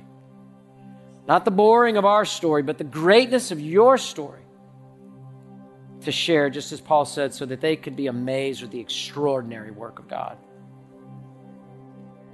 Not 1.26 1.44
the 1.44 1.50
boring 1.50 1.96
of 1.96 2.04
our 2.04 2.24
story, 2.24 2.62
but 2.62 2.78
the 2.78 2.84
greatness 2.84 3.50
of 3.50 3.60
your 3.60 3.96
story 3.98 4.42
to 6.02 6.12
share, 6.12 6.50
just 6.50 6.70
as 6.72 6.80
Paul 6.80 7.06
said, 7.06 7.32
so 7.32 7.46
that 7.46 7.60
they 7.60 7.76
could 7.76 7.96
be 7.96 8.08
amazed 8.08 8.62
with 8.62 8.70
the 8.70 8.80
extraordinary 8.80 9.70
work 9.70 9.98
of 9.98 10.06
God. 10.06 10.36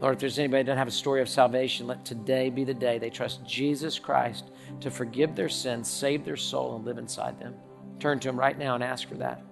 Lord, 0.01 0.15
if 0.15 0.21
there's 0.21 0.39
anybody 0.39 0.63
that 0.63 0.69
doesn't 0.69 0.79
have 0.79 0.89
a 0.89 0.93
story 0.93 1.21
of 1.21 1.29
salvation, 1.29 1.87
let 1.87 2.05
today 2.07 2.49
be 2.49 2.65
the 2.65 2.73
day 2.73 2.99
they 2.99 3.11
trust 3.11 3.45
Jesus 3.47 3.99
Christ 3.99 4.51
to 4.81 4.91
forgive 4.91 5.37
their 5.37 5.51
sins, 5.51 5.91
save 5.91 6.25
their 6.25 6.39
soul, 6.39 6.77
and 6.77 6.87
live 6.87 6.97
inside 6.97 7.39
them. 7.39 7.55
Turn 7.99 8.19
to 8.21 8.29
Him 8.31 8.41
right 8.41 8.59
now 8.59 8.75
and 8.75 8.83
ask 8.83 9.07
for 9.07 9.17
that. 9.17 9.43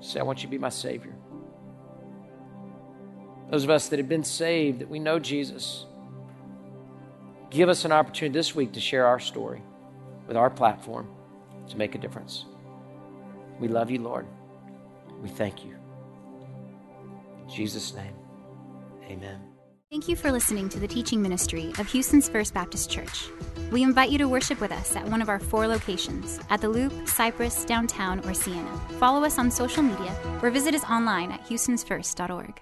Say, 0.00 0.18
I 0.18 0.24
want 0.24 0.40
you 0.40 0.48
to 0.48 0.50
be 0.50 0.58
my 0.58 0.68
Savior. 0.68 1.14
Those 3.50 3.62
of 3.62 3.70
us 3.70 3.88
that 3.88 4.00
have 4.00 4.08
been 4.08 4.24
saved, 4.24 4.80
that 4.80 4.88
we 4.88 4.98
know 4.98 5.20
Jesus, 5.20 5.86
give 7.50 7.68
us 7.68 7.84
an 7.84 7.92
opportunity 7.92 8.36
this 8.36 8.56
week 8.56 8.72
to 8.72 8.80
share 8.80 9.06
our 9.06 9.20
story 9.20 9.62
with 10.26 10.36
our 10.36 10.50
platform 10.50 11.08
to 11.68 11.76
make 11.76 11.94
a 11.94 11.98
difference. 11.98 12.46
We 13.60 13.68
love 13.68 13.92
you, 13.92 14.00
Lord. 14.00 14.26
We 15.22 15.28
thank 15.28 15.64
you. 15.64 15.76
In 17.42 17.48
Jesus' 17.48 17.94
name, 17.94 18.14
amen. 19.04 19.51
Thank 19.92 20.08
you 20.08 20.16
for 20.16 20.32
listening 20.32 20.70
to 20.70 20.80
the 20.80 20.88
teaching 20.88 21.20
ministry 21.20 21.70
of 21.78 21.86
Houston's 21.88 22.26
First 22.26 22.54
Baptist 22.54 22.88
Church. 22.88 23.28
We 23.70 23.82
invite 23.82 24.08
you 24.08 24.16
to 24.16 24.24
worship 24.26 24.58
with 24.58 24.72
us 24.72 24.96
at 24.96 25.06
one 25.06 25.20
of 25.20 25.28
our 25.28 25.38
four 25.38 25.66
locations 25.66 26.40
at 26.48 26.62
the 26.62 26.68
Loop, 26.70 27.06
Cypress, 27.06 27.66
downtown, 27.66 28.20
or 28.20 28.32
Sienna. 28.32 28.80
Follow 28.98 29.22
us 29.22 29.38
on 29.38 29.50
social 29.50 29.82
media 29.82 30.16
or 30.40 30.48
visit 30.48 30.74
us 30.74 30.82
online 30.84 31.30
at 31.30 31.44
houstonsfirst.org. 31.44 32.58